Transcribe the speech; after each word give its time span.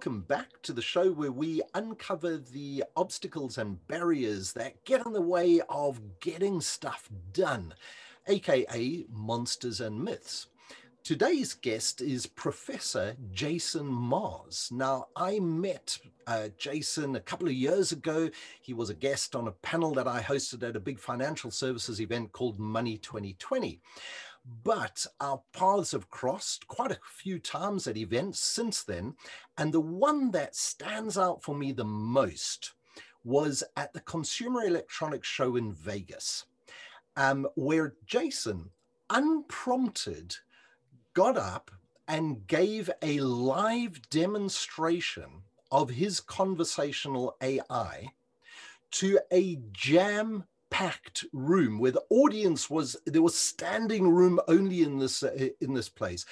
Welcome 0.00 0.22
back 0.22 0.62
to 0.62 0.72
the 0.72 0.80
show 0.80 1.12
where 1.12 1.30
we 1.30 1.60
uncover 1.74 2.38
the 2.38 2.84
obstacles 2.96 3.58
and 3.58 3.86
barriers 3.86 4.54
that 4.54 4.82
get 4.86 5.04
in 5.04 5.12
the 5.12 5.20
way 5.20 5.60
of 5.68 6.00
getting 6.20 6.62
stuff 6.62 7.10
done, 7.34 7.74
aka 8.26 9.04
monsters 9.12 9.78
and 9.78 10.02
myths. 10.02 10.46
Today's 11.04 11.52
guest 11.52 12.00
is 12.00 12.24
Professor 12.24 13.14
Jason 13.30 13.88
Mars. 13.88 14.70
Now, 14.72 15.08
I 15.16 15.38
met 15.38 15.98
uh, 16.26 16.48
Jason 16.56 17.16
a 17.16 17.20
couple 17.20 17.48
of 17.48 17.54
years 17.54 17.92
ago. 17.92 18.30
He 18.62 18.72
was 18.72 18.88
a 18.88 18.94
guest 18.94 19.36
on 19.36 19.48
a 19.48 19.52
panel 19.52 19.92
that 19.94 20.08
I 20.08 20.22
hosted 20.22 20.66
at 20.66 20.76
a 20.76 20.80
big 20.80 20.98
financial 20.98 21.50
services 21.50 22.00
event 22.00 22.32
called 22.32 22.58
Money 22.58 22.96
2020 22.96 23.82
but 24.44 25.06
our 25.20 25.42
paths 25.52 25.92
have 25.92 26.10
crossed 26.10 26.66
quite 26.66 26.90
a 26.90 26.98
few 27.04 27.38
times 27.38 27.86
at 27.86 27.96
events 27.96 28.40
since 28.40 28.82
then. 28.82 29.14
And 29.58 29.72
the 29.72 29.80
one 29.80 30.30
that 30.32 30.56
stands 30.56 31.18
out 31.18 31.42
for 31.42 31.54
me 31.54 31.72
the 31.72 31.84
most 31.84 32.72
was 33.22 33.62
at 33.76 33.92
the 33.92 34.00
Consumer 34.00 34.64
Electronics 34.64 35.28
Show 35.28 35.56
in 35.56 35.72
Vegas, 35.72 36.46
um, 37.16 37.46
where 37.54 37.94
Jason, 38.06 38.70
unprompted, 39.10 40.36
got 41.12 41.36
up 41.36 41.70
and 42.08 42.46
gave 42.46 42.90
a 43.02 43.20
live 43.20 44.00
demonstration 44.10 45.42
of 45.70 45.90
his 45.90 46.18
conversational 46.18 47.36
AI 47.42 48.08
to 48.90 49.18
a 49.32 49.58
jam 49.72 50.44
packed 50.70 51.24
room 51.32 51.78
where 51.78 51.90
the 51.90 52.04
audience 52.10 52.70
was 52.70 52.96
there 53.06 53.22
was 53.22 53.36
standing 53.36 54.08
room 54.08 54.40
only 54.48 54.82
in 54.82 54.98
this 54.98 55.22
uh, 55.22 55.48
in 55.60 55.74
this 55.74 55.88
place 55.88 56.24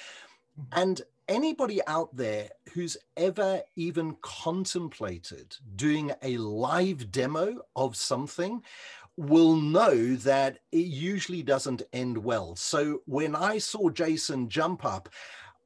mm-hmm. 0.59 0.79
and 0.79 1.01
anybody 1.27 1.79
out 1.85 2.15
there 2.15 2.49
who's 2.73 2.97
ever 3.17 3.61
even 3.75 4.15
contemplated 4.21 5.55
doing 5.75 6.11
a 6.23 6.37
live 6.37 7.11
demo 7.11 7.59
of 7.75 7.95
something 7.95 8.61
will 9.17 9.57
know 9.57 10.15
that 10.15 10.59
it 10.71 10.85
usually 10.85 11.43
doesn't 11.43 11.83
end 11.93 12.17
well 12.17 12.55
so 12.55 13.01
when 13.05 13.35
i 13.35 13.57
saw 13.57 13.89
jason 13.89 14.47
jump 14.49 14.85
up 14.85 15.09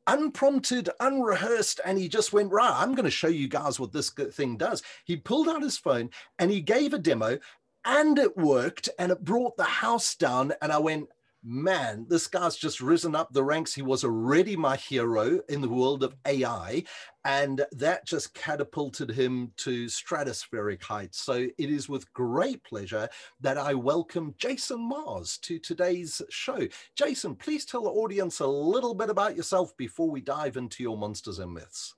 unprompted, 0.07 0.89
unrehearsed, 0.99 1.79
and 1.85 1.97
he 1.97 2.07
just 2.07 2.33
went, 2.33 2.51
right, 2.51 2.73
I'm 2.75 2.93
going 2.93 3.05
to 3.05 3.11
show 3.11 3.27
you 3.27 3.47
guys 3.47 3.79
what 3.79 3.91
this 3.91 4.09
thing 4.09 4.57
does. 4.57 4.83
He 5.05 5.15
pulled 5.15 5.47
out 5.47 5.61
his 5.61 5.77
phone 5.77 6.09
and 6.39 6.51
he 6.51 6.61
gave 6.61 6.93
a 6.93 6.99
demo, 6.99 7.39
and 7.85 8.17
it 8.17 8.37
worked 8.37 8.89
and 8.99 9.11
it 9.11 9.23
brought 9.23 9.57
the 9.57 9.63
house 9.63 10.15
down. 10.15 10.53
And 10.61 10.71
I 10.71 10.77
went, 10.77 11.09
man, 11.43 12.05
this 12.07 12.27
guy's 12.27 12.55
just 12.55 12.79
risen 12.79 13.15
up 13.15 13.33
the 13.33 13.43
ranks. 13.43 13.73
He 13.73 13.81
was 13.81 14.03
already 14.03 14.55
my 14.55 14.77
hero 14.77 15.41
in 15.49 15.61
the 15.61 15.69
world 15.69 16.03
of 16.03 16.15
AI. 16.25 16.83
And 17.25 17.65
that 17.73 18.05
just 18.05 18.33
catapulted 18.33 19.11
him 19.11 19.51
to 19.57 19.85
stratospheric 19.85 20.81
heights. 20.81 21.19
So 21.19 21.33
it 21.33 21.69
is 21.69 21.89
with 21.89 22.11
great 22.13 22.63
pleasure 22.63 23.09
that 23.41 23.57
I 23.57 23.73
welcome 23.73 24.35
Jason 24.37 24.79
Mars 24.81 25.37
to 25.39 25.59
today's 25.59 26.21
show. 26.29 26.67
Jason, 26.95 27.35
please 27.35 27.65
tell 27.65 27.83
the 27.83 27.89
audience 27.89 28.39
a 28.39 28.47
little 28.47 28.93
bit 28.93 29.09
about 29.09 29.35
yourself 29.35 29.75
before 29.75 30.09
we 30.09 30.21
dive 30.21 30.55
into 30.55 30.83
your 30.83 30.97
monsters 30.97 31.39
and 31.39 31.53
myths. 31.53 31.95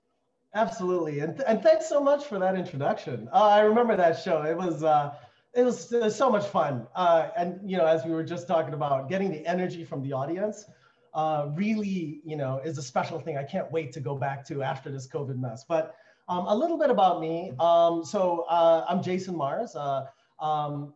Absolutely. 0.55 1.19
And, 1.19 1.35
th- 1.35 1.47
and 1.47 1.61
thanks 1.61 1.89
so 1.89 2.01
much 2.01 2.25
for 2.25 2.39
that 2.39 2.55
introduction. 2.55 3.27
Uh, 3.33 3.43
I 3.43 3.59
remember 3.59 3.95
that 3.97 4.21
show. 4.21 4.43
It 4.43 4.55
was, 4.55 4.83
uh, 4.83 5.13
it 5.55 5.63
was, 5.63 6.15
so 6.15 6.29
much 6.29 6.45
fun. 6.47 6.85
Uh, 6.95 7.29
and, 7.37 7.59
you 7.69 7.77
know, 7.77 7.85
as 7.85 8.05
we 8.05 8.11
were 8.11 8.23
just 8.23 8.47
talking 8.47 8.73
about, 8.73 9.09
getting 9.09 9.31
the 9.31 9.45
energy 9.47 9.85
from 9.85 10.01
the 10.01 10.11
audience 10.11 10.65
uh, 11.13 11.47
really, 11.53 12.19
you 12.25 12.35
know, 12.35 12.59
is 12.65 12.77
a 12.77 12.81
special 12.81 13.19
thing. 13.19 13.37
I 13.37 13.43
can't 13.43 13.71
wait 13.71 13.93
to 13.93 14.01
go 14.01 14.15
back 14.15 14.45
to 14.47 14.61
after 14.61 14.91
this 14.91 15.07
COVID 15.07 15.39
mess. 15.39 15.63
But 15.67 15.95
um, 16.27 16.45
a 16.47 16.55
little 16.55 16.77
bit 16.77 16.89
about 16.89 17.21
me. 17.21 17.53
Um, 17.59 18.03
so 18.03 18.45
uh, 18.49 18.85
I'm 18.89 19.01
Jason 19.01 19.37
Mars. 19.37 19.75
Uh, 19.75 20.07
um, 20.41 20.93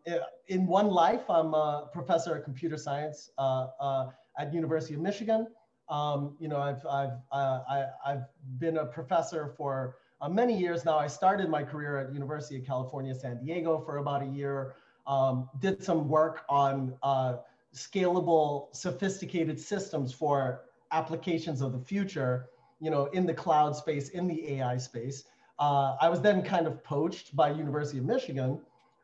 in 0.49 0.67
one 0.67 0.89
life, 0.89 1.29
I'm 1.29 1.53
a 1.53 1.87
professor 1.93 2.35
of 2.35 2.43
computer 2.43 2.75
science 2.75 3.31
uh, 3.37 4.07
at 4.37 4.53
University 4.53 4.95
of 4.95 4.99
Michigan. 4.99 5.47
Um, 5.87 6.35
you 6.39 6.49
know, 6.49 6.59
I've, 6.59 6.85
I've, 6.85 7.17
I, 7.31 7.85
I've 8.05 8.23
been 8.57 8.77
a 8.77 8.85
professor 8.85 9.53
for 9.55 9.95
uh, 10.21 10.29
many 10.29 10.57
years 10.57 10.85
now. 10.85 10.97
I 10.97 11.07
started 11.07 11.49
my 11.49 11.63
career 11.63 11.97
at 11.97 12.13
University 12.13 12.57
of 12.57 12.65
California, 12.65 13.13
San 13.15 13.43
Diego 13.43 13.79
for 13.79 13.97
about 13.97 14.21
a 14.21 14.27
year, 14.27 14.73
um, 15.07 15.49
did 15.59 15.83
some 15.83 16.07
work 16.07 16.43
on 16.49 16.93
uh, 17.03 17.37
scalable, 17.73 18.75
sophisticated 18.75 19.59
systems 19.59 20.13
for 20.13 20.61
applications 20.91 21.61
of 21.61 21.71
the 21.71 21.79
future, 21.79 22.49
you 22.79 22.89
know, 22.89 23.05
in 23.07 23.25
the 23.25 23.33
cloud 23.33 23.75
space, 23.75 24.09
in 24.09 24.27
the 24.27 24.53
AI 24.53 24.77
space. 24.77 25.25
Uh, 25.59 25.95
I 25.99 26.09
was 26.09 26.21
then 26.21 26.41
kind 26.41 26.67
of 26.67 26.83
poached 26.83 27.35
by 27.35 27.51
University 27.51 27.99
of 27.99 28.05
Michigan 28.05 28.59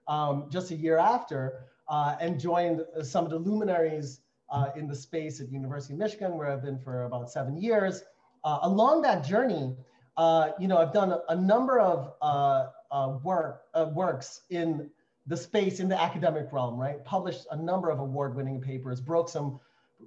um, 0.07 0.45
just 0.49 0.71
a 0.71 0.75
year 0.75 0.97
after 0.97 1.65
uh, 1.87 2.15
and 2.19 2.39
joined 2.39 2.81
some 3.03 3.25
of 3.25 3.31
the 3.31 3.37
luminaries 3.37 4.21
uh, 4.49 4.67
in 4.75 4.87
the 4.87 4.95
space 4.95 5.41
at 5.41 5.51
University 5.51 5.93
of 5.93 5.99
Michigan, 5.99 6.37
where 6.37 6.49
I've 6.49 6.63
been 6.63 6.79
for 6.79 7.03
about 7.03 7.29
seven 7.29 7.57
years. 7.57 8.03
Uh, 8.43 8.59
along 8.61 9.01
that 9.01 9.25
journey, 9.25 9.75
uh, 10.17 10.51
you 10.59 10.67
know, 10.67 10.77
I've 10.77 10.93
done 10.93 11.11
a, 11.11 11.21
a 11.29 11.35
number 11.35 11.79
of 11.79 12.13
uh, 12.21 12.67
uh, 12.91 13.17
work 13.23 13.63
uh, 13.73 13.87
works 13.93 14.41
in 14.49 14.89
the 15.27 15.35
space 15.35 15.79
in 15.79 15.89
the 15.89 15.99
academic 15.99 16.51
realm, 16.53 16.77
right? 16.79 17.03
Published 17.03 17.47
a 17.51 17.55
number 17.55 17.89
of 17.89 17.99
award-winning 17.99 18.61
papers, 18.61 19.01
broke 19.01 19.27
some 19.27 19.59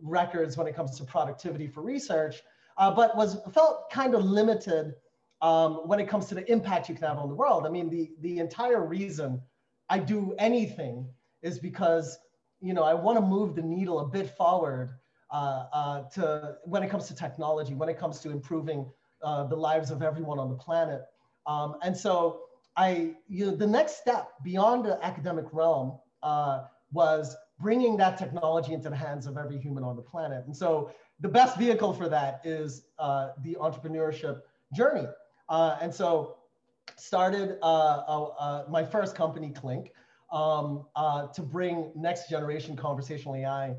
records 0.03 0.57
when 0.57 0.67
it 0.67 0.77
comes 0.77 0.97
to 0.99 1.05
productivity 1.05 1.67
for 1.67 1.83
research, 1.83 2.43
uh, 2.77 2.91
but 2.91 3.17
was 3.17 3.39
felt 3.53 3.91
kind 3.91 4.15
of 4.15 4.25
limited 4.25 4.95
um, 5.43 5.81
when 5.87 6.01
it 6.01 6.09
comes 6.09 6.27
to 6.27 6.35
the 6.35 6.51
impact 6.51 6.89
you 6.89 6.95
can 6.95 7.07
have 7.07 7.19
on 7.19 7.29
the 7.29 7.35
world. 7.35 7.67
I 7.67 7.69
mean, 7.69 7.91
the 7.91 8.11
the 8.21 8.39
entire 8.39 8.85
reason 8.85 9.43
I 9.91 9.99
do 9.99 10.35
anything 10.39 11.07
is 11.43 11.59
because 11.59 12.19
you 12.61 12.73
know 12.73 12.83
I 12.83 12.95
want 12.95 13.19
to 13.19 13.25
move 13.25 13.57
the 13.57 13.63
needle 13.63 13.99
a 14.01 14.07
bit 14.07 14.37
forward 14.37 14.91
uh, 15.31 16.05
to 16.15 16.57
when 16.65 16.83
it 16.83 16.89
comes 16.89 17.09
to 17.09 17.15
technology, 17.15 17.75
when 17.75 17.89
it 17.89 17.99
comes 17.99 18.21
to 18.21 18.31
improving 18.31 18.87
uh, 19.23 19.45
the 19.45 19.57
lives 19.57 19.91
of 19.91 20.03
everyone 20.03 20.39
on 20.39 20.49
the 20.49 20.57
planet. 20.57 21.03
Um, 21.47 21.77
and 21.83 21.97
so 21.97 22.43
I, 22.77 23.15
you 23.29 23.47
know, 23.47 23.57
the 23.57 23.67
next 23.67 23.99
step 23.99 24.31
beyond 24.45 24.85
the 24.85 25.05
academic 25.05 25.47
realm 25.53 25.99
uh, 26.23 26.65
was 26.93 27.37
bringing 27.59 27.97
that 27.97 28.17
technology 28.17 28.73
into 28.73 28.89
the 28.89 28.97
hands 28.97 29.27
of 29.27 29.37
every 29.37 29.59
human 29.59 29.83
on 29.83 29.97
the 29.97 30.03
planet. 30.03 30.45
And 30.47 30.57
so 30.57 30.93
the 31.21 31.29
best 31.29 31.57
vehicle 31.57 31.93
for 31.93 32.09
that 32.09 32.41
is 32.45 32.85
uh, 32.99 33.31
the 33.43 33.57
entrepreneurship 33.61 34.43
journey. 34.73 35.09
Uh, 35.49 35.77
and 35.81 35.93
so 35.93 36.37
started 36.97 37.59
uh, 37.63 38.63
my 38.69 38.85
first 38.85 39.17
company, 39.17 39.51
Clinc, 39.51 39.91
um, 40.31 40.87
to 41.35 41.43
bring 41.43 41.91
next 41.97 42.29
generation 42.29 42.77
conversational 42.77 43.35
AI 43.35 43.75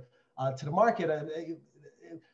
to 0.57 0.65
the 0.65 0.71
market. 0.71 1.09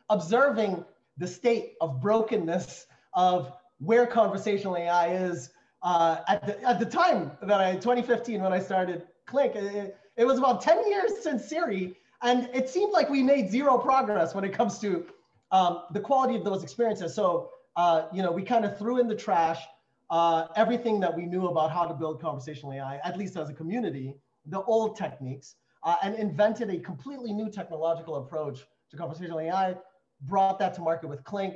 observing 0.09 0.83
the 1.17 1.27
state 1.27 1.73
of 1.81 2.01
brokenness 2.01 2.87
of 3.16 3.52
where 3.80 4.06
conversational 4.06 4.78
AI 4.78 5.16
is 5.16 5.50
uh, 5.84 6.18
at, 6.28 6.46
the, 6.46 6.62
at 6.64 6.80
the 6.80 6.86
time 6.86 7.31
that 7.44 7.59
I, 7.59 7.74
2015, 7.74 8.42
when 8.42 8.53
I 8.53 8.59
started 8.59 9.03
Clinc, 9.26 9.56
it, 9.56 9.98
it 10.18 10.26
was 10.26 10.38
about 10.38 10.62
10 10.62 10.90
years 10.90 11.12
since 11.22 11.46
Siri. 11.46 11.96
And 12.22 12.50
it 12.53 12.70
seemed 12.70 12.92
like 12.92 13.09
we 13.09 13.22
made 13.22 13.50
zero 13.50 13.78
progress 13.78 14.34
when 14.34 14.44
it 14.44 14.53
comes 14.53 14.80
to 14.80 15.06
um, 15.52 15.84
the 15.92 16.00
quality 16.00 16.36
of 16.36 16.44
those 16.44 16.64
experiences. 16.64 17.14
So, 17.14 17.50
uh, 17.76 18.08
you 18.14 18.24
know, 18.24 18.31
we 18.31 18.42
kind 18.42 18.66
of 18.66 18.78
threw 18.78 19.00
in 19.00 19.08
the 19.08 19.16
trash 19.16 19.62
uh, 20.09 20.47
everything 20.56 21.00
that 21.00 21.16
we 21.16 21.26
knew 21.26 21.47
about 21.47 21.72
how 21.72 21.85
to 21.85 21.94
build 21.94 22.22
conversational 22.22 22.73
AI, 22.73 23.00
at 23.03 23.18
least 23.18 23.35
as 23.38 23.50
a 23.50 23.53
community, 23.53 24.16
the 24.47 24.61
old 24.64 24.96
techniques, 24.96 25.56
uh, 25.84 25.96
and 26.03 26.16
invented 26.16 26.70
a 26.70 26.79
completely 26.79 27.32
new 27.34 27.50
technological 27.50 28.16
approach 28.16 28.59
to 28.90 28.97
conversational 28.97 29.40
AI, 29.40 29.76
brought 30.22 30.58
that 30.59 30.73
to 30.76 30.82
market 30.82 31.08
with 31.08 31.23
Clinc, 31.23 31.56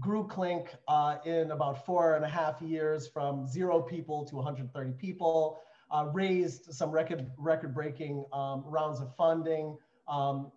grew 0.00 0.26
Clinc 0.26 0.68
uh, 0.88 1.16
in 1.24 1.50
about 1.50 1.84
four 1.86 2.16
and 2.16 2.24
a 2.24 2.28
half 2.28 2.60
years 2.60 3.06
from 3.06 3.46
zero 3.46 3.80
people 3.80 4.24
to 4.24 4.36
130 4.36 4.92
people, 4.92 5.60
uh, 5.90 6.06
raised 6.12 6.72
some 6.72 6.90
record, 6.90 7.30
record-breaking 7.38 8.24
um, 8.32 8.64
rounds 8.66 9.00
of 9.00 9.14
funding, 9.16 9.76
um, 10.08 10.50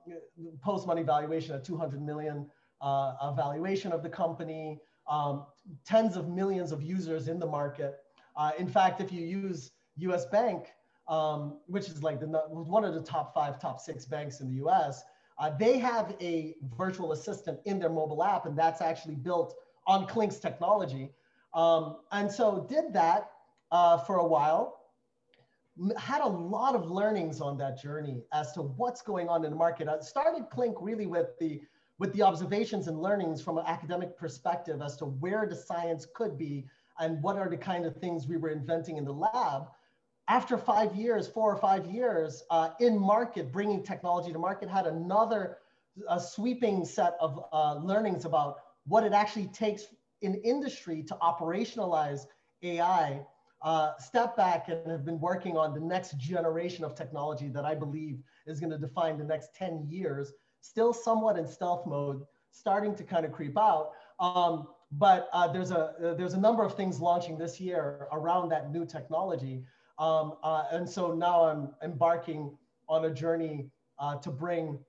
post-money 0.61 1.03
valuation 1.03 1.55
at 1.55 1.63
200 1.63 2.01
million 2.01 2.49
uh, 2.81 3.31
valuation 3.33 3.91
of 3.91 4.03
the 4.03 4.09
company, 4.09 4.79
um, 5.09 5.45
tens 5.85 6.15
of 6.17 6.27
millions 6.29 6.71
of 6.71 6.81
users 6.81 7.27
in 7.27 7.39
the 7.39 7.45
market. 7.45 7.99
Uh, 8.35 8.51
in 8.57 8.67
fact, 8.67 9.01
if 9.01 9.11
you 9.11 9.25
use 9.25 9.71
US 9.97 10.25
Bank, 10.25 10.67
um, 11.07 11.59
which 11.67 11.87
is 11.87 12.03
like 12.03 12.19
the, 12.19 12.27
one 12.27 12.83
of 12.83 12.93
the 12.93 13.01
top 13.01 13.33
five, 13.33 13.59
top 13.59 13.79
six 13.79 14.05
banks 14.05 14.41
in 14.41 14.49
the 14.49 14.65
US, 14.65 15.03
uh, 15.39 15.51
they 15.57 15.77
have 15.77 16.15
a 16.19 16.55
virtual 16.77 17.11
assistant 17.11 17.59
in 17.65 17.79
their 17.79 17.89
mobile 17.89 18.23
app, 18.23 18.45
and 18.45 18.57
that's 18.57 18.81
actually 18.81 19.15
built 19.15 19.55
on 19.85 20.07
Clinc's 20.07 20.39
technology. 20.39 21.11
Um, 21.53 21.97
and 22.11 22.31
so 22.31 22.65
did 22.69 22.93
that 22.93 23.31
uh, 23.71 23.97
for 23.97 24.17
a 24.17 24.25
while. 24.25 24.73
Had 25.97 26.21
a 26.21 26.27
lot 26.27 26.73
of 26.73 26.89
learnings 26.89 27.39
on 27.39 27.57
that 27.59 27.79
journey 27.79 28.23
as 28.33 28.51
to 28.53 28.61
what's 28.61 29.01
going 29.01 29.29
on 29.29 29.45
in 29.45 29.51
the 29.51 29.55
market. 29.55 29.87
I 29.87 29.99
started 29.99 30.49
Clinc 30.49 30.75
really 30.81 31.05
with 31.05 31.37
the 31.39 31.61
with 31.99 32.13
the 32.13 32.21
observations 32.21 32.87
and 32.87 33.01
learnings 33.01 33.41
from 33.41 33.57
an 33.57 33.63
academic 33.65 34.17
perspective 34.17 34.81
as 34.83 34.95
to 34.97 35.05
where 35.05 35.47
the 35.47 35.55
science 35.55 36.05
could 36.13 36.37
be 36.37 36.65
and 36.99 37.21
what 37.23 37.37
are 37.37 37.49
the 37.49 37.57
kind 37.57 37.85
of 37.85 37.95
things 37.95 38.27
we 38.27 38.37
were 38.37 38.49
inventing 38.49 38.97
in 38.97 39.05
the 39.05 39.11
lab. 39.11 39.67
After 40.29 40.57
five 40.57 40.95
years, 40.95 41.27
four 41.27 41.53
or 41.53 41.57
five 41.57 41.85
years 41.85 42.43
uh, 42.49 42.71
in 42.79 42.99
market, 42.99 43.51
bringing 43.51 43.83
technology 43.83 44.33
to 44.33 44.39
market, 44.39 44.69
had 44.69 44.85
another 44.85 45.57
sweeping 46.19 46.85
set 46.85 47.15
of 47.19 47.43
uh, 47.51 47.75
learnings 47.75 48.25
about 48.25 48.57
what 48.85 49.03
it 49.03 49.13
actually 49.13 49.47
takes 49.47 49.85
in 50.21 50.35
industry 50.35 51.03
to 51.03 51.15
operationalize 51.21 52.25
AI. 52.63 53.21
Uh, 53.63 53.97
step 53.97 54.37
back 54.37 54.67
and 54.69 54.89
have 54.91 55.03
been 55.03 55.19
working 55.19 55.57
on 55.57 55.73
the 55.73 55.79
next 55.79 56.17
generation 56.17 56.85
of 56.85 56.93
technology 56.93 57.49
that 57.49 57.65
I 57.65 57.73
believe 57.73 58.19
is 58.45 58.59
going 58.59 58.69
to 58.69 58.77
define 58.77 59.17
the 59.17 59.23
next 59.23 59.55
10 59.55 59.87
years, 59.89 60.31
still 60.61 60.93
somewhat 60.93 61.37
in 61.37 61.47
stealth 61.47 61.87
mode, 61.87 62.23
starting 62.51 62.95
to 62.95 63.03
kind 63.03 63.25
of 63.25 63.31
creep 63.31 63.57
out. 63.57 63.91
Um, 64.19 64.67
but 64.91 65.27
uh, 65.33 65.47
there's 65.51 65.71
a 65.71 66.15
there's 66.17 66.33
a 66.33 66.39
number 66.39 66.63
of 66.63 66.75
things 66.75 67.01
launching 67.01 67.37
this 67.37 67.59
year 67.59 68.07
around 68.11 68.49
that 68.49 68.71
new 68.71 68.85
technology, 68.85 69.63
um, 69.99 70.33
uh, 70.43 70.65
and 70.71 70.87
so 70.87 71.13
now 71.13 71.43
I'm 71.43 71.69
embarking 71.83 72.55
on 72.87 73.05
a 73.05 73.09
journey 73.09 73.69
uh, 73.99 74.15
to 74.17 74.29
bring 74.29 74.79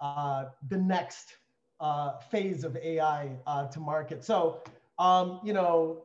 uh, 0.00 0.46
the 0.68 0.78
next 0.78 1.36
uh, 1.80 2.18
phase 2.18 2.64
of 2.64 2.76
AI 2.76 3.36
to 3.72 3.80
market. 3.80 4.24
So 4.24 4.62
um, 4.98 5.40
you 5.44 5.52
know 5.52 6.02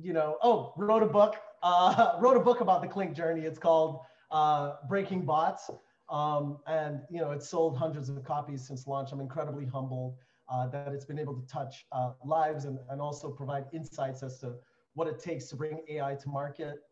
you 0.00 0.12
know 0.12 0.38
oh 0.42 0.72
wrote 0.76 1.02
a 1.02 1.06
book 1.06 1.36
wrote 2.20 2.36
a 2.36 2.40
book 2.40 2.60
about 2.60 2.82
the 2.82 2.88
Clinc 2.88 3.14
journey. 3.14 3.42
It's 3.42 3.58
called 3.58 4.00
Breaking 4.88 5.24
Bots. 5.24 5.70
Um, 6.10 6.58
and 6.66 7.02
you 7.08 7.20
know, 7.20 7.30
it's 7.30 7.48
sold 7.48 7.76
hundreds 7.76 8.08
of 8.08 8.22
copies 8.24 8.66
since 8.66 8.88
launch. 8.88 9.12
I'm 9.12 9.20
incredibly 9.20 9.64
humbled 9.64 10.16
uh, 10.50 10.66
that 10.66 10.92
it's 10.92 11.04
been 11.04 11.18
able 11.18 11.34
to 11.34 11.46
touch 11.46 11.86
uh, 11.92 12.12
lives 12.24 12.64
and, 12.64 12.78
and 12.90 13.00
also 13.00 13.30
provide 13.30 13.66
insights 13.72 14.22
as 14.22 14.38
to 14.40 14.54
what 14.94 15.08
it 15.08 15.20
takes 15.22 15.46
to 15.46 15.56
bring 15.56 15.80
AI 15.88 16.14
to 16.14 16.28
market 16.28 16.82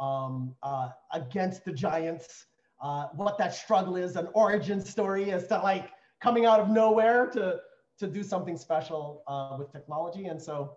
um, 0.00 0.54
uh, 0.62 0.90
against 1.12 1.64
the 1.64 1.72
giants, 1.72 2.46
uh, 2.80 3.06
what 3.14 3.38
that 3.38 3.54
struggle 3.54 3.96
is, 3.96 4.16
an 4.16 4.28
origin 4.34 4.80
story 4.80 5.32
as 5.32 5.46
to 5.48 5.58
like 5.58 5.90
coming 6.20 6.46
out 6.46 6.60
of 6.60 6.68
nowhere 6.68 7.26
to, 7.26 7.60
to 7.98 8.06
do 8.06 8.22
something 8.22 8.56
special 8.56 9.22
uh, 9.26 9.56
with 9.58 9.72
technology. 9.72 10.26
And 10.26 10.40
so, 10.40 10.76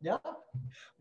yeah. 0.00 0.16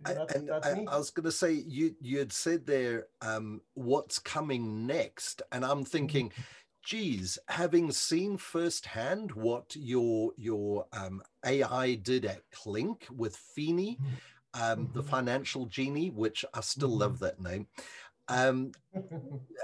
That's, 0.03 0.33
and 0.33 0.49
that's 0.49 0.67
I, 0.67 0.85
I, 0.87 0.97
was 0.97 1.09
going 1.09 1.25
to 1.25 1.31
say, 1.31 1.53
you, 1.53 1.95
you 2.01 2.19
had 2.19 2.31
said 2.31 2.65
there, 2.65 3.07
um, 3.21 3.61
what's 3.73 4.19
coming 4.19 4.85
next? 4.85 5.41
And 5.51 5.65
I'm 5.65 5.83
thinking, 5.85 6.29
mm-hmm 6.29 6.41
geez, 6.83 7.37
having 7.47 7.91
seen 7.91 8.37
firsthand 8.37 9.31
what 9.33 9.75
your 9.75 10.31
your 10.37 10.85
um, 10.93 11.21
AI 11.45 11.95
did 11.95 12.25
at 12.25 12.41
Clinc 12.51 13.05
with 13.15 13.37
Finie, 13.55 13.97
mm-hmm. 13.97 14.13
Um, 14.53 14.89
the 14.93 14.99
mm-hmm. 14.99 15.09
financial 15.09 15.65
genie, 15.65 16.09
which 16.09 16.43
I 16.53 16.59
still 16.61 16.89
mm-hmm. 16.89 16.99
love 16.99 17.19
that 17.19 17.39
name. 17.39 17.67
Um, 18.27 18.71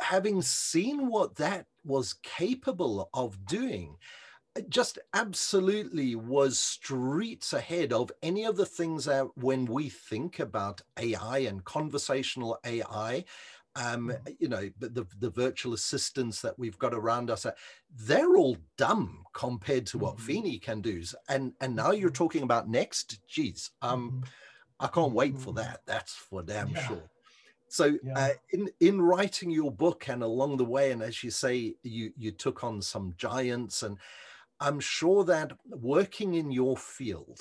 having 0.02 0.42
seen 0.42 1.08
what 1.08 1.36
that 1.36 1.68
was 1.86 2.16
capable 2.24 3.10
of 3.14 3.46
doing, 3.46 3.98
just 4.70 4.98
absolutely 5.14 6.16
was 6.16 6.60
streets 6.60 7.54
ahead 7.54 7.94
of 7.94 8.12
any 8.22 8.46
of 8.46 8.58
the 8.58 8.66
things 8.66 9.06
that 9.06 9.28
when 9.38 9.66
we 9.66 9.90
think 9.90 10.40
about 10.40 10.82
AI 10.98 11.40
and 11.40 11.64
conversational 11.64 12.58
AI, 12.66 13.26
um, 13.76 14.10
mm. 14.10 14.36
you 14.40 14.48
know, 14.48 14.70
the, 14.80 15.06
the 15.20 15.30
virtual 15.30 15.74
assistants 15.74 16.42
that 16.42 16.58
we've 16.58 16.80
got 16.80 16.94
around 16.94 17.30
us, 17.30 17.46
uh, 17.46 17.52
they're 17.96 18.36
all 18.36 18.58
dumb 18.78 19.24
compared 19.34 19.86
to 19.88 19.98
what 19.98 20.18
mm-hmm. 20.18 20.32
Finie 20.32 20.62
can 20.62 20.82
do. 20.82 21.02
And 21.30 21.54
and 21.62 21.76
now 21.76 21.92
you're 21.92 22.10
mm-hmm. 22.10 22.16
talking 22.16 22.44
about 22.44 22.68
next, 22.68 23.20
geez, 23.28 23.72
um, 23.82 24.12
mm-hmm. 24.12 24.24
I 24.80 24.88
can't 24.88 25.14
wait 25.14 25.38
for 25.38 25.54
mm-hmm. 25.54 25.58
that. 25.58 25.82
That's 25.86 26.14
for 26.14 26.44
damn 26.44 26.70
yeah. 26.70 26.88
sure. 26.88 27.04
So 27.70 27.98
yeah. 28.04 28.18
uh, 28.18 28.30
in 28.52 28.70
in 28.80 29.02
writing 29.02 29.50
your 29.50 29.72
book 29.72 30.08
and 30.08 30.24
along 30.24 30.58
the 30.58 30.66
way, 30.66 30.92
and 30.92 31.02
as 31.02 31.24
you 31.24 31.32
say, 31.32 31.76
you 31.84 32.14
you 32.18 32.32
took 32.32 32.64
on 32.64 32.82
some 32.82 33.14
giants, 33.18 33.84
and 33.84 33.98
I'm 34.60 34.80
sure 34.80 35.24
that 35.26 35.52
working 35.66 36.36
in 36.36 36.52
your 36.52 36.78
field, 36.78 37.40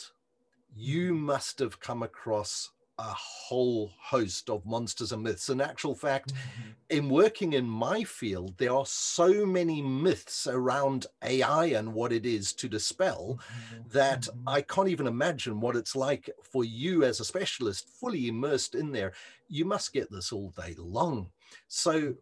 you 0.75 1.13
mm-hmm. 1.13 1.27
must 1.27 1.59
have 1.61 1.79
come 1.79 2.03
across 2.03 2.71
a 2.99 3.13
whole 3.13 3.93
host 3.99 4.49
of 4.49 4.65
monsters 4.65 5.13
and 5.13 5.23
myths. 5.23 5.51
In 5.51 5.61
actual 5.61 5.95
fact, 5.95 6.33
mm-hmm. 6.33 6.71
in 6.91 7.11
working 7.11 7.53
in 7.53 7.69
my 7.69 8.03
field, 8.05 8.57
there 8.57 8.73
are 8.73 8.87
so 8.87 9.45
many 9.45 9.83
myths 9.83 10.47
around 10.47 11.07
AI 11.23 11.67
and 11.67 11.93
what 11.93 12.13
it 12.13 12.25
is 12.25 12.53
to 12.55 12.69
dispel 12.69 13.39
mm-hmm. 13.39 13.89
that 13.91 14.23
mm-hmm. 14.23 14.49
I 14.49 14.63
can't 14.63 14.89
even 14.89 15.07
imagine 15.07 15.61
what 15.61 15.77
it's 15.77 15.95
like 15.95 16.31
for 16.43 16.65
you 16.65 17.05
as 17.05 17.21
a 17.21 17.25
specialist, 17.25 17.89
fully 18.01 18.29
immersed 18.29 18.75
in 18.75 18.93
there. 18.93 19.13
You 19.49 19.67
must 19.67 19.93
get 19.93 20.11
this 20.11 20.33
all 20.33 20.55
day 20.57 20.75
long. 20.79 21.29
So, 21.69 22.15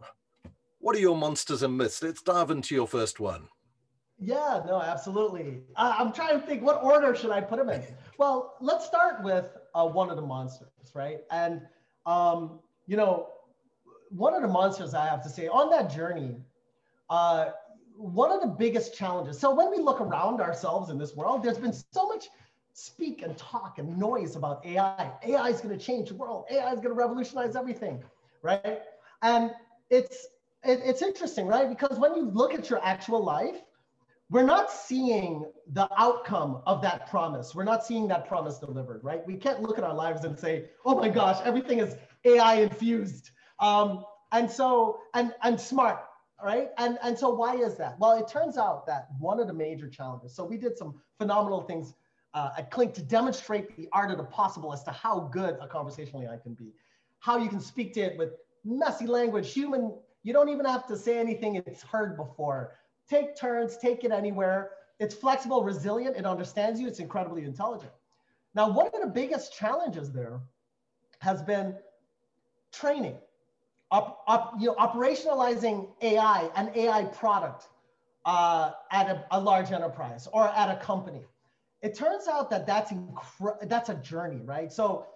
what 0.81 0.97
are 0.97 1.01
your 1.01 1.17
monsters 1.17 1.63
and 1.63 1.79
myths? 1.79 2.03
Let's 2.03 2.21
dive 2.21 2.51
into 2.51 2.75
your 2.75 2.89
first 2.89 3.21
one. 3.21 3.49
Yeah, 4.19 4.63
no, 4.67 4.81
absolutely. 4.81 5.63
Uh, 5.77 5.95
I'm 5.99 6.13
trying 6.13 6.41
to 6.41 6.47
think 6.47 6.63
what 6.63 6.83
order 6.83 7.15
should 7.15 7.31
I 7.31 7.41
put 7.41 7.59
them 7.59 7.71
in? 7.71 7.83
Well, 8.19 8.55
let's 8.61 8.87
start 8.87 9.23
with 9.23 9.47
uh, 9.75 9.87
one 9.87 10.11
of 10.11 10.17
the 10.17 10.23
monsters, 10.23 10.69
right? 10.95 11.21
And 11.31 11.63
um, 12.07 12.61
you 12.87 12.97
know, 12.97 13.29
one 14.11 14.35
of 14.35 14.43
the 14.43 14.49
monsters 14.49 14.95
I 14.95 15.07
have 15.07 15.23
to 15.25 15.29
say 15.29 15.49
on 15.49 15.71
that 15.71 15.93
journey, 15.93 16.37
uh, 17.11 17.51
one 17.97 18.33
of 18.33 18.41
the 18.41 18.49
biggest 18.49 18.95
challenges. 18.97 19.39
So 19.39 19.55
when 19.55 19.71
we 19.71 19.79
look 19.79 20.01
around 20.01 20.41
ourselves 20.41 20.91
in 20.91 20.99
this 20.99 21.15
world, 21.15 21.43
there's 21.43 21.59
been 21.59 21.73
so 21.73 22.09
much 22.09 22.29
speak 22.73 23.23
and 23.23 23.37
talk 23.37 23.79
and 23.79 23.97
noise 23.99 24.37
about 24.37 24.65
AI. 24.67 25.13
AI 25.25 25.49
is 25.49 25.61
going 25.61 25.77
to 25.77 25.85
change 25.85 26.09
the 26.09 26.15
world. 26.17 26.45
AI 26.51 26.71
is 26.73 26.81
going 26.81 26.89
to 26.89 26.95
revolutionize 26.95 27.57
everything, 27.57 28.03
right? 28.43 28.83
And 29.23 29.53
it's 29.91 30.27
it, 30.65 30.81
it's 30.85 31.03
interesting, 31.03 31.47
right? 31.47 31.69
Because 31.69 31.99
when 31.99 32.15
you 32.17 32.25
look 32.31 32.55
at 32.55 32.69
your 32.71 32.85
actual 32.85 33.23
life, 33.25 33.63
we're 34.31 34.45
not 34.45 34.71
seeing 34.71 35.45
the 35.73 35.89
outcome 35.99 36.63
of 36.67 36.81
that 36.83 37.09
promise. 37.11 37.55
We're 37.55 37.65
not 37.65 37.85
seeing 37.85 38.09
that 38.09 38.27
promise 38.27 38.59
delivered, 38.59 39.05
right? 39.05 39.25
We 39.27 39.37
can't 39.37 39.61
look 39.63 39.79
at 39.79 39.85
our 39.85 39.95
lives 39.95 40.25
and 40.25 40.39
say, 40.39 40.67
oh 40.85 40.95
my 40.99 41.09
gosh, 41.09 41.41
everything 41.45 41.79
is 41.79 41.97
AI 42.25 42.55
infused. 42.57 43.31
Um, 43.61 44.05
and 44.33 44.51
so, 44.51 45.01
and, 45.13 45.35
and 45.43 45.61
smart, 45.61 46.05
right? 46.43 46.71
And, 46.79 46.99
and 47.03 47.19
so 47.19 47.31
why 47.31 47.57
is 47.57 47.77
that? 47.77 47.99
Well, 47.99 48.19
it 48.19 48.27
turns 48.27 48.57
out 48.57 48.87
that 48.87 49.09
one 49.19 49.41
of 49.41 49.47
the 49.47 49.53
major 49.53 49.89
challenges, 49.89 50.35
so 50.35 50.45
we 50.45 50.57
did 50.57 50.77
some 50.79 51.01
phenomenal 51.19 51.61
things 51.61 51.93
uh, 52.33 52.51
at 52.59 52.71
Clinc 52.71 52.95
to 52.95 53.03
demonstrate 53.03 53.77
the 53.77 53.89
art 53.93 54.11
of 54.11 54.17
the 54.17 54.25
possible 54.25 54.73
as 54.73 54.83
to 54.85 54.91
how 54.91 55.29
good 55.33 55.57
a 55.61 55.69
conversational 55.69 56.23
AI 56.23 56.39
can 56.39 56.55
be, 56.55 56.73
how 57.21 57.37
you 57.39 57.49
can 57.49 57.61
speak 57.61 57.93
to 57.95 58.01
it 58.01 58.19
with 58.19 58.31
messy 58.65 59.07
language, 59.07 59.53
human, 59.53 59.95
you 60.23 60.33
don't 60.33 60.49
even 60.49 60.65
have 60.65 60.87
to 60.87 60.97
say 60.97 61.19
anything 61.19 61.57
it's 61.57 61.83
heard 61.83 62.17
before 62.17 62.73
take 63.09 63.37
turns, 63.37 63.77
take 63.77 64.05
it 64.05 64.13
anywhere. 64.13 64.71
It's 65.01 65.15
flexible, 65.15 65.65
resilient, 65.65 66.17
it 66.17 66.25
understands 66.25 66.81
you, 66.81 66.87
it's 66.87 67.01
incredibly 67.01 67.45
intelligent. 67.45 67.93
Now, 68.55 68.71
one 68.71 68.87
of 68.87 69.01
the 69.01 69.09
biggest 69.09 69.55
challenges 69.55 70.13
there 70.13 70.41
has 71.21 71.43
been 71.43 71.75
training, 72.73 73.17
up, 73.91 74.23
up, 74.27 74.55
you 74.59 74.67
know, 74.67 74.75
operationalizing 74.75 75.89
AI, 76.03 76.51
an 76.55 76.71
AI 76.75 77.05
product 77.05 77.69
uh, 78.25 78.73
at 78.91 79.09
a, 79.09 79.25
a, 79.33 79.41
large 79.41 79.73
enterprise 79.73 80.29
or 80.33 80.49
at 80.49 80.71
a 80.71 80.77
company. 80.77 81.25
It 81.83 81.95
turns 81.95 82.29
out 82.29 82.49
that 82.51 82.67
that's, 82.67 82.93
that's 83.65 83.89
a 83.91 83.95
journey, 83.97 84.41
right? 84.45 84.73
So 84.73 85.07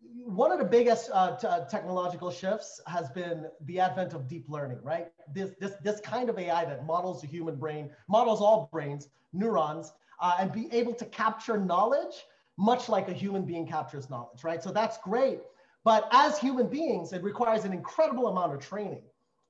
one 0.00 0.52
of 0.52 0.58
the 0.58 0.64
biggest 0.64 1.10
uh, 1.12 1.36
t- 1.36 1.48
technological 1.70 2.30
shifts 2.30 2.80
has 2.86 3.08
been 3.10 3.46
the 3.66 3.80
advent 3.80 4.12
of 4.12 4.28
deep 4.28 4.44
learning, 4.48 4.78
right? 4.82 5.08
This, 5.32 5.52
this, 5.58 5.72
this 5.82 6.00
kind 6.00 6.28
of 6.28 6.38
AI 6.38 6.64
that 6.64 6.86
models 6.86 7.20
the 7.22 7.26
human 7.26 7.56
brain, 7.56 7.90
models 8.08 8.40
all 8.40 8.68
brains, 8.72 9.08
neurons, 9.32 9.92
uh, 10.20 10.36
and 10.38 10.52
be 10.52 10.68
able 10.72 10.94
to 10.94 11.04
capture 11.06 11.56
knowledge 11.56 12.24
much 12.58 12.88
like 12.88 13.08
a 13.08 13.12
human 13.12 13.44
being 13.44 13.66
captures 13.66 14.10
knowledge, 14.10 14.42
right? 14.42 14.62
So 14.62 14.70
that's 14.70 14.98
great. 14.98 15.40
But 15.84 16.08
as 16.12 16.38
human 16.38 16.66
beings, 16.66 17.12
it 17.12 17.22
requires 17.22 17.64
an 17.64 17.72
incredible 17.72 18.26
amount 18.26 18.52
of 18.52 18.60
training. 18.60 19.02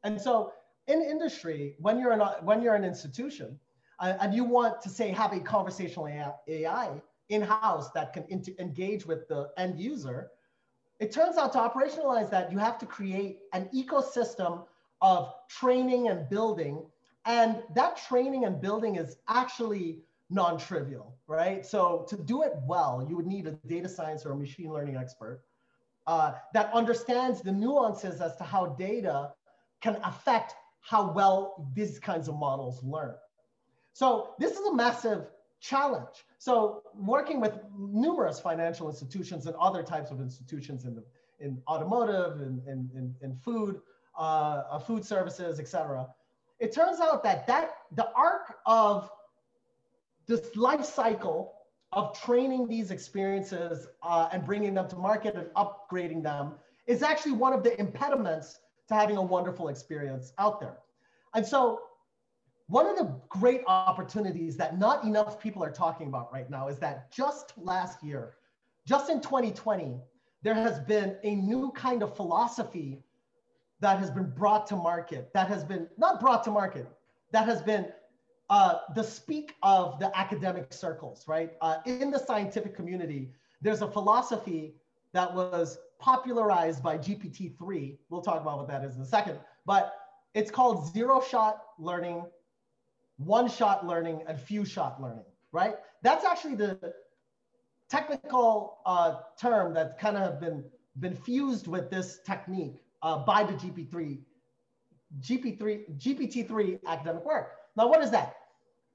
And 0.05 0.21
so 0.21 0.53
in 0.87 1.03
industry, 1.03 1.75
when 1.79 1.99
you're, 1.99 2.13
an, 2.13 2.21
when 2.43 2.63
you're 2.63 2.75
an 2.75 2.85
institution 2.85 3.59
uh, 3.99 4.15
and 4.21 4.35
you 4.35 4.45
want 4.45 4.83
to 4.83 4.91
say 4.91 5.11
have 5.11 5.33
a 5.33 5.41
conversational 5.41 6.07
AI 6.47 6.91
in-house 7.31 7.91
that 7.93 8.13
can 8.13 8.25
engage 8.59 9.07
with 9.07 9.27
the 9.29 9.51
end 9.57 9.81
user, 9.81 10.31
it 11.01 11.13
turns 11.13 11.37
out 11.37 11.53
to 11.53 11.59
operationalize 11.59 12.31
that, 12.31 12.51
you 12.51 12.59
have 12.59 12.79
to 12.79 12.87
create 12.87 13.41
an 13.53 13.69
ecosystem 13.75 14.65
of 15.01 15.33
training 15.49 16.09
and 16.09 16.29
building. 16.29 16.85
And 17.25 17.63
that 17.75 17.97
training 18.09 18.45
and 18.45 18.61
building 18.61 18.97
is 18.97 19.17
actually 19.29 20.01
non-trivial, 20.31 21.15
right? 21.27 21.65
So 21.65 22.05
to 22.09 22.17
do 22.17 22.43
it 22.43 22.55
well, 22.67 23.07
you 23.09 23.17
would 23.17 23.27
need 23.27 23.47
a 23.47 23.53
data 23.67 23.89
science 23.89 24.27
or 24.27 24.35
machine 24.35 24.73
learning 24.73 24.97
expert 24.97 25.43
uh, 26.07 26.33
that 26.55 26.73
understands 26.73 27.43
the 27.43 27.53
nuances 27.53 28.21
as 28.21 28.37
to 28.37 28.45
how 28.45 28.67
data 28.79 29.33
can 29.81 29.97
affect 30.05 30.55
how 30.81 31.13
well 31.13 31.71
these 31.75 31.99
kinds 31.99 32.29
of 32.29 32.37
models 32.37 32.83
learn. 32.83 33.15
So 33.93 34.35
this 34.39 34.53
is 34.53 34.67
a 34.67 34.75
massive 34.75 35.27
challenge. 35.61 36.25
So 36.39 36.83
working 36.95 37.41
with 37.41 37.59
numerous 37.77 38.39
financial 38.39 38.89
institutions 38.89 39.47
and 39.47 39.57
other 39.57 39.83
types 39.83 40.11
of 40.11 40.21
institutions 40.21 40.85
in 40.85 40.95
the 40.95 41.05
in 41.41 41.61
automotive 41.69 42.41
and 42.41 42.61
in, 42.67 42.91
in, 42.97 43.15
in, 43.23 43.37
food, 43.37 43.81
uh, 44.19 44.63
uh, 44.71 44.79
food 44.81 45.05
services, 45.05 45.61
etc. 45.61 46.09
It 46.59 46.75
turns 46.75 47.01
out 47.01 47.23
that 47.23 47.47
that 47.47 47.75
the 47.95 48.09
arc 48.17 48.57
of 48.67 49.11
this 50.27 50.57
life 50.57 50.85
cycle 50.85 51.55
of 51.93 52.19
training 52.21 52.69
these 52.69 52.91
experiences 52.91 53.89
uh, 54.03 54.29
and 54.33 54.45
bringing 54.45 54.75
them 54.75 54.89
to 54.89 54.97
market 54.97 55.35
and 55.37 55.47
upgrading 55.55 56.23
them 56.23 56.55
is 56.87 57.03
actually 57.03 57.33
one 57.33 57.53
of 57.53 57.63
the 57.63 57.79
impediments 57.81 58.61
to 58.89 58.95
having 58.95 59.17
a 59.17 59.23
wonderful 59.23 59.69
experience 59.69 60.33
out 60.39 60.61
there. 60.61 60.79
And 61.35 61.47
so 61.47 61.83
one 62.69 62.87
of 62.87 62.97
the 62.97 63.15
great 63.31 63.63
opportunities 63.67 64.57
that 64.59 64.79
not 64.79 65.05
enough 65.05 65.41
people 65.41 65.65
are 65.65 65.71
talking 65.71 66.07
about 66.07 66.33
right 66.33 66.49
now 66.51 66.69
is 66.69 66.79
that 66.79 67.11
just 67.11 67.55
last 67.57 68.03
year, 68.03 68.35
just 68.87 69.11
in 69.11 69.21
2020, 69.21 69.99
there 70.43 70.55
has 70.55 70.79
been 70.81 71.17
a 71.25 71.35
new 71.35 71.73
kind 71.73 72.03
of 72.03 72.15
philosophy 72.15 73.03
that 73.81 73.99
has 73.99 74.11
been 74.11 74.31
brought 74.31 74.67
to 74.67 74.77
market, 74.77 75.31
that 75.33 75.49
has 75.49 75.65
been 75.65 75.89
not 75.97 76.21
brought 76.21 76.45
to 76.45 76.51
market, 76.51 76.87
that 77.33 77.47
has 77.47 77.63
been 77.63 77.87
uh, 78.51 78.81
the 78.95 79.03
speak 79.03 79.55
of 79.63 79.99
the 79.99 80.17
academic 80.19 80.73
circles, 80.73 81.25
right? 81.27 81.53
Uh, 81.61 81.79
in 81.87 82.11
the 82.11 82.19
scientific 82.19 82.75
community, 82.75 83.31
there's 83.63 83.83
a 83.83 83.91
philosophy 83.91 84.75
that 85.13 85.33
was 85.33 85.79
popularized 85.99 86.83
by 86.83 86.99
GPT-3. 86.99 87.97
We'll 88.11 88.21
talk 88.21 88.41
about 88.41 88.59
what 88.59 88.69
that 88.69 88.85
is 88.85 88.97
in 88.97 89.03
a 89.03 89.07
second, 89.07 89.39
but 89.65 89.95
it's 90.35 90.51
called 90.51 90.93
zero 90.93 91.21
shot 91.21 91.63
learning, 91.79 92.25
one 93.19 93.49
shot 93.49 93.87
learning, 93.87 94.23
and 94.27 94.41
few 94.41 94.65
shot 94.65 95.01
learning, 95.03 95.25
right? 95.53 95.75
That's 96.03 96.25
actually 96.25 96.55
the 96.55 96.95
technical 97.91 98.79
uh, 98.87 99.17
term 99.41 99.75
that 99.75 99.99
kind 99.99 100.17
of 100.17 100.41
been, 100.41 100.65
been 101.01 101.15
fused 101.15 101.67
with 101.67 101.91
this 101.91 102.21
technique 102.25 102.83
uh, 103.03 103.19
by 103.19 103.45
the 103.45 103.53
GP3, 103.53 104.19
GP3, 105.21 105.99
GPT-3 105.99 106.79
academic 106.87 107.25
work. 107.25 107.53
Now, 107.77 107.89
what 107.89 108.03
is 108.03 108.11
that? 108.11 108.35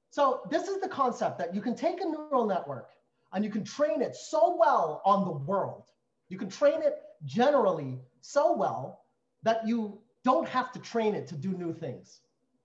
So 0.10 0.42
this 0.50 0.68
is 0.68 0.80
the 0.80 0.88
concept 0.88 1.40
that 1.40 1.56
you 1.56 1.62
can 1.62 1.76
take 1.76 2.00
a 2.02 2.06
neural 2.06 2.46
network 2.46 2.90
and 3.34 3.44
you 3.44 3.50
can 3.50 3.64
train 3.64 4.02
it 4.02 4.16
so 4.16 4.56
well 4.60 5.02
on 5.06 5.26
the 5.26 5.32
world. 5.32 5.86
You 6.30 6.38
can 6.38 6.50
train 6.50 6.82
it 6.84 7.02
generally 7.26 8.00
so 8.22 8.56
well 8.56 9.02
that 9.42 9.68
you 9.68 10.00
don't 10.24 10.48
have 10.48 10.72
to 10.74 10.80
train 10.80 11.16
it 11.16 11.28
to 11.28 11.36
do 11.36 11.50
new 11.54 11.74
things, 11.74 12.22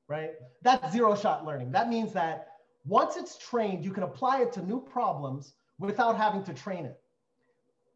right? 0.08 0.30
That's 0.62 0.92
zero 0.92 1.14
shot 1.14 1.44
learning. 1.44 1.70
That 1.72 1.88
means 1.88 2.12
that 2.14 2.48
once 2.86 3.16
it's 3.16 3.36
trained, 3.38 3.84
you 3.84 3.92
can 3.92 4.02
apply 4.02 4.40
it 4.40 4.52
to 4.54 4.62
new 4.62 4.80
problems 4.80 5.52
without 5.78 6.16
having 6.16 6.42
to 6.44 6.54
train 6.54 6.86
it. 6.86 6.98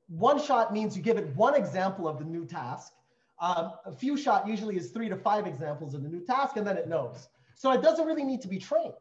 One 0.08 0.40
shot 0.40 0.72
means 0.72 0.96
you 0.96 1.02
give 1.02 1.16
it 1.16 1.34
one 1.34 1.54
example 1.54 2.06
of 2.06 2.18
the 2.18 2.24
new 2.24 2.44
task. 2.44 2.92
Um, 3.40 3.72
a 3.86 3.92
few 3.92 4.16
shot 4.16 4.46
usually 4.46 4.76
is 4.76 4.90
three 4.90 5.08
to 5.08 5.16
five 5.16 5.46
examples 5.46 5.94
of 5.94 6.02
the 6.02 6.08
new 6.08 6.20
task, 6.24 6.56
and 6.56 6.66
then 6.66 6.76
it 6.76 6.88
knows. 6.88 7.28
So 7.54 7.72
it 7.72 7.82
doesn't 7.82 8.06
really 8.06 8.24
need 8.24 8.42
to 8.42 8.48
be 8.48 8.58
trained. 8.58 8.94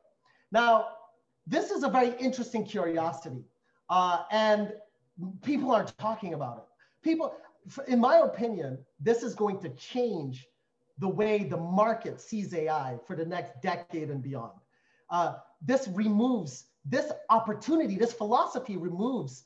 Now, 0.52 0.88
this 1.46 1.70
is 1.70 1.84
a 1.84 1.90
very 1.90 2.16
interesting 2.20 2.66
curiosity, 2.66 3.44
uh, 3.90 4.24
and 4.32 4.74
people 5.42 5.72
aren't 5.72 5.96
talking 5.98 6.34
about 6.34 6.58
it. 6.58 6.64
People, 7.04 7.34
in 7.88 8.00
my 8.00 8.18
opinion, 8.20 8.78
this 9.00 9.22
is 9.22 9.36
going 9.36 9.60
to 9.60 9.70
change 9.70 10.48
the 10.98 11.08
way 11.08 11.44
the 11.44 11.58
market 11.58 12.20
sees 12.20 12.54
AI 12.54 12.98
for 13.06 13.16
the 13.16 13.26
next 13.26 13.62
decade 13.62 14.10
and 14.10 14.22
beyond. 14.22 14.54
Uh, 15.10 15.36
this 15.62 15.88
removes 15.90 16.66
this 16.86 17.12
opportunity, 17.30 17.96
this 17.96 18.14
philosophy 18.14 18.78
removes 18.78 19.44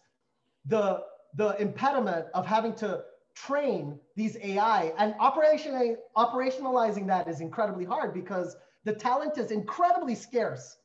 the, 0.66 1.04
the 1.36 1.60
impediment 1.62 2.28
of 2.34 2.46
having 2.46 2.74
to 2.76 3.04
train 3.36 4.00
these 4.16 4.38
AI 4.42 4.94
and 4.98 5.14
operationalizing, 5.16 5.98
operationalizing 6.16 7.08
that 7.08 7.28
is 7.28 7.42
incredibly 7.42 7.86
hard 7.86 8.14
because 8.14 8.56
the 8.86 8.94
talent 8.94 9.38
is 9.38 9.52
incredibly 9.52 10.16
scarce. 10.16 10.78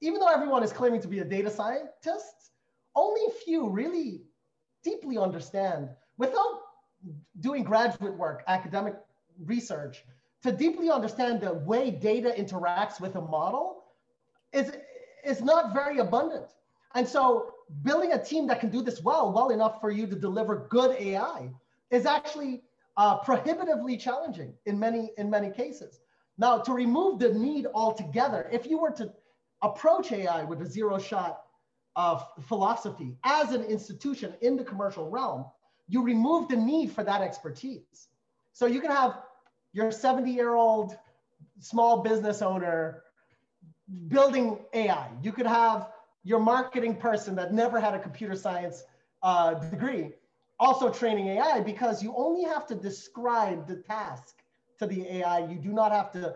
Even 0.00 0.20
though 0.20 0.28
everyone 0.28 0.62
is 0.62 0.72
claiming 0.72 1.00
to 1.00 1.08
be 1.08 1.18
a 1.18 1.24
data 1.24 1.50
scientist, 1.50 2.52
only 2.94 3.20
few 3.44 3.68
really 3.68 4.22
deeply 4.82 5.18
understand 5.18 5.90
without 6.16 6.60
doing 7.40 7.62
graduate 7.62 8.16
work, 8.16 8.42
academic 8.46 8.94
research, 9.44 10.04
to 10.42 10.52
deeply 10.52 10.90
understand 10.90 11.40
the 11.40 11.54
way 11.54 11.90
data 11.90 12.32
interacts 12.36 13.00
with 13.00 13.16
a 13.16 13.20
model 13.20 13.84
is 14.52 14.72
is 15.24 15.42
not 15.42 15.72
very 15.72 15.98
abundant. 15.98 16.46
And 16.94 17.06
so 17.06 17.54
building 17.82 18.12
a 18.12 18.22
team 18.22 18.46
that 18.46 18.60
can 18.60 18.70
do 18.70 18.82
this 18.82 19.02
well, 19.02 19.32
well 19.32 19.50
enough 19.50 19.80
for 19.80 19.90
you 19.90 20.06
to 20.06 20.16
deliver 20.16 20.66
good 20.70 20.96
AI 20.98 21.50
is 21.90 22.06
actually 22.06 22.62
uh, 22.96 23.18
prohibitively 23.18 23.96
challenging 23.96 24.54
in 24.66 24.78
many, 24.78 25.10
in 25.18 25.28
many 25.28 25.50
cases. 25.50 26.00
Now, 26.38 26.58
to 26.58 26.72
remove 26.72 27.18
the 27.18 27.32
need 27.34 27.66
altogether, 27.74 28.48
if 28.52 28.66
you 28.66 28.78
were 28.78 28.90
to 28.92 29.12
approach 29.62 30.12
AI 30.12 30.44
with 30.44 30.62
a 30.62 30.66
zero 30.66 30.98
shot 30.98 31.44
philosophy 32.42 33.16
as 33.24 33.52
an 33.52 33.64
institution 33.64 34.32
in 34.40 34.56
the 34.56 34.62
commercial 34.62 35.10
realm, 35.10 35.44
you 35.88 36.02
remove 36.02 36.48
the 36.48 36.56
need 36.56 36.92
for 36.92 37.02
that 37.02 37.22
expertise. 37.22 38.08
So 38.52 38.66
you 38.66 38.80
can 38.80 38.90
have 38.90 39.22
your 39.72 39.90
70 39.90 40.30
year 40.30 40.54
old 40.54 40.96
small 41.60 42.02
business 42.02 42.42
owner 42.42 43.02
building 44.08 44.58
AI. 44.74 45.08
You 45.22 45.32
could 45.32 45.46
have 45.46 45.90
your 46.24 46.40
marketing 46.40 46.96
person 46.96 47.34
that 47.36 47.52
never 47.52 47.80
had 47.80 47.94
a 47.94 47.98
computer 47.98 48.34
science 48.34 48.84
uh, 49.22 49.54
degree 49.54 50.12
also 50.60 50.90
training 50.90 51.28
AI 51.28 51.60
because 51.60 52.02
you 52.02 52.14
only 52.16 52.42
have 52.44 52.66
to 52.66 52.74
describe 52.74 53.66
the 53.66 53.76
task 53.76 54.36
to 54.78 54.86
the 54.86 55.06
AI. 55.08 55.46
You 55.46 55.58
do 55.58 55.72
not 55.72 55.92
have 55.92 56.10
to 56.12 56.34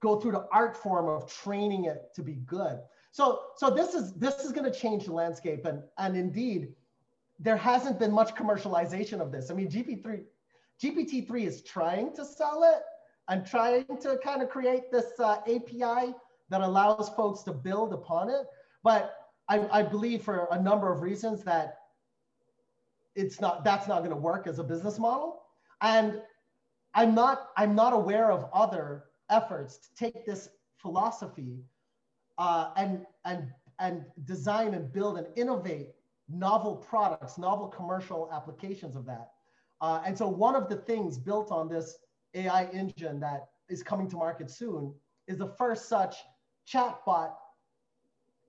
go 0.00 0.18
through 0.18 0.32
the 0.32 0.46
art 0.50 0.76
form 0.76 1.08
of 1.08 1.32
training 1.32 1.84
it 1.84 2.14
to 2.14 2.22
be 2.22 2.34
good. 2.46 2.80
So, 3.10 3.40
so 3.56 3.70
this 3.70 3.94
is 3.94 4.14
this 4.14 4.36
is 4.36 4.52
going 4.52 4.70
to 4.70 4.76
change 4.78 5.04
the 5.04 5.12
landscape, 5.12 5.66
and 5.66 5.82
and 5.98 6.16
indeed, 6.16 6.74
there 7.38 7.58
hasn't 7.58 7.98
been 7.98 8.10
much 8.10 8.34
commercialization 8.34 9.20
of 9.20 9.30
this. 9.30 9.50
I 9.50 9.54
mean, 9.54 9.68
GP3, 9.68 10.22
GPT-3 10.82 11.46
is 11.46 11.62
trying 11.62 12.12
to 12.14 12.24
sell 12.24 12.64
it 12.64 12.82
and 13.28 13.46
trying 13.46 13.86
to 14.00 14.18
kind 14.22 14.42
of 14.42 14.48
create 14.48 14.90
this 14.90 15.12
uh, 15.20 15.36
API 15.46 16.14
that 16.50 16.60
allows 16.60 17.08
folks 17.10 17.42
to 17.44 17.52
build 17.52 17.92
upon 17.92 18.28
it. 18.28 18.46
But 18.82 19.14
I, 19.48 19.66
I 19.70 19.82
believe 19.82 20.22
for 20.22 20.48
a 20.50 20.60
number 20.60 20.92
of 20.92 21.02
reasons 21.02 21.44
that 21.44 21.78
it's 23.14 23.40
not 23.40 23.64
that's 23.64 23.86
not 23.86 23.98
going 23.98 24.10
to 24.10 24.16
work 24.16 24.46
as 24.46 24.58
a 24.58 24.64
business 24.64 24.98
model. 24.98 25.42
And 25.80 26.20
I'm 26.94 27.14
not 27.14 27.50
I'm 27.56 27.74
not 27.74 27.92
aware 27.92 28.32
of 28.32 28.46
other 28.52 29.04
efforts 29.30 29.78
to 29.78 29.94
take 29.94 30.26
this 30.26 30.48
philosophy 30.78 31.60
uh, 32.38 32.70
and 32.76 33.06
and 33.24 33.50
and 33.78 34.04
design 34.24 34.74
and 34.74 34.92
build 34.92 35.18
and 35.18 35.26
innovate 35.36 35.88
novel 36.28 36.76
products, 36.76 37.38
novel 37.38 37.68
commercial 37.68 38.30
applications 38.32 38.96
of 38.96 39.04
that. 39.06 39.32
Uh, 39.82 40.00
and 40.06 40.16
so 40.16 40.28
one 40.28 40.54
of 40.54 40.68
the 40.68 40.76
things 40.76 41.18
built 41.18 41.50
on 41.50 41.68
this 41.68 41.98
AI 42.34 42.66
engine 42.66 43.18
that 43.18 43.48
is 43.68 43.82
coming 43.82 44.08
to 44.08 44.16
market 44.16 44.48
soon 44.48 44.94
is 45.26 45.38
the 45.38 45.48
first 45.58 45.88
such 45.88 46.16
chatbot 46.72 47.32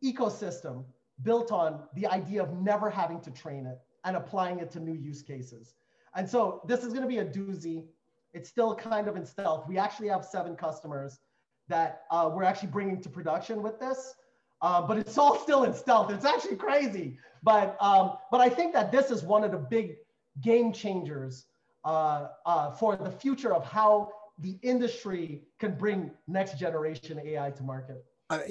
ecosystem 0.03 0.85
built 1.23 1.51
on 1.51 1.81
the 1.95 2.05
idea 2.05 2.41
of 2.41 2.53
never 2.53 2.89
having 2.89 3.19
to 3.19 3.31
train 3.31 3.65
it 3.65 3.79
and 4.03 4.15
applying 4.15 4.59
it 4.59 4.69
to 4.69 4.79
new 4.79 4.93
use 4.93 5.23
cases. 5.23 5.73
And 6.15 6.29
so 6.29 6.61
this 6.67 6.83
is 6.83 6.89
going 6.89 7.01
to 7.01 7.07
be 7.07 7.17
a 7.17 7.25
doozy. 7.25 7.85
It's 8.33 8.47
still 8.47 8.75
kind 8.75 9.07
of 9.07 9.15
in 9.15 9.25
stealth. 9.25 9.67
We 9.67 9.79
actually 9.79 10.09
have 10.09 10.23
seven 10.23 10.55
customers 10.55 11.19
that 11.67 12.03
uh, 12.11 12.29
we're 12.31 12.43
actually 12.43 12.69
bringing 12.69 13.01
to 13.01 13.09
production 13.09 13.63
with 13.63 13.79
this, 13.79 14.13
uh, 14.61 14.81
but 14.85 14.97
it's 14.97 15.17
all 15.17 15.39
still 15.39 15.63
in 15.63 15.73
stealth. 15.73 16.11
It's 16.11 16.25
actually 16.25 16.57
crazy. 16.57 17.17
But, 17.41 17.75
um, 17.79 18.17
but 18.29 18.39
I 18.39 18.49
think 18.49 18.73
that 18.73 18.91
this 18.91 19.09
is 19.09 19.23
one 19.23 19.43
of 19.43 19.51
the 19.51 19.57
big 19.57 19.95
game 20.41 20.71
changers 20.71 21.45
uh, 21.85 22.27
uh 22.45 22.71
for 22.71 22.95
the 22.95 23.11
future 23.11 23.53
of 23.53 23.65
how 23.65 24.09
the 24.39 24.57
industry 24.61 25.43
can 25.59 25.75
bring 25.75 26.11
next 26.27 26.57
generation 26.57 27.19
AI 27.23 27.51
to 27.51 27.63
market. 27.63 28.05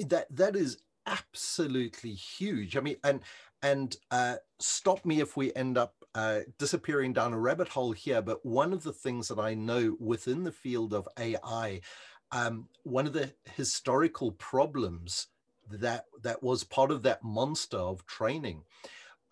That 0.07 0.27
that 0.31 0.55
is 0.55 0.77
absolutely 1.05 2.13
huge. 2.13 2.77
I 2.77 2.81
mean, 2.81 2.97
and 3.03 3.21
and 3.61 3.95
uh, 4.11 4.35
stop 4.59 5.05
me 5.05 5.21
if 5.21 5.35
we 5.37 5.53
end 5.53 5.77
up 5.77 5.95
uh, 6.15 6.41
disappearing 6.57 7.13
down 7.13 7.33
a 7.33 7.39
rabbit 7.39 7.69
hole 7.69 7.91
here. 7.91 8.21
But 8.21 8.45
one 8.45 8.73
of 8.73 8.83
the 8.83 8.93
things 8.93 9.27
that 9.29 9.39
I 9.39 9.53
know 9.53 9.95
within 9.99 10.43
the 10.43 10.51
field 10.51 10.93
of 10.93 11.07
AI, 11.17 11.81
um, 12.31 12.67
one 12.83 13.07
of 13.07 13.13
the 13.13 13.33
historical 13.55 14.31
problems 14.33 15.27
that 15.71 16.05
that 16.23 16.43
was 16.43 16.63
part 16.63 16.91
of 16.91 17.03
that 17.03 17.23
monster 17.23 17.77
of 17.77 18.05
training 18.05 18.63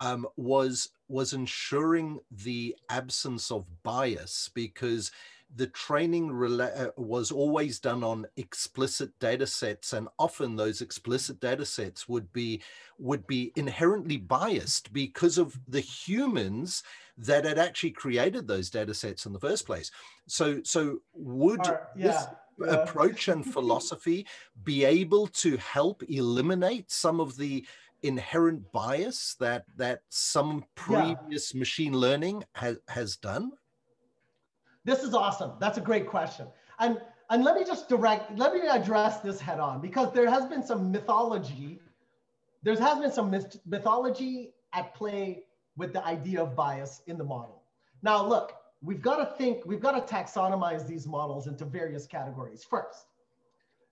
um, 0.02 0.26
was 0.36 0.90
was 1.08 1.32
ensuring 1.32 2.18
the 2.30 2.74
absence 2.90 3.50
of 3.50 3.66
bias 3.82 4.50
because 4.54 5.12
the 5.54 5.66
training 5.68 6.30
rela- 6.30 6.88
uh, 6.88 6.90
was 6.96 7.30
always 7.30 7.78
done 7.78 8.02
on 8.02 8.26
explicit 8.36 9.10
data 9.20 9.46
sets 9.46 9.92
and 9.92 10.08
often 10.18 10.56
those 10.56 10.80
explicit 10.80 11.38
data 11.40 11.64
sets 11.64 12.08
would 12.08 12.32
be 12.32 12.60
would 12.98 13.26
be 13.26 13.52
inherently 13.56 14.16
biased 14.16 14.92
because 14.92 15.38
of 15.38 15.58
the 15.68 15.80
humans 15.80 16.82
that 17.16 17.44
had 17.44 17.58
actually 17.58 17.90
created 17.90 18.48
those 18.48 18.70
data 18.70 18.94
sets 18.94 19.26
in 19.26 19.32
the 19.32 19.40
first 19.40 19.66
place 19.66 19.90
so 20.26 20.60
so 20.64 20.98
would 21.14 21.60
yeah, 21.64 21.76
this 21.94 22.26
yeah. 22.58 22.74
approach 22.74 23.28
and 23.28 23.44
philosophy 23.52 24.26
be 24.64 24.84
able 24.84 25.26
to 25.26 25.56
help 25.58 26.02
eliminate 26.08 26.90
some 26.90 27.20
of 27.20 27.36
the 27.36 27.64
inherent 28.02 28.70
bias 28.72 29.34
that 29.40 29.64
that 29.76 30.00
some 30.08 30.64
Yeah. 30.88 31.14
previous 31.14 31.54
machine 31.54 31.94
learning 31.94 32.44
has 32.54 32.78
has 32.88 33.16
done 33.16 33.52
This 34.84 35.04
is 35.04 35.14
awesome. 35.14 35.52
That's 35.60 35.78
a 35.78 35.80
great 35.80 36.06
question. 36.08 36.48
And 36.80 37.00
and 37.30 37.44
let 37.44 37.54
me 37.54 37.64
just 37.64 37.88
direct, 37.88 38.36
let 38.36 38.52
me 38.52 38.60
address 38.68 39.20
this 39.20 39.40
head 39.40 39.60
on 39.60 39.80
because 39.80 40.12
there 40.12 40.28
has 40.28 40.44
been 40.46 40.62
some 40.62 40.90
mythology. 40.90 41.80
There 42.62 42.76
has 42.78 42.98
been 42.98 43.12
some 43.12 43.30
myth- 43.30 43.60
mythology 43.64 44.52
at 44.74 44.92
play 44.94 45.44
with 45.76 45.92
the 45.92 46.04
idea 46.04 46.42
of 46.42 46.54
bias 46.54 47.02
in 47.06 47.16
the 47.16 47.24
model. 47.24 47.62
Now, 48.02 48.26
look, 48.26 48.52
we've 48.82 49.00
got 49.00 49.16
to 49.16 49.36
think, 49.38 49.64
we've 49.64 49.80
got 49.80 49.94
to 50.06 50.14
taxonomize 50.14 50.86
these 50.86 51.06
models 51.06 51.46
into 51.46 51.64
various 51.64 52.06
categories. 52.06 52.64
First, 52.64 53.06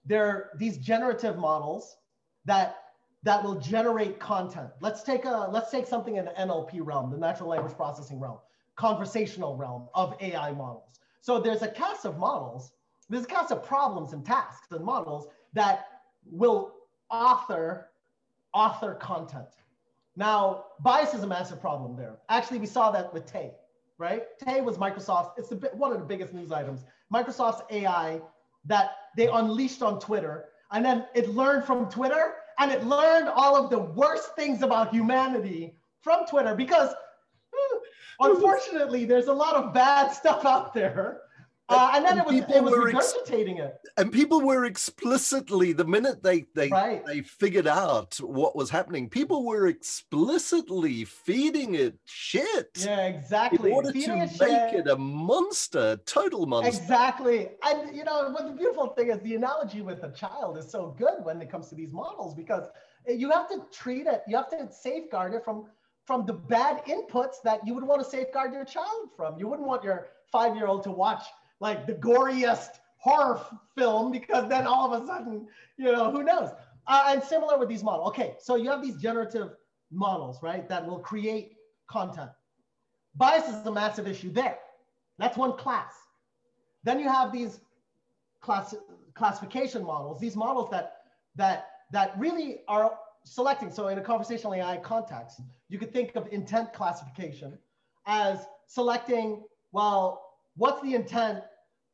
there 0.04 0.26
are 0.26 0.50
these 0.58 0.76
generative 0.76 1.38
models 1.38 1.96
that 2.44 2.89
that 3.22 3.42
will 3.44 3.56
generate 3.56 4.18
content. 4.18 4.70
Let's 4.80 5.02
take 5.02 5.24
a 5.24 5.48
let's 5.50 5.70
take 5.70 5.86
something 5.86 6.16
in 6.16 6.24
the 6.24 6.32
NLP 6.32 6.80
realm, 6.82 7.10
the 7.10 7.18
natural 7.18 7.48
language 7.50 7.76
processing 7.76 8.18
realm 8.18 8.38
conversational 8.80 9.56
realm 9.56 9.88
of 9.94 10.14
AI 10.20 10.52
models. 10.52 11.00
So 11.20 11.38
there's 11.38 11.60
a 11.60 11.68
cast 11.68 12.06
of 12.06 12.16
models, 12.18 12.72
there's 13.10 13.24
a 13.24 13.28
cast 13.28 13.52
of 13.52 13.62
problems 13.62 14.14
and 14.14 14.24
tasks 14.24 14.68
and 14.70 14.82
models 14.82 15.26
that 15.52 15.86
will 16.24 16.72
author 17.10 17.90
author 18.54 18.94
content. 18.94 19.48
Now, 20.16 20.64
bias 20.80 21.12
is 21.12 21.22
a 21.22 21.26
massive 21.26 21.60
problem 21.60 21.94
there. 21.94 22.16
Actually, 22.30 22.58
we 22.58 22.66
saw 22.66 22.90
that 22.90 23.12
with 23.12 23.26
Tay, 23.26 23.52
right? 23.98 24.22
Tay 24.42 24.62
was 24.62 24.78
Microsoft. 24.78 25.32
It's 25.36 25.50
the, 25.50 25.56
one 25.74 25.92
of 25.92 25.98
the 25.98 26.04
biggest 26.04 26.32
news 26.32 26.50
items. 26.50 26.84
Microsoft's 27.12 27.62
AI 27.70 28.20
that 28.64 28.92
they 29.16 29.28
unleashed 29.28 29.82
on 29.82 30.00
Twitter, 30.00 30.46
and 30.72 30.84
then 30.84 31.04
it 31.14 31.28
learned 31.28 31.64
from 31.64 31.88
Twitter, 31.90 32.34
and 32.60 32.70
it 32.70 32.84
learned 32.84 33.28
all 33.28 33.56
of 33.56 33.70
the 33.70 33.78
worst 33.78 34.36
things 34.36 34.62
about 34.62 34.92
humanity 34.92 35.74
from 36.02 36.26
Twitter 36.26 36.54
because 36.54 36.94
hmm, 37.52 37.78
unfortunately, 38.20 39.04
there's 39.06 39.26
a 39.26 39.32
lot 39.32 39.56
of 39.56 39.74
bad 39.74 40.10
stuff 40.10 40.44
out 40.44 40.72
there. 40.74 41.22
Uh, 41.70 41.92
and 41.94 42.04
then 42.04 42.18
it 42.18 42.26
was, 42.26 42.34
People 42.34 42.54
it 42.56 42.62
was 42.64 42.72
were 42.72 42.88
ex- 42.88 43.14
it. 43.30 43.74
and 43.96 44.10
people 44.12 44.40
were 44.40 44.64
explicitly 44.64 45.72
the 45.72 45.84
minute 45.84 46.22
they 46.22 46.44
they 46.54 46.68
Right. 46.68 47.04
they 47.06 47.20
figured 47.22 47.68
out 47.68 48.16
what 48.16 48.56
was 48.56 48.68
happening 48.70 49.08
people 49.08 49.46
were 49.46 49.68
explicitly 49.68 51.04
feeding 51.04 51.74
it 51.76 51.94
shit 52.06 52.70
Yeah, 52.76 53.06
exactly. 53.06 53.70
in 53.70 53.76
order 53.76 53.92
Feeding 53.92 54.18
to 54.18 54.24
it 54.24 54.40
make 54.40 54.70
shit. 54.70 54.80
it 54.80 54.88
a 54.88 54.96
monster 54.96 55.96
total 56.06 56.46
monster 56.46 56.68
Exactly. 56.82 57.50
And 57.64 57.94
you 57.96 58.04
know, 58.04 58.30
what 58.30 58.46
the 58.46 58.52
beautiful 58.52 58.88
thing 58.88 59.10
is 59.10 59.20
the 59.20 59.36
analogy 59.36 59.82
with 59.82 60.02
a 60.02 60.10
child 60.12 60.58
is 60.58 60.68
so 60.70 60.94
good 60.98 61.24
when 61.24 61.40
it 61.40 61.50
comes 61.50 61.68
to 61.68 61.74
these 61.76 61.92
models 61.92 62.34
because 62.34 62.66
you 63.06 63.30
have 63.30 63.48
to 63.48 63.64
treat 63.72 64.06
it, 64.06 64.22
you 64.28 64.36
have 64.36 64.50
to 64.50 64.68
safeguard 64.72 65.34
it 65.34 65.44
from 65.44 65.66
from 66.06 66.26
the 66.26 66.32
bad 66.32 66.82
inputs 66.86 67.36
that 67.44 67.64
you 67.66 67.72
would 67.74 67.84
want 67.84 68.02
to 68.02 68.08
safeguard 68.08 68.52
your 68.52 68.64
child 68.64 69.10
from. 69.16 69.38
You 69.38 69.46
wouldn't 69.48 69.68
want 69.68 69.84
your 69.84 70.08
five-year-old 70.32 70.82
to 70.84 70.90
watch 70.90 71.22
like 71.60 71.86
the 71.86 71.94
goriest 71.94 72.80
horror 72.96 73.40
film 73.76 74.10
because 74.10 74.48
then 74.48 74.66
all 74.66 74.92
of 74.92 75.02
a 75.02 75.06
sudden, 75.06 75.46
you 75.76 75.92
know, 75.92 76.10
who 76.10 76.22
knows? 76.22 76.50
Uh, 76.86 77.04
and 77.08 77.22
similar 77.22 77.58
with 77.58 77.68
these 77.68 77.82
models. 77.82 78.08
Okay, 78.08 78.36
so 78.40 78.56
you 78.56 78.68
have 78.70 78.82
these 78.82 78.96
generative 78.96 79.50
models, 79.90 80.42
right, 80.42 80.68
that 80.68 80.84
will 80.86 80.98
create 80.98 81.56
content. 81.88 82.30
Bias 83.14 83.48
is 83.48 83.66
a 83.66 83.72
massive 83.72 84.06
issue 84.06 84.32
there. 84.32 84.58
That's 85.18 85.36
one 85.36 85.56
class. 85.56 85.92
Then 86.84 86.98
you 86.98 87.08
have 87.08 87.32
these 87.32 87.60
class, 88.40 88.74
classification 89.14 89.84
models, 89.84 90.20
these 90.20 90.36
models 90.36 90.70
that, 90.70 91.02
that, 91.36 91.68
that 91.92 92.18
really 92.18 92.60
are 92.68 92.92
selecting. 93.24 93.70
So 93.70 93.88
in 93.88 93.98
a 93.98 94.02
conversational 94.02 94.54
AI 94.54 94.78
context, 94.78 95.40
you 95.68 95.78
could 95.78 95.92
think 95.92 96.16
of 96.16 96.26
intent 96.32 96.72
classification 96.72 97.58
as 98.06 98.46
selecting, 98.66 99.42
well, 99.72 100.29
what's 100.60 100.82
the 100.82 100.94
intent? 100.94 101.42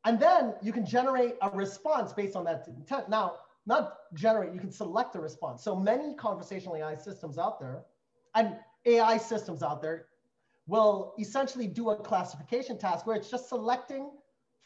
And 0.04 0.18
then 0.18 0.54
you 0.60 0.72
can 0.72 0.84
generate 0.84 1.36
a 1.40 1.50
response 1.50 2.12
based 2.12 2.34
on 2.34 2.44
that 2.44 2.66
intent. 2.66 3.08
Now, 3.08 3.34
not 3.64 3.98
generate, 4.14 4.52
you 4.52 4.58
can 4.58 4.72
select 4.72 5.14
a 5.14 5.20
response. 5.20 5.62
So 5.62 5.76
many 5.76 6.14
conversational 6.14 6.74
AI 6.76 6.96
systems 6.96 7.38
out 7.38 7.60
there 7.60 7.84
and 8.34 8.56
AI 8.84 9.18
systems 9.18 9.62
out 9.62 9.82
there 9.82 10.06
will 10.66 11.14
essentially 11.20 11.68
do 11.68 11.90
a 11.90 11.96
classification 11.96 12.76
task 12.76 13.06
where 13.06 13.16
it's 13.16 13.30
just 13.30 13.48
selecting 13.48 14.10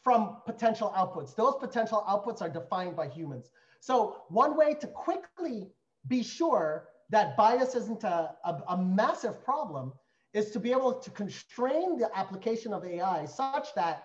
from 0.03 0.37
potential 0.47 0.91
outputs. 0.97 1.35
Those 1.35 1.55
potential 1.59 2.03
outputs 2.09 2.41
are 2.41 2.49
defined 2.49 2.95
by 2.95 3.07
humans. 3.07 3.51
So 3.81 4.23
one 4.29 4.57
way 4.57 4.73
to 4.81 4.87
quickly 4.87 5.67
be 6.07 6.23
sure 6.23 6.87
that 7.11 7.37
bias 7.37 7.75
isn't 7.75 8.03
a, 8.03 8.35
a, 8.45 8.63
a 8.69 8.77
massive 8.77 9.43
problem 9.43 9.93
is 10.33 10.51
to 10.51 10.59
be 10.59 10.71
able 10.71 10.93
to 10.93 11.09
constrain 11.11 11.97
the 11.97 12.09
application 12.17 12.73
of 12.73 12.85
AI 12.85 13.25
such 13.25 13.73
that 13.75 14.03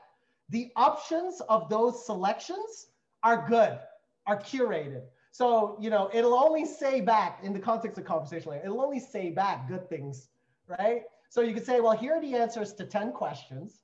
the 0.48 0.70
options 0.76 1.40
of 1.48 1.68
those 1.68 2.04
selections 2.04 2.88
are 3.22 3.46
good, 3.48 3.78
are 4.26 4.40
curated. 4.40 5.02
So, 5.30 5.76
you 5.80 5.90
know, 5.90 6.10
it'll 6.12 6.34
only 6.34 6.64
say 6.64 7.00
back 7.00 7.40
in 7.42 7.52
the 7.52 7.58
context 7.58 7.98
of 7.98 8.04
conversation, 8.04 8.52
it'll 8.64 8.80
only 8.80 9.00
say 9.00 9.30
back 9.30 9.68
good 9.68 9.88
things, 9.88 10.28
right? 10.66 11.02
So 11.28 11.40
you 11.40 11.52
could 11.52 11.66
say, 11.66 11.80
well, 11.80 11.96
here 11.96 12.14
are 12.14 12.20
the 12.20 12.34
answers 12.34 12.72
to 12.74 12.84
10 12.84 13.12
questions. 13.12 13.82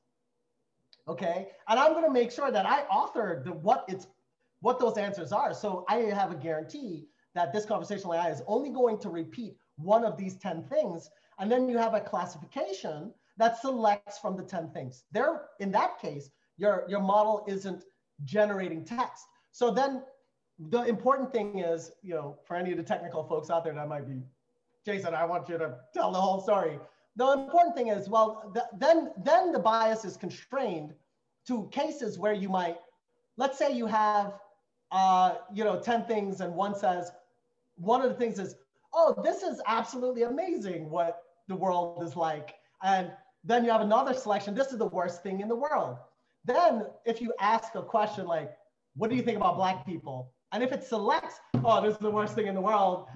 Okay. 1.09 1.49
And 1.69 1.79
I'm 1.79 1.93
going 1.93 2.05
to 2.05 2.11
make 2.11 2.31
sure 2.31 2.51
that 2.51 2.65
I 2.65 2.83
author 2.83 3.43
the 3.45 3.53
what 3.53 3.85
it's 3.89 4.07
what 4.61 4.79
those 4.79 4.97
answers 4.97 5.33
are. 5.33 5.53
So 5.53 5.85
I 5.89 5.97
have 5.97 6.31
a 6.31 6.37
guarantee 6.37 7.09
that 7.35 7.53
this 7.53 7.65
conversational 7.65 8.15
AI 8.15 8.31
is 8.31 8.43
only 8.47 8.71
going 8.71 8.99
to 8.99 9.09
repeat 9.09 9.57
one 9.77 10.05
of 10.05 10.17
these 10.17 10.37
10 10.37 10.65
things. 10.65 11.11
And 11.39 11.51
then 11.51 11.69
you 11.69 11.79
have 11.79 11.95
a 11.95 12.01
classification 12.01 13.13
that 13.39 13.61
selects 13.61 14.19
from 14.19 14.37
the 14.37 14.43
10 14.43 14.71
things. 14.71 15.05
There, 15.13 15.43
in 15.61 15.73
that 15.73 15.99
case, 16.01 16.31
your, 16.59 16.85
your 16.89 17.01
model 17.01 17.45
isn't 17.49 17.85
generating 18.25 18.85
text. 18.85 19.25
So 19.51 19.71
then 19.71 20.03
the 20.59 20.83
important 20.83 21.33
thing 21.33 21.59
is, 21.59 21.93
you 22.03 22.15
know, 22.15 22.37
for 22.45 22.57
any 22.57 22.71
of 22.73 22.77
the 22.77 22.83
technical 22.83 23.25
folks 23.25 23.51
out 23.51 23.65
there 23.65 23.75
that 23.75 23.89
might 23.89 24.07
be, 24.07 24.23
Jason, 24.85 25.15
I 25.15 25.25
want 25.25 25.49
you 25.49 25.59
to 25.59 25.77
tell 25.95 26.13
the 26.13 26.21
whole 26.21 26.41
story. 26.41 26.79
The 27.17 27.33
important 27.33 27.77
thing 27.77 27.89
is, 27.89 28.09
well, 28.09 28.51
th- 28.55 28.67
then, 28.79 29.11
then 29.23 29.53
the 29.53 29.59
bias 29.59 30.05
is 30.05 30.17
constrained 30.17 30.95
to 31.47 31.69
cases 31.71 32.19
where 32.19 32.33
you 32.33 32.49
might, 32.49 32.79
let's 33.37 33.59
say 33.59 33.73
you 33.73 33.87
have, 33.87 34.35
uh, 34.91 35.37
you 35.53 35.65
know, 35.65 35.79
10 35.81 36.05
things 36.05 36.41
and 36.41 36.55
one 36.55 36.75
says, 36.75 37.13
one 37.83 38.01
of 38.01 38.09
the 38.09 38.17
things 38.17 38.39
is, 38.39 38.55
oh, 38.95 39.21
this 39.25 39.43
is 39.43 39.61
absolutely 39.67 40.23
amazing 40.23 40.89
what 40.89 41.23
the 41.49 41.57
world 41.57 42.03
is 42.05 42.17
like. 42.17 42.55
And 42.83 43.11
then 43.45 43.65
you 43.65 43.71
have 43.71 43.81
another 43.81 44.15
selection, 44.15 44.55
this 44.55 44.69
is 44.69 44.79
the 44.79 44.87
worst 44.87 45.23
thing 45.23 45.41
in 45.41 45.49
the 45.49 45.57
world. 45.57 45.97
Then 46.45 46.87
if 47.05 47.21
you 47.21 47.33
ask 47.41 47.75
a 47.75 47.83
question 47.83 48.27
like, 48.27 48.53
what 48.95 49.11
do 49.11 49.17
you 49.17 49.23
think 49.23 49.37
about 49.37 49.57
black 49.57 49.85
people? 49.85 50.33
And 50.53 50.63
if 50.63 50.71
it 50.73 50.85
selects, 50.85 51.41
oh, 51.65 51.81
this 51.83 51.95
is 51.95 52.01
the 52.01 52.11
worst 52.11 52.35
thing 52.35 52.47
in 52.47 52.55
the 52.55 52.61
world, 52.61 53.07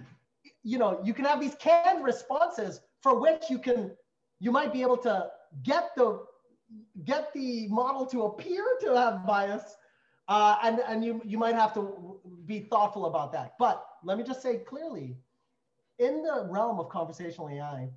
you 0.62 0.78
know, 0.78 1.00
you 1.04 1.14
can 1.14 1.24
have 1.24 1.40
these 1.40 1.54
canned 1.56 2.04
responses 2.04 2.80
for 3.02 3.20
which 3.20 3.44
you 3.48 3.58
can, 3.58 3.92
you 4.40 4.50
might 4.50 4.72
be 4.72 4.82
able 4.82 4.96
to 4.98 5.28
get 5.62 5.90
the, 5.96 6.24
get 7.04 7.32
the 7.34 7.68
model 7.68 8.04
to 8.06 8.22
appear 8.22 8.64
to 8.80 8.96
have 8.96 9.24
bias. 9.26 9.76
Uh, 10.28 10.56
and, 10.64 10.80
and 10.88 11.04
you, 11.04 11.20
you 11.24 11.38
might 11.38 11.54
have 11.54 11.72
to 11.74 12.15
be 12.46 12.60
thoughtful 12.60 13.06
about 13.06 13.32
that. 13.32 13.54
But 13.58 13.84
let 14.04 14.18
me 14.18 14.24
just 14.24 14.42
say 14.42 14.58
clearly, 14.58 15.16
in 15.98 16.22
the 16.22 16.46
realm 16.48 16.78
of 16.78 16.88
conversational 16.88 17.48
AI, 17.48 17.88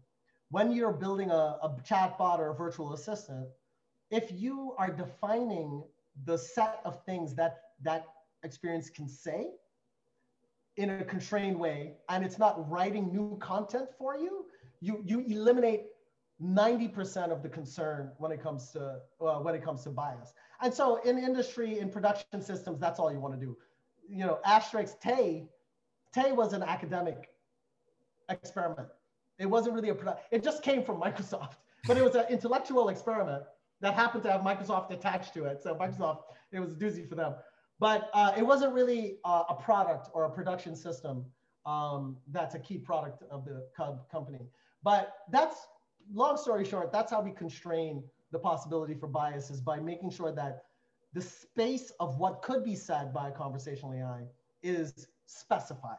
when 0.50 0.72
you're 0.72 0.94
building 0.94 1.30
a, 1.30 1.58
a 1.62 1.76
chatbot 1.88 2.40
or 2.40 2.50
a 2.52 2.56
virtual 2.56 2.94
assistant, 2.94 3.48
if 4.10 4.32
you 4.32 4.74
are 4.78 4.92
defining 4.92 5.84
the 6.26 6.38
set 6.38 6.82
of 6.86 7.04
things 7.06 7.36
that 7.36 7.62
that 7.84 8.06
experience 8.44 8.90
can 8.90 9.08
say 9.08 9.48
in 10.78 10.90
a 10.90 11.04
constrained 11.04 11.60
way, 11.60 11.94
and 12.08 12.24
it's 12.24 12.40
not 12.40 12.70
writing 12.70 13.12
new 13.12 13.38
content 13.38 13.90
for 13.98 14.18
you, 14.18 14.46
you 14.82 15.04
you 15.06 15.22
eliminate 15.28 15.84
90% 16.42 17.32
of 17.32 17.44
the 17.44 17.50
concern 17.50 18.12
when 18.18 18.32
it 18.32 18.42
comes 18.42 18.72
to 18.72 19.00
uh, 19.22 19.40
when 19.40 19.56
it 19.56 19.64
comes 19.64 19.84
to 19.84 19.90
bias. 19.90 20.34
And 20.62 20.74
so 20.74 21.02
in 21.04 21.18
industry, 21.18 21.80
in 21.80 21.90
production 21.90 22.42
systems, 22.42 22.80
that's 22.80 23.00
all 23.00 23.12
you 23.12 23.20
want 23.20 23.34
to 23.38 23.46
do. 23.46 23.58
You 24.10 24.26
know, 24.26 24.40
Asterisk 24.46 25.00
Tay, 25.00 25.48
Tay 26.14 26.32
was 26.32 26.54
an 26.54 26.64
academic 26.64 27.30
experiment. 28.30 28.90
It 29.38 29.46
wasn't 29.46 29.76
really 29.76 29.90
a 29.90 29.96
product. 29.96 30.26
It 30.32 30.44
just 30.44 30.64
came 30.64 30.84
from 30.84 31.00
Microsoft, 31.00 31.54
but 31.88 31.98
it 31.98 32.04
was 32.04 32.16
an 32.16 32.26
intellectual 32.30 32.90
experiment 32.90 33.44
that 33.82 33.94
happened 33.94 34.24
to 34.24 34.32
have 34.32 34.42
Microsoft 34.42 34.92
attached 34.92 35.34
to 35.36 35.46
it. 35.46 35.62
So 35.62 35.76
Microsoft, 35.76 36.24
it 36.52 36.60
was 36.60 36.74
a 36.74 36.76
doozy 36.76 37.08
for 37.08 37.16
them. 37.16 37.36
But 37.80 38.10
uh, 38.14 38.34
it 38.38 38.46
wasn't 38.46 38.74
really 38.74 39.20
uh, 39.24 39.44
a 39.50 39.56
product 39.56 40.10
or 40.14 40.26
a 40.26 40.30
production 40.30 40.76
system 40.76 41.26
um, 41.66 42.18
that's 42.32 42.56
a 42.56 42.60
key 42.60 42.78
product 42.78 43.24
of 43.32 43.46
the 43.46 43.68
Cub 43.76 44.10
company. 44.10 44.48
But 44.84 45.14
that's, 45.32 45.68
long 46.14 46.36
story 46.36 46.66
short, 46.66 46.92
that's 46.92 47.12
how 47.12 47.22
we 47.22 47.32
constrain 47.32 48.04
the 48.32 48.40
possibility 48.40 48.96
for 48.96 49.08
biases 49.08 49.62
by 49.62 49.80
making 49.80 50.10
sure 50.10 50.32
that 50.34 50.64
the 51.14 51.22
space 51.22 51.92
of 52.00 52.20
what 52.20 52.42
could 52.42 52.64
be 52.64 52.76
said 52.76 53.14
by 53.14 53.30
a 53.30 53.32
conversational 53.32 53.94
AI 53.94 54.24
is 54.62 55.08
specified 55.26 55.98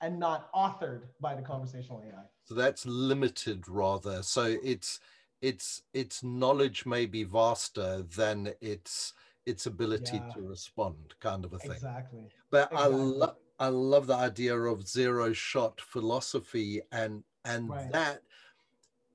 and 0.00 0.18
not 0.18 0.52
authored 0.52 1.02
by 1.20 1.34
the 1.34 1.42
conversational 1.42 2.02
AI. 2.06 2.24
So 2.44 2.54
that's 2.54 2.84
limited 2.86 3.68
rather. 3.68 4.22
So 4.22 4.56
it's 4.62 5.00
its 5.40 5.82
its 5.92 6.22
knowledge 6.22 6.86
may 6.86 7.06
be 7.06 7.24
vaster 7.24 8.02
than 8.02 8.52
its 8.60 9.14
its 9.46 9.66
ability 9.66 10.16
yeah. 10.16 10.32
to 10.34 10.42
respond, 10.42 11.14
kind 11.20 11.44
of 11.44 11.52
a 11.52 11.58
thing. 11.58 11.72
Exactly. 11.72 12.28
But 12.50 12.70
exactly. 12.72 12.78
I 12.78 12.96
love 12.96 13.36
I 13.58 13.68
love 13.68 14.06
the 14.06 14.16
idea 14.16 14.56
of 14.56 14.86
zero 14.86 15.32
shot 15.32 15.80
philosophy, 15.80 16.80
and 16.90 17.22
and 17.44 17.70
right. 17.70 17.92
that 17.92 18.22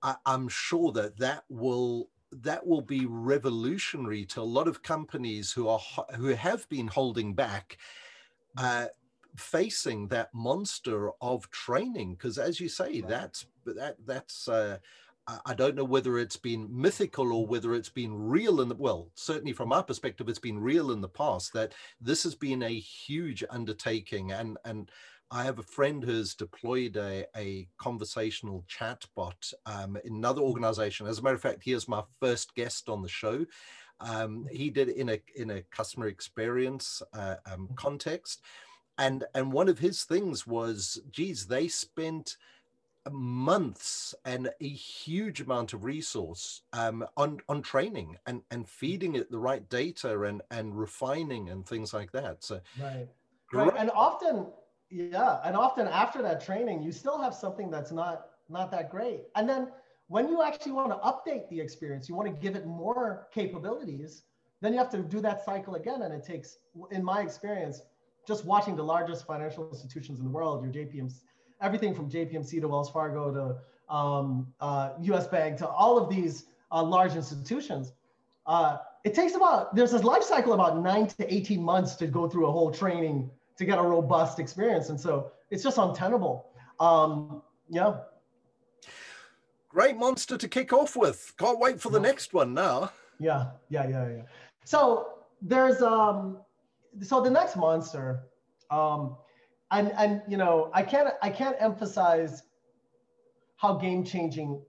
I, 0.01 0.15
I'm 0.25 0.47
sure 0.47 0.91
that 0.93 1.17
that 1.19 1.43
will 1.49 2.09
that 2.31 2.65
will 2.65 2.81
be 2.81 3.05
revolutionary 3.05 4.25
to 4.25 4.41
a 4.41 4.43
lot 4.43 4.67
of 4.67 4.83
companies 4.83 5.51
who 5.51 5.67
are 5.67 5.79
who 6.15 6.27
have 6.27 6.67
been 6.69 6.87
holding 6.87 7.33
back 7.33 7.77
uh, 8.57 8.87
facing 9.35 10.07
that 10.07 10.33
monster 10.33 11.11
of 11.21 11.49
training 11.51 12.13
because 12.13 12.37
as 12.37 12.59
you 12.59 12.67
say 12.67 13.01
right. 13.01 13.07
that's 13.07 13.45
that 13.65 13.95
that's 14.05 14.47
uh, 14.47 14.77
I 15.45 15.53
don't 15.53 15.75
know 15.75 15.83
whether 15.83 16.17
it's 16.17 16.37
been 16.37 16.69
mythical 16.71 17.33
or 17.33 17.45
whether 17.45 17.75
it's 17.75 17.89
been 17.89 18.13
real 18.17 18.61
in 18.61 18.69
the 18.69 18.75
well, 18.75 19.09
certainly 19.15 19.51
from 19.51 19.73
our 19.73 19.83
perspective, 19.83 20.29
it's 20.29 20.39
been 20.39 20.57
real 20.57 20.91
in 20.91 21.01
the 21.01 21.09
past 21.09 21.51
that 21.51 21.73
this 21.99 22.23
has 22.23 22.33
been 22.33 22.63
a 22.63 22.69
huge 22.69 23.43
undertaking. 23.49 24.31
And 24.31 24.57
and 24.63 24.89
I 25.29 25.43
have 25.43 25.59
a 25.59 25.63
friend 25.63 26.03
who's 26.03 26.35
deployed 26.35 26.95
a, 26.95 27.25
a 27.35 27.67
conversational 27.77 28.63
chat 28.67 29.05
bot 29.15 29.51
um, 29.65 29.97
in 30.05 30.15
another 30.15 30.41
organization. 30.41 31.07
As 31.07 31.19
a 31.19 31.21
matter 31.21 31.35
of 31.35 31.41
fact, 31.41 31.63
he 31.63 31.73
is 31.73 31.87
my 31.87 32.03
first 32.19 32.55
guest 32.55 32.87
on 32.87 33.01
the 33.01 33.09
show. 33.09 33.45
Um, 33.99 34.47
he 34.51 34.69
did 34.69 34.89
it 34.89 34.97
in 34.97 35.09
a 35.09 35.21
in 35.35 35.49
a 35.51 35.63
customer 35.63 36.07
experience 36.07 37.01
uh, 37.13 37.35
um, 37.51 37.63
mm-hmm. 37.63 37.73
context, 37.75 38.41
and 38.97 39.25
and 39.33 39.51
one 39.51 39.69
of 39.69 39.79
his 39.79 40.03
things 40.03 40.45
was, 40.45 41.01
geez, 41.11 41.47
they 41.47 41.67
spent 41.67 42.37
months 43.11 44.13
and 44.25 44.49
a 44.59 44.67
huge 44.67 45.41
amount 45.41 45.73
of 45.73 45.83
resource 45.83 46.61
um, 46.73 47.05
on 47.15 47.39
on 47.49 47.61
training 47.61 48.17
and 48.27 48.43
and 48.51 48.67
feeding 48.67 49.15
it 49.15 49.31
the 49.31 49.37
right 49.37 49.67
data 49.69 50.23
and 50.23 50.41
and 50.51 50.77
refining 50.77 51.49
and 51.49 51.65
things 51.65 51.93
like 51.93 52.11
that. 52.11 52.43
So 52.43 52.59
right, 52.79 53.07
right, 53.51 53.73
and 53.77 53.91
often 53.91 54.47
yeah, 54.89 55.39
and 55.43 55.55
often 55.55 55.87
after 55.87 56.21
that 56.21 56.43
training, 56.43 56.81
you 56.81 56.91
still 56.91 57.21
have 57.21 57.33
something 57.33 57.69
that's 57.69 57.91
not 57.91 58.29
not 58.49 58.71
that 58.71 58.89
great, 58.89 59.23
and 59.35 59.47
then 59.47 59.67
when 60.07 60.29
you 60.29 60.41
actually 60.41 60.71
want 60.71 60.89
to 60.89 60.97
update 60.97 61.49
the 61.49 61.59
experience, 61.59 62.07
you 62.07 62.15
want 62.15 62.33
to 62.33 62.41
give 62.41 62.55
it 62.55 62.65
more 62.65 63.27
capabilities, 63.33 64.23
then 64.61 64.71
you 64.71 64.79
have 64.79 64.89
to 64.89 64.99
do 64.99 65.19
that 65.19 65.43
cycle 65.43 65.75
again, 65.75 66.03
and 66.03 66.13
it 66.13 66.23
takes, 66.23 66.59
in 66.91 67.03
my 67.03 67.21
experience, 67.21 67.81
just 68.25 68.45
watching 68.45 68.77
the 68.77 68.83
largest 68.83 69.27
financial 69.27 69.67
institutions 69.69 70.19
in 70.19 70.25
the 70.25 70.31
world, 70.31 70.63
your 70.63 70.71
JPMs 70.71 71.19
everything 71.61 71.93
from 71.93 72.09
JPMC 72.09 72.61
to 72.61 72.67
Wells 72.67 72.89
Fargo 72.89 73.33
to 73.33 73.93
um, 73.93 74.47
uh, 74.59 74.91
US 74.99 75.27
Bank 75.27 75.57
to 75.57 75.67
all 75.67 75.97
of 75.97 76.09
these 76.09 76.45
uh, 76.71 76.83
large 76.83 77.15
institutions. 77.15 77.93
Uh, 78.45 78.77
it 79.03 79.13
takes 79.13 79.35
about, 79.35 79.75
there's 79.75 79.91
this 79.91 80.03
life 80.03 80.23
cycle 80.23 80.53
about 80.53 80.81
nine 80.81 81.07
to 81.07 81.33
18 81.33 81.61
months 81.61 81.95
to 81.95 82.07
go 82.07 82.27
through 82.27 82.47
a 82.47 82.51
whole 82.51 82.71
training 82.71 83.29
to 83.57 83.65
get 83.65 83.77
a 83.77 83.81
robust 83.81 84.39
experience. 84.39 84.89
And 84.89 84.99
so 84.99 85.31
it's 85.49 85.63
just 85.63 85.77
untenable. 85.77 86.47
Um, 86.79 87.41
yeah. 87.69 87.95
Great 89.69 89.97
monster 89.97 90.37
to 90.37 90.47
kick 90.47 90.73
off 90.73 90.95
with. 90.95 91.33
Can't 91.37 91.59
wait 91.59 91.79
for 91.79 91.89
the 91.89 91.99
next 91.99 92.33
one 92.33 92.53
now. 92.53 92.91
Yeah, 93.19 93.47
yeah, 93.69 93.87
yeah, 93.87 94.09
yeah. 94.09 94.21
So 94.63 95.19
there's, 95.41 95.81
um, 95.81 96.39
so 97.01 97.21
the 97.21 97.29
next 97.29 97.55
monster, 97.55 98.23
um, 98.69 99.17
and 99.71 99.91
and 99.97 100.21
you 100.27 100.37
know 100.37 100.69
i 100.73 100.81
can't 100.81 101.09
i 101.21 101.29
can't 101.29 101.55
emphasize 101.59 102.43
how 103.57 103.73
game 103.73 104.03
changing 104.03 104.61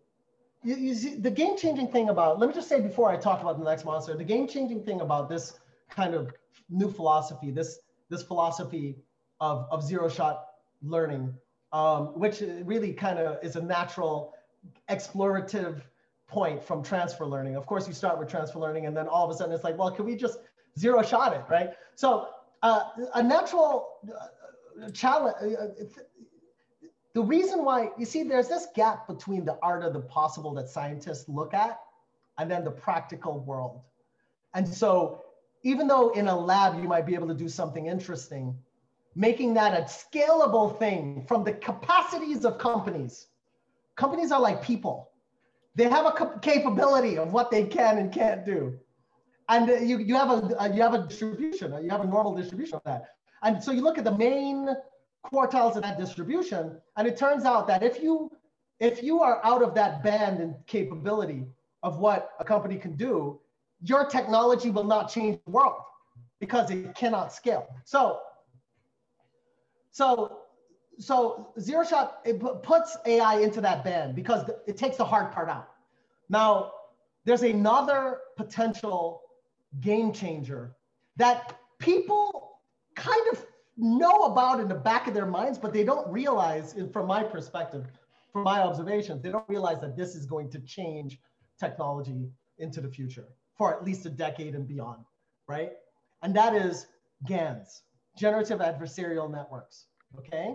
you, 0.65 0.77
you 0.77 0.95
see 0.95 1.15
the 1.15 1.31
game 1.31 1.57
changing 1.57 1.89
thing 1.89 2.09
about 2.09 2.39
let 2.39 2.49
me 2.49 2.55
just 2.55 2.69
say 2.69 2.81
before 2.81 3.11
i 3.11 3.17
talk 3.17 3.41
about 3.41 3.59
the 3.59 3.65
next 3.65 3.85
monster 3.85 4.17
the 4.17 4.25
game 4.25 4.49
changing 4.49 4.83
thing 4.83 5.01
about 5.01 5.29
this 5.29 5.59
kind 5.91 6.15
of 6.15 6.33
new 6.69 6.91
philosophy 6.91 7.51
this 7.51 7.81
this 8.09 8.23
philosophy 8.23 8.97
of, 9.41 9.67
of 9.71 9.83
zero 9.83 10.09
shot 10.09 10.47
learning 10.83 11.35
um, 11.73 12.07
which 12.19 12.43
really 12.65 12.93
kind 12.93 13.19
of 13.19 13.43
is 13.43 13.57
a 13.57 13.63
natural 13.63 14.35
explorative 14.91 15.83
point 16.27 16.63
from 16.63 16.83
transfer 16.83 17.27
learning 17.27 17.57
of 17.57 17.67
course 17.67 17.87
you 17.87 17.95
start 17.95 18.19
with 18.19 18.29
transfer 18.29 18.59
learning 18.59 18.87
and 18.87 18.97
then 18.97 19.07
all 19.09 19.25
of 19.25 19.31
a 19.31 19.35
sudden 19.35 19.55
it's 19.55 19.65
like 19.65 19.79
well 19.79 19.91
can 19.91 20.05
we 20.05 20.15
just 20.15 20.39
zero 20.79 21.03
shot 21.03 21.33
it 21.33 21.43
right 21.49 21.71
so 21.95 22.29
uh, 22.63 22.83
a 23.15 23.23
natural 23.23 23.89
challenge. 24.93 25.37
Uh, 25.43 25.47
uh, 25.47 25.69
the 27.15 27.23
reason 27.23 27.65
why 27.65 27.91
you 27.99 28.05
see 28.05 28.23
there's 28.23 28.49
this 28.49 28.69
gap 28.75 29.09
between 29.09 29.45
the 29.45 29.59
art 29.63 29.83
of 29.83 29.93
the 29.93 30.01
possible 30.01 30.55
that 30.55 30.69
scientists 30.69 31.29
look 31.29 31.55
at 31.55 31.81
and 32.39 32.51
then 32.51 32.65
the 32.65 32.71
practical 32.71 33.41
world. 33.41 33.81
And 34.55 34.69
so 34.69 35.25
even 35.63 35.87
though 35.87 36.11
in 36.11 36.29
a 36.29 36.39
lab 36.39 36.81
you 36.81 36.89
might 36.89 37.07
be 37.07 37.15
able 37.15 37.29
to 37.29 37.35
do 37.35 37.49
something 37.49 37.87
interesting, 37.87 38.57
making 39.15 39.55
that 39.55 39.75
a 39.75 39.83
scalable 39.83 40.79
thing 40.79 41.25
from 41.27 41.45
the 41.45 41.53
capacities 41.53 42.45
of 42.45 42.59
companies. 42.59 43.27
Companies 43.97 44.31
are 44.31 44.41
like 44.41 44.63
people. 44.63 45.11
They 45.75 45.89
have 45.89 46.07
a 46.07 46.39
capability 46.41 47.19
of 47.19 47.33
what 47.33 47.51
they 47.51 47.65
can 47.65 47.99
and 47.99 48.13
can't 48.13 48.45
do. 48.45 48.79
And 49.49 49.89
you, 49.89 49.99
you, 49.99 50.15
have 50.15 50.31
a, 50.31 50.71
you 50.75 50.83
have 50.83 50.95
a 50.95 51.07
distribution, 51.07 51.73
you 51.83 51.91
have 51.91 52.03
a 52.03 52.07
normal 52.07 52.35
distribution 52.35 52.75
of 52.75 52.83
that. 52.85 53.07
And 53.43 53.63
so 53.63 53.73
you 53.73 53.83
look 53.83 53.99
at 53.99 54.05
the 54.05 54.17
main 54.17 54.69
quartiles 55.33 55.77
of 55.77 55.83
that 55.83 55.99
distribution, 55.99 56.81
and 56.97 57.09
it 57.09 57.17
turns 57.17 57.45
out 57.45 57.67
that 57.69 57.83
if 57.83 58.03
you 58.03 58.31
if 58.81 59.03
you 59.03 59.21
are 59.23 59.45
out 59.45 59.63
of 59.63 59.75
that 59.75 60.05
band 60.05 60.39
and 60.39 60.55
capability 60.67 61.45
of 61.83 61.99
what 61.99 62.31
a 62.39 62.45
company 62.45 62.77
can 62.77 62.95
do, 62.97 63.41
your 63.83 64.05
technology 64.05 64.71
will 64.71 64.85
not 64.85 65.11
change 65.11 65.39
the 65.45 65.51
world 65.51 65.81
because 66.41 66.71
it 66.71 66.95
cannot 66.95 67.33
scale. 67.33 67.67
So, 67.85 68.21
so, 69.91 70.41
so 70.99 71.53
zero 71.61 71.85
shot 71.85 72.21
it 72.25 72.41
puts 72.63 72.97
AI 73.07 73.41
into 73.41 73.61
that 73.61 73.85
band 73.85 74.15
because 74.15 74.49
it 74.67 74.77
takes 74.77 74.97
the 74.97 75.05
hard 75.05 75.33
part 75.33 75.49
out. 75.49 75.71
Now, 76.29 76.73
there's 77.25 77.43
another 77.43 78.19
potential 78.37 79.23
game 79.81 80.13
changer 80.13 80.75
that 81.17 81.59
people 81.79 82.61
kind 82.95 83.23
of 83.33 83.45
know 83.77 84.25
about 84.25 84.61
in 84.61 84.69
the 84.69 84.75
back 84.75 85.07
of 85.07 85.15
their 85.15 85.27
minds, 85.27 85.59
but 85.59 85.73
they 85.73 85.85
don't 85.85 86.11
realize, 86.11 86.75
from 86.93 87.07
my 87.07 87.23
perspective, 87.23 87.87
from 88.33 88.43
my 88.43 88.61
observations, 88.61 89.23
they 89.23 89.31
don't 89.31 89.49
realize 89.49 89.81
that 89.81 89.97
this 89.97 90.15
is 90.15 90.27
going 90.27 90.51
to 90.51 90.59
change 90.61 91.21
technology 91.59 92.29
into 92.59 92.81
the 92.81 92.89
future 92.89 93.29
for 93.59 93.75
at 93.75 93.85
least 93.85 94.07
a 94.07 94.11
decade 94.11 94.55
and 94.55 94.67
beyond, 94.67 95.05
right? 95.49 95.73
And 96.23 96.35
that 96.37 96.55
is 96.55 96.87
GANs, 97.27 97.83
generative 98.17 98.61
adversarial 98.61 99.31
networks, 99.31 99.87
okay? 100.17 100.55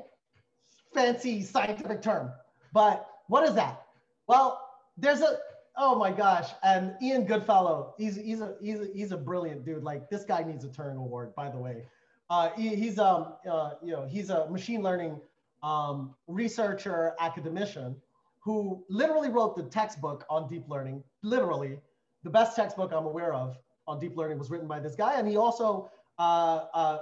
Fancy 0.93 1.43
scientific 1.43 2.01
term, 2.01 2.31
but 2.73 3.07
what 3.27 3.47
is 3.47 3.53
that? 3.55 3.83
Well, 4.27 4.59
there's 4.97 5.21
a, 5.21 5.37
oh 5.77 5.95
my 5.95 6.11
gosh, 6.11 6.49
and 6.63 6.95
Ian 7.01 7.25
Goodfellow, 7.25 7.93
he's, 7.97 8.15
he's, 8.15 8.41
a, 8.41 8.55
he's, 8.61 8.79
a, 8.79 8.87
he's 8.93 9.11
a 9.11 9.17
brilliant 9.17 9.65
dude. 9.65 9.83
Like 9.83 10.09
this 10.09 10.23
guy 10.23 10.43
needs 10.43 10.63
a 10.63 10.69
Turing 10.69 10.97
Award, 10.97 11.35
by 11.35 11.49
the 11.49 11.57
way. 11.57 11.85
Uh, 12.29 12.49
he, 12.57 12.75
he's 12.75 12.97
um, 12.99 13.33
uh, 13.49 13.71
you 13.83 13.91
know 13.91 14.07
he's 14.09 14.29
a 14.29 14.49
machine 14.49 14.81
learning 14.81 15.19
um, 15.61 16.15
researcher 16.27 17.13
academician 17.19 17.95
who 18.39 18.83
literally 18.89 19.29
wrote 19.29 19.55
the 19.55 19.63
textbook 19.63 20.25
on 20.29 20.49
deep 20.49 20.63
learning. 20.67 21.03
Literally, 21.21 21.79
the 22.23 22.29
best 22.29 22.55
textbook 22.55 22.91
I'm 22.93 23.05
aware 23.05 23.33
of 23.33 23.57
on 23.88 23.99
deep 23.99 24.15
learning 24.15 24.39
was 24.39 24.49
written 24.49 24.67
by 24.67 24.79
this 24.79 24.95
guy, 24.95 25.19
and 25.19 25.27
he 25.27 25.38
also 25.38 25.89
uh, 26.19 26.65
uh 26.73 26.99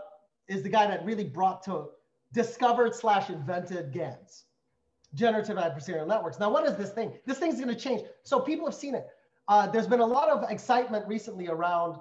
is 0.47 0.63
the 0.63 0.69
guy 0.69 0.87
that 0.87 1.05
really 1.05 1.23
brought 1.23 1.63
to 1.63 1.89
discovered 2.33 2.95
slash 2.95 3.29
invented 3.29 3.91
GANs, 3.93 4.45
generative 5.13 5.57
adversarial 5.57 6.07
networks. 6.07 6.39
Now, 6.39 6.49
what 6.49 6.65
is 6.65 6.75
this 6.75 6.89
thing? 6.89 7.13
This 7.25 7.37
thing's 7.37 7.55
going 7.55 7.73
to 7.73 7.75
change. 7.75 8.01
So 8.23 8.39
people 8.39 8.65
have 8.65 8.75
seen 8.75 8.95
it. 8.95 9.07
Uh, 9.47 9.67
there's 9.67 9.87
been 9.87 9.99
a 9.99 10.05
lot 10.05 10.29
of 10.29 10.49
excitement 10.49 11.07
recently 11.07 11.47
around 11.47 11.99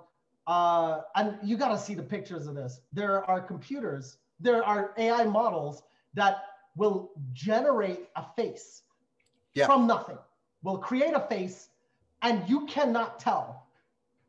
uh, 0.50 1.02
and 1.14 1.38
you 1.42 1.56
got 1.56 1.68
to 1.68 1.78
see 1.78 1.94
the 1.94 2.02
pictures 2.02 2.46
of 2.46 2.54
this. 2.54 2.80
There 2.92 3.24
are 3.30 3.40
computers, 3.40 4.18
there 4.40 4.64
are 4.64 4.94
AI 4.98 5.24
models 5.24 5.84
that 6.14 6.42
will 6.76 7.12
generate 7.32 8.08
a 8.16 8.24
face 8.34 8.82
yeah. 9.54 9.66
from 9.66 9.86
nothing, 9.86 10.18
will 10.62 10.78
create 10.78 11.14
a 11.14 11.20
face, 11.20 11.68
and 12.22 12.48
you 12.48 12.66
cannot 12.66 13.18
tell 13.18 13.66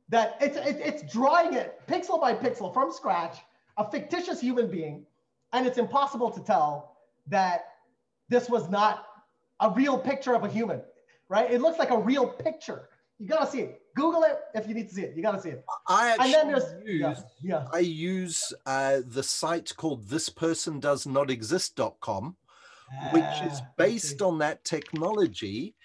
that 0.10 0.38
it's, 0.42 0.58
it's 0.58 1.12
drawing 1.12 1.54
it 1.54 1.82
pixel 1.88 2.20
by 2.20 2.34
pixel 2.34 2.74
from 2.74 2.92
scratch, 2.92 3.38
a 3.78 3.90
fictitious 3.90 4.42
human 4.42 4.70
being, 4.70 5.06
and 5.54 5.66
it's 5.66 5.78
impossible 5.78 6.30
to 6.32 6.42
tell 6.42 6.98
that 7.28 7.76
this 8.30 8.50
was 8.50 8.70
not 8.70 9.06
a 9.62 9.70
real 9.70 9.98
picture 9.98 10.36
of 10.36 10.44
a 10.44 10.50
human, 10.50 10.82
right? 11.30 11.50
It 11.52 11.62
looks 11.62 11.80
like 11.80 11.92
a 11.92 11.98
real 11.98 12.28
picture. 12.28 12.90
You 13.20 13.28
gotta 13.28 13.50
see 13.50 13.62
it. 13.62 13.82
Google 13.96 14.24
it 14.24 14.40
if 14.56 14.68
you 14.68 14.74
need 14.74 14.90
to 14.90 14.96
see 14.96 15.04
it. 15.04 15.16
You 15.16 15.22
gotta 15.22 15.40
see 15.42 15.50
it. 15.50 15.64
I 15.88 16.10
actually 16.12 16.52
use, 16.52 16.64
yeah, 16.86 17.14
yeah. 17.42 17.68
I 17.72 17.80
use 17.80 18.52
uh, 18.66 19.02
the 19.06 19.22
site 19.22 19.76
called 19.76 20.08
thispersondoesnotexist.com, 20.08 22.36
which 23.12 23.42
is 23.44 23.60
ah, 23.62 23.68
based 23.78 24.22
on 24.22 24.38
that 24.40 24.64
technology 24.64 25.76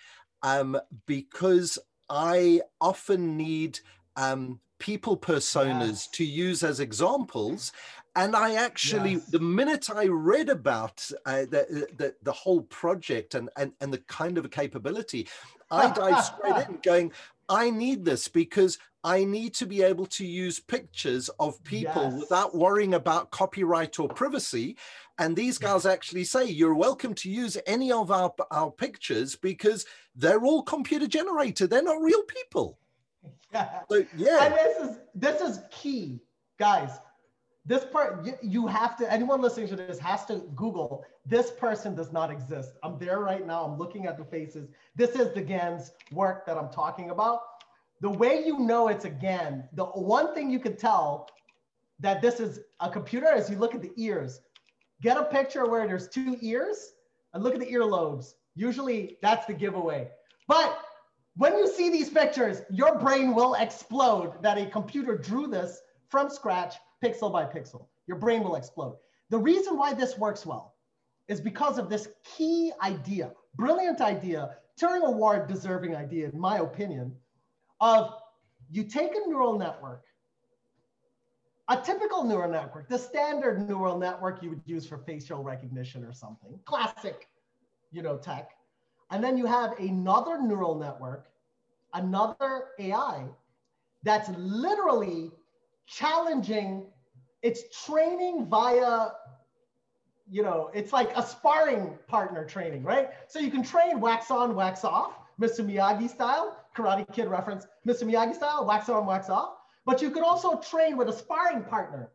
um, 0.43 0.79
because 1.07 1.79
I 2.09 2.63
often 2.81 3.37
need 3.37 3.81
um, 4.17 4.61
people 4.79 5.17
personas 5.17 6.11
to 6.13 6.25
use 6.25 6.63
as 6.63 6.81
examples. 6.81 7.73
And 8.15 8.35
I 8.35 8.55
actually, 8.55 9.13
yes. 9.13 9.27
the 9.27 9.41
minute 9.41 9.91
I 9.95 10.07
read 10.07 10.49
about 10.49 11.11
uh, 11.27 11.41
the, 11.43 11.87
the, 11.99 12.15
the 12.23 12.33
whole 12.33 12.63
project 12.63 13.35
and, 13.35 13.51
and, 13.59 13.73
and 13.81 13.93
the 13.93 13.99
kind 13.99 14.39
of 14.39 14.45
a 14.45 14.49
capability, 14.49 15.29
I 15.71 15.91
dive 15.95 16.25
straight 16.25 16.69
in 16.69 16.79
going, 16.83 17.13
I 17.49 17.71
need 17.71 18.05
this 18.05 18.29
because 18.29 18.79
I 19.05 19.25
need 19.25 19.55
to 19.55 19.67
be 19.67 19.83
able 19.83 20.07
to 20.07 20.27
use 20.27 20.59
pictures 20.59 21.29
of 21.39 21.63
people 21.63 22.11
yes. 22.11 22.21
without 22.21 22.57
worrying 22.57 22.95
about 22.95 23.31
copyright 23.31 24.01
or 24.01 24.09
privacy. 24.09 24.77
And 25.19 25.37
these 25.37 25.59
guys 25.59 25.87
actually 25.87 26.25
say 26.25 26.47
you're 26.47 26.75
welcome 26.75 27.15
to 27.15 27.31
use 27.31 27.57
any 27.67 27.93
of 27.93 28.11
our, 28.11 28.35
our 28.51 28.71
pictures 28.71 29.37
because 29.37 29.87
they're 30.17 30.45
all 30.45 30.63
computer 30.63 31.07
generated. 31.07 31.71
They're 31.71 31.83
not 31.83 32.03
real 32.03 32.23
people. 32.25 32.79
Yeah. 33.53 33.81
So, 33.89 34.05
yeah. 34.17 34.45
And 34.45 34.55
this 34.55 34.77
is 34.91 34.97
this 35.15 35.41
is 35.41 35.61
key, 35.71 36.21
guys. 36.59 36.91
This 37.67 37.85
part 37.85 38.27
you 38.43 38.67
have 38.69 38.97
to 38.99 39.13
anyone 39.13 39.41
listening 39.43 39.69
to 39.69 39.77
this 39.77 39.99
has 39.99 40.25
to 40.27 40.37
Google 40.55 41.05
this 41.25 41.51
person 41.51 41.95
does 41.97 42.13
not 42.13 42.31
exist. 42.31 42.73
I'm 42.85 42.99
there 42.99 43.19
right 43.19 43.45
now. 43.45 43.65
I'm 43.65 43.77
looking 43.77 44.07
at 44.07 44.17
the 44.17 44.25
faces. 44.25 44.69
This 44.95 45.17
is 45.17 45.35
the 45.35 45.43
GAN's 45.43 45.91
work 46.13 46.47
that 46.47 46.57
I'm 46.57 46.71
talking 46.71 47.11
about 47.11 47.41
the 48.01 48.11
way 48.11 48.43
you 48.45 48.59
know 48.59 48.89
it's 48.89 49.05
a 49.05 49.11
GAN, 49.11 49.69
the 49.73 49.85
one 49.85 50.35
thing 50.35 50.51
you 50.51 50.59
can 50.59 50.77
tell 50.77 51.29
that 52.01 52.21
this 52.21 52.41
is 52.41 52.61
a 52.81 52.91
computer 52.91 53.33
is 53.35 53.49
you 53.49 53.57
look 53.57 53.75
at 53.75 53.83
the 53.83 53.93
ears. 53.97 54.41
Get 55.01 55.17
a 55.17 55.25
picture 55.25 55.67
where 55.67 55.87
there's 55.87 56.09
two 56.09 56.37
ears 56.41 56.93
and 57.33 57.43
look 57.43 57.55
at 57.55 57.61
the 57.61 57.73
earlobes. 57.73 58.35
Usually 58.55 59.17
that's 59.23 59.47
the 59.47 59.55
giveaway. 59.55 60.09
But 60.47 60.79
when 61.37 61.57
you 61.57 61.67
see 61.67 61.91
these 61.91 62.11
pictures, 62.11 62.63
your 62.71 62.99
brain 62.99 63.35
will 63.35 63.55
explode 63.55 64.43
that 64.43 64.59
a 64.59 64.67
computer 64.67 65.17
drew 65.17 65.47
this 65.47 65.81
from 66.09 66.31
scratch, 66.31 66.75
pixel 67.03 67.33
by 67.33 67.45
pixel. 67.45 67.87
Your 68.07 68.19
brain 68.19 68.43
will 68.43 68.57
explode. 68.57 68.97
The 69.31 69.39
reason 69.39 69.77
why 69.77 69.95
this 69.95 70.17
works 70.17 70.47
well 70.47 70.75
is 71.29 71.41
because 71.41 71.79
of 71.79 71.89
this 71.89 72.09
key 72.25 72.73
idea, 72.83 73.33
brilliant 73.57 74.01
idea, 74.01 74.57
Turing 74.81 75.05
Award 75.05 75.49
deserving 75.49 75.97
idea, 75.97 76.29
in 76.29 76.39
my 76.39 76.59
opinion, 76.59 77.15
of 77.81 78.15
you 78.71 78.85
take 78.85 79.13
a 79.15 79.29
neural 79.29 79.59
network, 79.59 80.05
a 81.69 81.77
typical 81.77 82.23
neural 82.25 82.51
network, 82.51 82.89
the 82.89 82.99
standard 82.99 83.69
neural 83.69 83.99
network 83.99 84.43
you 84.43 84.51
would 84.51 84.63
use 84.67 84.87
for 84.87 84.99
facial 84.99 85.43
recognition 85.43 86.05
or 86.05 86.13
something, 86.13 86.59
classic, 86.65 87.29
you 87.91 88.03
know, 88.03 88.17
tech. 88.17 88.51
And 89.11 89.23
then 89.23 89.37
you 89.37 89.47
have 89.47 89.79
another 89.79 90.41
neural 90.41 90.77
network, 90.77 91.29
another 91.95 92.69
AI 92.79 93.25
that's 94.03 94.29
literally 94.37 95.33
challenging 95.87 96.87
its 97.43 97.85
training 97.85 98.47
via 98.47 99.11
you 100.29 100.43
know, 100.43 100.71
it's 100.75 100.93
like 100.93 101.17
a 101.17 101.23
sparring 101.23 101.97
partner 102.09 102.45
training, 102.45 102.83
right? 102.83 103.11
So 103.29 103.39
you 103.39 103.51
can 103.51 103.63
train 103.63 104.01
wax 104.01 104.31
on, 104.31 104.55
wax 104.55 104.85
off, 104.85 105.13
Mr. 105.41 105.65
Miyagi 105.65 106.09
style, 106.09 106.65
Karate 106.77 107.11
Kid 107.13 107.29
reference, 107.29 107.67
Mr. 107.87 108.03
Miyagi 108.03 108.35
style, 108.35 108.67
wax 108.67 108.89
on, 108.89 109.07
wax 109.07 109.31
off. 109.31 109.55
But 109.85 110.03
you 110.03 110.11
could 110.11 110.25
also 110.25 110.59
train 110.59 110.97
with 110.97 111.09
a 111.09 111.13
sparring 111.13 111.63
partner. 111.63 112.11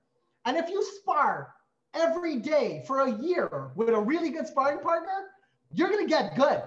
And 0.46 0.58
if 0.58 0.70
you 0.70 0.84
spar 1.00 1.54
every 1.94 2.38
day 2.38 2.84
for 2.86 3.02
a 3.02 3.12
year 3.12 3.72
with 3.76 3.90
a 3.90 4.00
really 4.00 4.30
good 4.30 4.48
sparring 4.48 4.80
partner, 4.80 5.30
you're 5.74 5.90
going 5.90 6.06
to 6.06 6.10
get 6.10 6.36
good. 6.36 6.62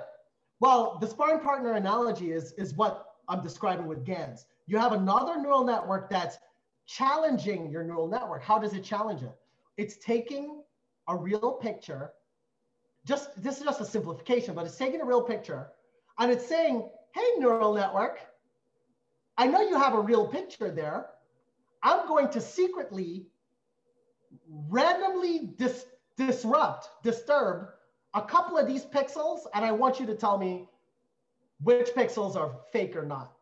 Well, 0.60 0.96
the 1.00 1.06
sparring 1.06 1.40
partner 1.40 1.74
analogy 1.74 2.32
is, 2.32 2.52
is 2.52 2.72
what 2.74 3.16
I'm 3.28 3.42
describing 3.42 3.86
with 3.86 4.04
GANs. 4.04 4.46
You 4.66 4.78
have 4.78 4.92
another 4.92 5.38
neural 5.38 5.64
network 5.64 6.08
that's 6.08 6.38
challenging 6.86 7.70
your 7.70 7.84
neural 7.84 8.08
network. 8.08 8.42
How 8.42 8.58
does 8.58 8.74
it 8.74 8.84
challenge 8.84 9.22
it? 9.22 9.34
It's 9.76 9.96
taking 9.96 10.62
a 11.08 11.16
real 11.16 11.52
picture. 11.52 12.12
Just 13.06 13.42
this 13.42 13.58
is 13.58 13.64
just 13.64 13.80
a 13.80 13.84
simplification, 13.84 14.54
but 14.54 14.64
it's 14.66 14.76
taking 14.76 15.00
a 15.00 15.04
real 15.04 15.22
picture 15.22 15.68
and 16.18 16.30
it's 16.30 16.46
saying, 16.46 16.88
hey, 17.12 17.26
neural 17.38 17.74
network, 17.74 18.20
I 19.36 19.46
know 19.46 19.60
you 19.60 19.76
have 19.76 19.94
a 19.94 20.00
real 20.00 20.26
picture 20.26 20.70
there. 20.70 21.06
I'm 21.82 22.06
going 22.06 22.28
to 22.30 22.40
secretly, 22.40 23.26
randomly 24.48 25.50
dis 25.56 25.86
disrupt, 26.16 26.88
disturb 27.02 27.68
a 28.14 28.22
couple 28.22 28.56
of 28.56 28.66
these 28.68 28.84
pixels, 28.84 29.40
and 29.52 29.64
I 29.64 29.72
want 29.72 29.98
you 29.98 30.06
to 30.06 30.14
tell 30.14 30.38
me 30.38 30.68
which 31.62 31.88
pixels 31.88 32.36
are 32.36 32.52
fake 32.72 32.94
or 32.94 33.04
not. 33.04 33.32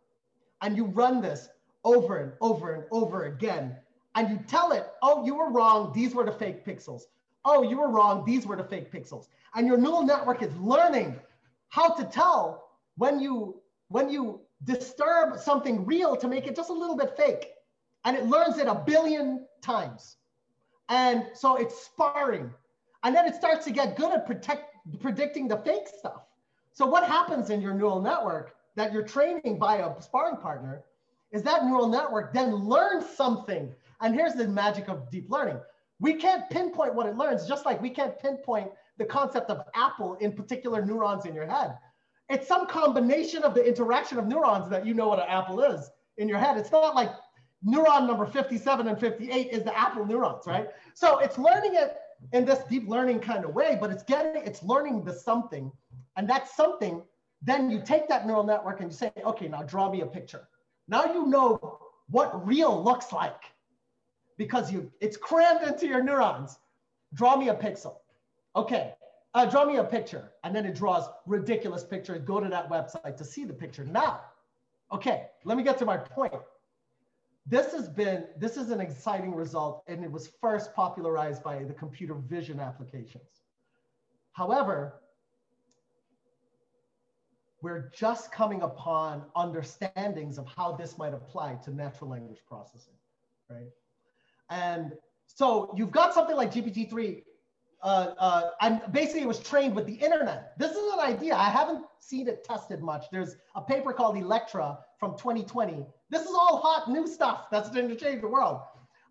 And 0.62 0.76
you 0.76 0.87
run 0.87 1.20
this 1.20 1.48
over 1.85 2.18
and 2.18 2.33
over 2.40 2.75
and 2.75 2.85
over 2.90 3.25
again. 3.25 3.77
And 4.14 4.29
you 4.29 4.38
tell 4.47 4.73
it, 4.73 4.87
oh, 5.03 5.25
you 5.25 5.35
were 5.35 5.51
wrong. 5.51 5.92
These 5.95 6.14
were 6.14 6.25
the 6.25 6.33
fake 6.33 6.64
pixels. 6.64 7.03
Oh, 7.45 7.62
you 7.62 7.79
were 7.79 7.88
wrong. 7.88 8.25
These 8.25 8.47
were 8.47 8.57
the 8.57 8.64
fake 8.64 8.92
pixels. 8.92 9.29
And 9.55 9.66
your 9.66 9.77
neural 9.77 10.03
network 10.03 10.42
is 10.42 10.55
learning 10.57 11.18
how 11.68 11.95
to 11.95 12.05
tell 12.05 12.68
when 12.97 13.18
you 13.21 13.57
when 13.88 14.09
you 14.09 14.40
disturb 14.64 15.38
something 15.38 15.85
real 15.85 16.16
to 16.16 16.29
make 16.29 16.47
it 16.47 16.57
just 16.57 16.71
a 16.71 16.73
little 16.73 16.97
bit 16.97 17.16
fake. 17.16 17.49
And 18.05 18.16
it 18.16 18.27
learns 18.27 18.59
it 18.59 18.66
a 18.66 18.75
billion 18.75 19.47
times. 19.61 20.16
And 20.88 21.27
so 21.35 21.57
it's 21.57 21.85
sparring. 21.85 22.51
And 23.03 23.14
then 23.14 23.27
it 23.27 23.35
starts 23.35 23.64
to 23.66 23.71
get 23.71 23.97
good 23.97 24.12
at 24.12 24.27
protect, 24.27 24.64
predicting 25.01 25.49
the 25.49 25.59
fake 25.59 25.88
stuff. 25.88 26.23
So 26.73 26.87
what 26.87 27.05
happens 27.05 27.51
in 27.51 27.61
your 27.61 27.75
neural 27.75 28.01
network 28.01 28.55
that 28.77 28.92
you're 28.92 29.03
training 29.03 29.59
by 29.59 29.79
a 29.79 30.01
sparring 30.01 30.37
partner 30.37 30.85
is 31.33 31.42
that 31.42 31.64
neural 31.64 31.88
network 31.88 32.33
then 32.33 32.55
learns 32.55 33.09
something. 33.09 33.75
And 34.01 34.14
here's 34.14 34.35
the 34.35 34.47
magic 34.47 34.88
of 34.88 35.11
deep 35.11 35.31
learning. 35.31 35.59
We 35.99 36.14
can't 36.14 36.49
pinpoint 36.51 36.95
what 36.95 37.07
it 37.07 37.16
learns, 37.16 37.47
just 37.47 37.64
like 37.64 37.81
we 37.81 37.90
can't 37.90 38.18
pinpoint 38.18 38.71
the 38.99 39.05
concept 39.05 39.51
of 39.51 39.62
apple 39.75 40.14
in 40.16 40.33
particular 40.33 40.85
neurons 40.85 41.25
in 41.27 41.35
your 41.35 41.47
head. 41.47 41.79
It's 42.29 42.47
some 42.47 42.66
combination 42.66 43.42
of 43.42 43.55
the 43.55 43.64
interaction 43.66 44.18
of 44.18 44.27
neurons 44.27 44.68
that 44.71 44.87
you 44.87 44.95
know 44.95 45.09
what 45.09 45.18
an 45.18 45.27
apple 45.29 45.61
is 45.62 45.90
in 46.18 46.29
your 46.29 46.38
head. 46.38 46.57
It's 46.57 46.71
not 46.71 46.95
like 46.95 47.11
neuron 47.64 48.07
number 48.07 48.27
57 48.27 48.88
and 48.88 48.99
58 48.99 49.51
is 49.51 49.62
the 49.62 49.79
apple 49.79 50.05
neurons, 50.05 50.47
right? 50.47 50.68
So 50.95 51.18
it's 51.18 51.38
learning 51.38 51.75
it 51.75 51.97
in 52.33 52.45
this 52.45 52.61
deep 52.68 52.88
learning 52.88 53.21
kind 53.21 53.45
of 53.45 53.55
way, 53.55 53.77
but 53.81 53.90
it's 53.90 54.03
getting, 54.03 54.42
it's 54.42 54.62
learning 54.62 55.05
the 55.05 55.12
something. 55.12 55.71
And 56.16 56.29
that 56.29 56.49
something, 56.49 57.03
then 57.42 57.71
you 57.71 57.81
take 57.85 58.09
that 58.09 58.27
neural 58.27 58.45
network 58.45 58.81
and 58.81 58.90
you 58.90 58.97
say, 58.97 59.12
okay, 59.25 59.49
now 59.49 59.62
draw 59.62 59.90
me 59.90 60.03
a 60.03 60.07
picture. 60.07 60.49
Now 60.92 61.07
you 61.07 61.26
know 61.26 61.78
what 62.11 62.46
real 62.46 62.85
looks 62.85 63.12
like 63.12 63.44
because 64.37 64.70
you 64.70 64.92
it's 65.00 65.16
crammed 65.16 65.66
into 65.66 65.87
your 65.87 66.02
neurons. 66.02 66.59
Draw 67.14 67.37
me 67.37 67.48
a 67.48 67.55
pixel. 67.55 67.94
Okay, 68.55 68.92
uh, 69.33 69.46
draw 69.46 69.64
me 69.64 69.76
a 69.76 69.85
picture. 69.85 70.33
And 70.44 70.55
then 70.55 70.66
it 70.66 70.74
draws 70.74 71.09
ridiculous 71.24 71.83
pictures. 71.83 72.20
Go 72.26 72.40
to 72.40 72.48
that 72.50 72.68
website 72.68 73.16
to 73.16 73.24
see 73.24 73.46
the 73.46 73.55
picture. 73.55 73.85
Now, 73.87 74.20
okay, 74.92 75.28
let 75.44 75.57
me 75.57 75.62
get 75.62 75.78
to 75.78 75.87
my 75.87 75.96
point. 75.96 76.35
This 77.46 77.72
has 77.72 77.88
been, 77.88 78.26
this 78.37 78.59
is 78.59 78.70
an 78.70 78.83
exciting 78.83 79.35
result 79.35 79.83
and 79.87 80.05
it 80.05 80.12
was 80.12 80.31
first 80.42 80.74
popularized 80.74 81.42
by 81.42 81.64
the 81.64 81.72
computer 81.72 82.14
vision 82.14 82.61
applications. 82.61 83.40
However, 84.33 85.00
we're 87.62 87.90
just 87.94 88.33
coming 88.33 88.62
upon 88.62 89.22
understandings 89.37 90.37
of 90.37 90.46
how 90.46 90.72
this 90.72 90.98
might 90.98 91.14
apply 91.14 91.55
to 91.64 91.70
natural 91.70 92.11
language 92.11 92.40
processing, 92.46 92.94
right? 93.48 93.70
And 94.51 94.92
so 95.27 95.72
you've 95.77 95.92
got 95.92 96.12
something 96.12 96.37
like 96.37 96.53
GPT-3 96.53 97.22
uh, 97.83 98.14
uh, 98.18 98.51
and 98.61 98.81
basically 98.92 99.22
it 99.22 99.29
was 99.29 99.40
trained 99.40 99.75
with 99.75 99.87
the 99.87 99.94
internet. 99.94 100.57
This 100.57 100.70
is 100.72 100.92
an 100.92 101.01
idea. 101.01 101.35
I 101.35 101.51
haven't 101.51 101.85
seen 101.98 102.29
it 102.29 102.44
tested 102.44 102.81
much. 102.81 103.07
There's 103.11 103.37
a 103.57 103.61
paper 103.61 103.92
called 103.92 104.16
Electra 104.16 104.79
from 105.01 105.16
2020. 105.18 105.85
This 106.09 106.22
is 106.22 106.31
all 106.33 106.59
hot 106.59 106.88
new 106.88 107.09
stuff 107.09 107.46
that's 107.51 107.70
going 107.70 107.88
to 107.88 107.96
change 107.96 108.20
the 108.20 108.29
world. 108.29 108.61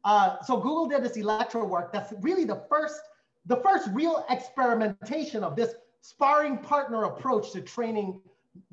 Uh, 0.06 0.42
so 0.44 0.56
Google 0.56 0.88
did 0.88 1.04
this 1.04 1.18
Electra 1.18 1.66
work. 1.66 1.92
That's 1.92 2.14
really 2.22 2.46
the 2.46 2.64
first, 2.70 3.02
the 3.46 3.58
first 3.58 3.90
real 3.92 4.26
experimentation 4.30 5.44
of 5.44 5.58
this 5.58 5.76
sparring 6.00 6.58
partner 6.58 7.04
approach 7.04 7.52
to 7.52 7.62
training 7.62 8.22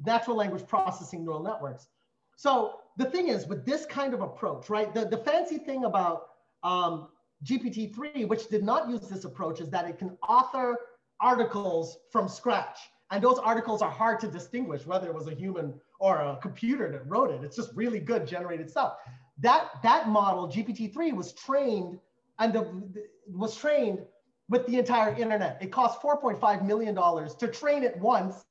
natural 0.04 0.36
language 0.36 0.66
processing 0.66 1.24
neural 1.24 1.42
networks. 1.42 1.88
So 2.36 2.80
the 2.96 3.06
thing 3.06 3.28
is, 3.28 3.46
with 3.46 3.64
this 3.64 3.86
kind 3.86 4.14
of 4.14 4.20
approach, 4.20 4.70
right? 4.70 4.92
The, 4.94 5.04
the 5.04 5.18
fancy 5.18 5.58
thing 5.58 5.84
about 5.84 6.28
um, 6.62 7.08
GPT-3, 7.44 8.28
which 8.28 8.48
did 8.48 8.62
not 8.62 8.88
use 8.88 9.00
this 9.08 9.24
approach, 9.24 9.60
is 9.60 9.70
that 9.70 9.88
it 9.88 9.98
can 9.98 10.16
author 10.28 10.76
articles 11.20 11.98
from 12.10 12.28
scratch. 12.28 12.78
And 13.10 13.22
those 13.22 13.38
articles 13.38 13.82
are 13.82 13.90
hard 13.90 14.20
to 14.20 14.28
distinguish 14.28 14.86
whether 14.86 15.08
it 15.08 15.14
was 15.14 15.28
a 15.28 15.34
human 15.34 15.74
or 15.98 16.18
a 16.20 16.38
computer 16.42 16.90
that 16.92 17.08
wrote 17.08 17.30
it. 17.30 17.42
It's 17.42 17.56
just 17.56 17.70
really 17.74 18.00
good 18.00 18.26
generated 18.26 18.70
stuff. 18.70 18.96
That, 19.38 19.70
that 19.82 20.08
model, 20.08 20.48
GPT-3, 20.48 21.12
was 21.14 21.32
trained 21.32 21.98
and 22.38 22.52
the, 22.52 22.70
was 23.26 23.56
trained 23.56 24.00
with 24.48 24.66
the 24.66 24.78
entire 24.78 25.14
internet. 25.14 25.58
It 25.60 25.72
cost 25.72 26.00
$4.5 26.02 26.64
million 26.64 26.94
to 26.94 27.48
train 27.48 27.82
it 27.82 27.96
once. 27.98 28.44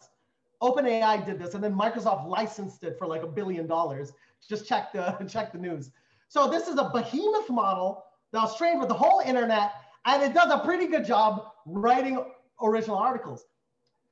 OpenAI 0.61 1.25
did 1.25 1.39
this, 1.39 1.53
and 1.53 1.63
then 1.63 1.75
Microsoft 1.75 2.27
licensed 2.27 2.83
it 2.83 2.97
for 2.97 3.07
like 3.07 3.23
a 3.23 3.27
billion 3.27 3.67
dollars. 3.67 4.11
Just 4.47 4.67
check 4.67 4.91
the, 4.91 5.11
check 5.29 5.51
the 5.51 5.57
news. 5.57 5.91
So 6.29 6.49
this 6.49 6.67
is 6.67 6.77
a 6.77 6.89
behemoth 6.93 7.49
model 7.49 8.03
that 8.31 8.41
was 8.41 8.57
trained 8.57 8.79
with 8.79 8.89
the 8.89 8.95
whole 8.95 9.21
internet, 9.21 9.73
and 10.05 10.23
it 10.23 10.33
does 10.33 10.51
a 10.51 10.59
pretty 10.59 10.87
good 10.87 11.05
job 11.05 11.51
writing 11.65 12.23
original 12.61 12.97
articles. 12.97 13.45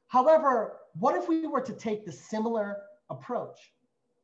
However, 0.08 0.78
what 1.00 1.16
if 1.16 1.28
we 1.28 1.48
were 1.48 1.62
to 1.62 1.74
take 1.74 2.06
the 2.06 2.12
similar 2.12 2.78
approach? 3.10 3.74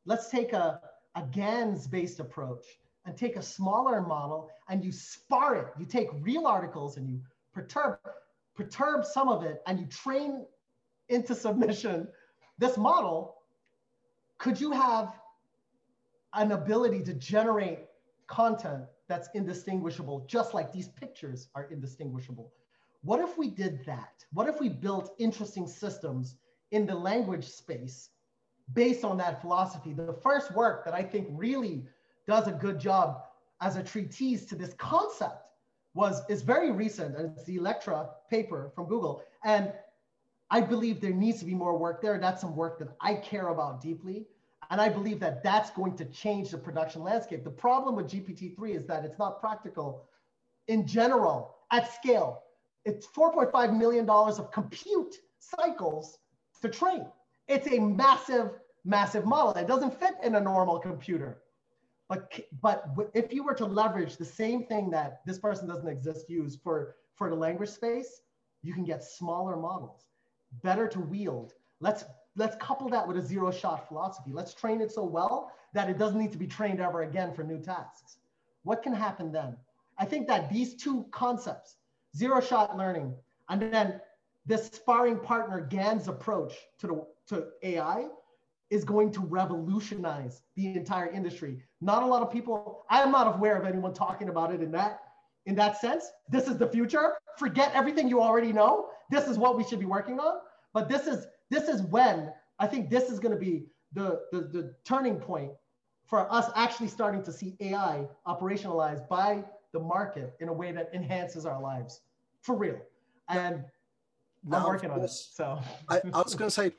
Let's 0.06 0.30
take 0.30 0.52
a, 0.52 0.80
a 1.14 1.22
GANs-based 1.32 2.20
approach 2.20 2.64
and 3.04 3.16
take 3.16 3.36
a 3.36 3.42
smaller 3.42 4.00
model 4.00 4.48
and 4.68 4.84
you 4.84 4.92
spar 4.92 5.56
it. 5.56 5.66
You 5.78 5.86
take 5.86 6.08
real 6.20 6.46
articles 6.46 6.96
and 6.96 7.08
you 7.08 7.20
perturb, 7.52 7.98
perturb 8.54 9.04
some 9.04 9.28
of 9.28 9.42
it 9.42 9.60
and 9.66 9.78
you 9.78 9.86
train 9.86 10.46
into 11.12 11.34
submission 11.34 12.08
this 12.58 12.76
model. 12.76 13.36
Could 14.38 14.60
you 14.60 14.72
have 14.72 15.14
an 16.34 16.52
ability 16.52 17.02
to 17.04 17.14
generate 17.14 17.80
content 18.26 18.84
that's 19.08 19.28
indistinguishable, 19.34 20.24
just 20.26 20.54
like 20.54 20.72
these 20.72 20.88
pictures 20.88 21.48
are 21.54 21.64
indistinguishable? 21.70 22.52
What 23.02 23.20
if 23.20 23.36
we 23.36 23.48
did 23.48 23.84
that? 23.84 24.24
What 24.32 24.48
if 24.48 24.60
we 24.60 24.68
built 24.68 25.14
interesting 25.18 25.66
systems 25.66 26.36
in 26.70 26.86
the 26.86 26.94
language 26.94 27.44
space 27.44 28.10
based 28.72 29.04
on 29.04 29.16
that 29.18 29.40
philosophy? 29.40 29.92
The 29.92 30.12
first 30.22 30.54
work 30.54 30.84
that 30.84 30.94
I 30.94 31.02
think 31.02 31.28
really 31.30 31.84
does 32.26 32.46
a 32.46 32.52
good 32.52 32.78
job 32.78 33.22
as 33.60 33.76
a 33.76 33.82
treatise 33.82 34.44
to 34.46 34.54
this 34.54 34.72
concept 34.74 35.42
was 35.94 36.22
is 36.28 36.42
very 36.42 36.72
recent 36.72 37.16
and 37.16 37.36
it's 37.36 37.44
the 37.44 37.56
electra 37.56 38.08
paper 38.30 38.72
from 38.74 38.86
google 38.86 39.22
and 39.44 39.72
i 40.52 40.60
believe 40.60 41.00
there 41.00 41.12
needs 41.12 41.40
to 41.40 41.44
be 41.44 41.54
more 41.54 41.76
work 41.76 42.00
there. 42.00 42.18
That's 42.18 42.40
some 42.40 42.54
work 42.54 42.78
that 42.78 42.88
i 43.00 43.14
care 43.14 43.48
about 43.48 43.80
deeply. 43.80 44.26
And 44.70 44.80
i 44.80 44.88
believe 44.88 45.18
that 45.20 45.42
that's 45.42 45.70
going 45.70 45.96
to 45.96 46.04
change 46.06 46.50
the 46.50 46.58
production 46.58 47.02
landscape. 47.02 47.42
The 47.42 47.58
problem 47.66 47.96
with 47.96 48.06
gpt-3 48.12 48.76
is 48.76 48.86
that 48.86 49.04
it's 49.04 49.18
not 49.18 49.40
practical. 49.40 50.04
In 50.68 50.86
general 50.86 51.56
at 51.72 51.92
scale 51.92 52.44
it's 52.84 53.06
4.5 53.06 53.76
million 53.76 54.06
dollars 54.06 54.38
of 54.38 54.52
compute 54.52 55.16
cycles 55.40 56.18
to 56.60 56.68
train. 56.68 57.06
It's 57.48 57.66
a 57.66 57.78
massive 57.80 58.50
massive 58.84 59.24
model 59.24 59.52
that 59.54 59.68
doesn't 59.68 59.98
fit 59.98 60.14
in 60.22 60.34
a 60.34 60.40
normal 60.40 60.78
computer. 60.78 61.38
But, 62.08 62.30
but 62.60 62.84
if 63.14 63.32
you 63.32 63.42
were 63.42 63.54
to 63.54 63.64
leverage 63.64 64.16
the 64.16 64.24
same 64.24 64.66
thing 64.66 64.90
that 64.90 65.22
this 65.24 65.38
person 65.38 65.66
doesn't 65.66 65.88
exist 65.88 66.28
use 66.28 66.56
for, 66.62 66.96
for 67.14 67.30
the 67.30 67.36
language 67.36 67.70
space, 67.70 68.20
you 68.62 68.74
can 68.74 68.84
get 68.84 69.02
smaller 69.02 69.56
models, 69.56 70.04
better 70.62 70.86
to 70.88 71.00
wield. 71.00 71.54
Let's, 71.80 72.04
let's 72.36 72.56
couple 72.56 72.88
that 72.90 73.06
with 73.06 73.16
a 73.16 73.22
zero 73.22 73.50
shot 73.50 73.88
philosophy. 73.88 74.30
Let's 74.32 74.54
train 74.54 74.80
it 74.80 74.92
so 74.92 75.04
well 75.04 75.52
that 75.74 75.88
it 75.88 75.98
doesn't 75.98 76.18
need 76.18 76.32
to 76.32 76.38
be 76.38 76.46
trained 76.46 76.80
ever 76.80 77.02
again 77.02 77.32
for 77.32 77.42
new 77.42 77.60
tasks. 77.60 78.18
What 78.62 78.82
can 78.82 78.92
happen 78.92 79.32
then? 79.32 79.56
I 79.98 80.04
think 80.04 80.26
that 80.28 80.50
these 80.50 80.74
two 80.74 81.06
concepts, 81.10 81.76
zero 82.16 82.40
shot 82.40 82.76
learning, 82.76 83.14
and 83.48 83.60
then 83.60 84.00
this 84.46 84.66
sparring 84.66 85.18
partner 85.18 85.60
GAN's 85.60 86.08
approach 86.08 86.54
to, 86.78 86.86
the, 86.86 87.06
to 87.28 87.46
AI 87.62 88.08
is 88.70 88.84
going 88.84 89.12
to 89.12 89.20
revolutionize 89.20 90.42
the 90.56 90.74
entire 90.74 91.10
industry. 91.10 91.58
Not 91.80 92.02
a 92.02 92.06
lot 92.06 92.22
of 92.22 92.30
people, 92.30 92.84
I'm 92.88 93.12
not 93.12 93.34
aware 93.34 93.56
of 93.56 93.66
anyone 93.66 93.92
talking 93.92 94.28
about 94.28 94.52
it 94.52 94.62
in 94.62 94.72
that 94.72 95.00
in 95.46 95.54
that 95.56 95.80
sense. 95.80 96.10
This 96.28 96.46
is 96.46 96.56
the 96.56 96.66
future. 96.66 97.14
Forget 97.36 97.72
everything 97.74 98.08
you 98.08 98.22
already 98.22 98.52
know. 98.52 98.90
This 99.12 99.28
is 99.28 99.38
what 99.38 99.58
we 99.58 99.62
should 99.62 99.78
be 99.78 99.84
working 99.84 100.18
on. 100.18 100.40
But 100.72 100.88
this 100.88 101.06
is 101.06 101.26
this 101.50 101.68
is 101.68 101.82
when 101.82 102.32
I 102.58 102.66
think 102.66 102.88
this 102.88 103.10
is 103.10 103.20
going 103.20 103.34
to 103.34 103.38
be 103.38 103.66
the, 103.92 104.22
the, 104.32 104.40
the 104.40 104.74
turning 104.84 105.16
point 105.16 105.52
for 106.06 106.32
us 106.32 106.50
actually 106.56 106.88
starting 106.88 107.22
to 107.24 107.32
see 107.32 107.54
AI 107.60 108.06
operationalized 108.26 109.06
by 109.08 109.44
the 109.72 109.80
market 109.80 110.34
in 110.40 110.48
a 110.48 110.52
way 110.52 110.72
that 110.72 110.90
enhances 110.94 111.44
our 111.44 111.60
lives 111.60 112.00
for 112.40 112.56
real. 112.56 112.78
And 113.28 113.64
now, 114.44 114.58
I'm 114.58 114.64
working 114.64 114.90
on 114.90 115.02
it. 115.02 115.10
So 115.10 115.60
I, 115.90 116.00
I 116.12 116.22
was 116.22 116.34
going 116.34 116.48
to 116.48 116.54
say, 116.54 116.72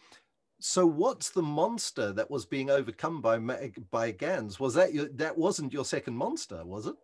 so 0.60 0.88
what's 0.88 1.30
the 1.30 1.42
monster 1.44 2.12
that 2.14 2.32
was 2.32 2.48
being 2.48 2.72
overcome 2.72 3.22
by 3.22 3.38
by 3.92 4.12
GANs? 4.12 4.60
Was 4.60 4.74
that 4.74 4.92
your, 4.92 5.06
that 5.10 5.38
wasn't 5.38 5.72
your 5.72 5.86
second 5.86 6.16
monster, 6.16 6.66
was 6.66 6.88
it? 6.88 6.96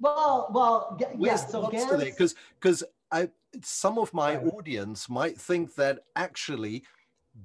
Well, 0.00 0.48
well, 0.52 0.98
yeah. 1.18 1.36
So 1.36 1.62
monster 1.62 1.96
GANs... 1.96 2.04
Because 2.04 2.34
because 2.58 2.84
I 3.12 3.30
some 3.62 3.98
of 3.98 4.12
my 4.14 4.36
right. 4.36 4.46
audience 4.54 5.08
might 5.08 5.38
think 5.38 5.74
that 5.74 6.00
actually 6.16 6.84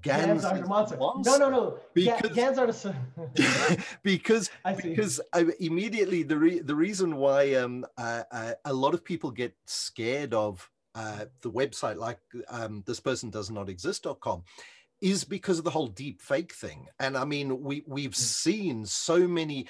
GANs, 0.02 0.26
GANs 0.26 0.46
are 0.46 0.58
the 0.58 0.68
monster. 0.68 0.98
monster. 0.98 1.32
No, 1.32 1.38
no, 1.38 1.50
no. 1.50 1.78
Because, 1.94 2.32
GANs 2.32 2.58
are 2.58 2.68
the 2.68 3.86
because 4.04 4.50
because 4.84 5.22
I, 5.32 5.46
immediately 5.60 6.24
the 6.24 6.38
re, 6.38 6.60
the 6.60 6.76
reason 6.76 7.16
why 7.16 7.54
um 7.54 7.86
uh, 7.98 8.24
uh, 8.32 8.54
a 8.66 8.74
lot 8.74 8.94
of 8.94 9.04
people 9.04 9.32
get 9.32 9.54
scared 9.66 10.34
of 10.34 10.70
uh, 10.96 11.26
the 11.42 11.52
website 11.52 11.98
like 11.98 12.20
um, 12.50 12.84
this 12.88 13.00
person 13.00 13.30
does 13.30 13.52
not 13.52 13.70
exist.com 13.70 14.44
is 15.02 15.24
because 15.24 15.60
of 15.60 15.66
the 15.66 15.70
whole 15.70 15.88
deep 15.88 16.22
fake 16.22 16.54
thing. 16.54 16.88
And 17.00 17.18
I 17.18 17.26
mean, 17.26 17.62
we 17.62 17.84
we've 17.86 18.12
mm. 18.12 18.16
seen 18.16 18.86
so 18.86 19.28
many 19.28 19.68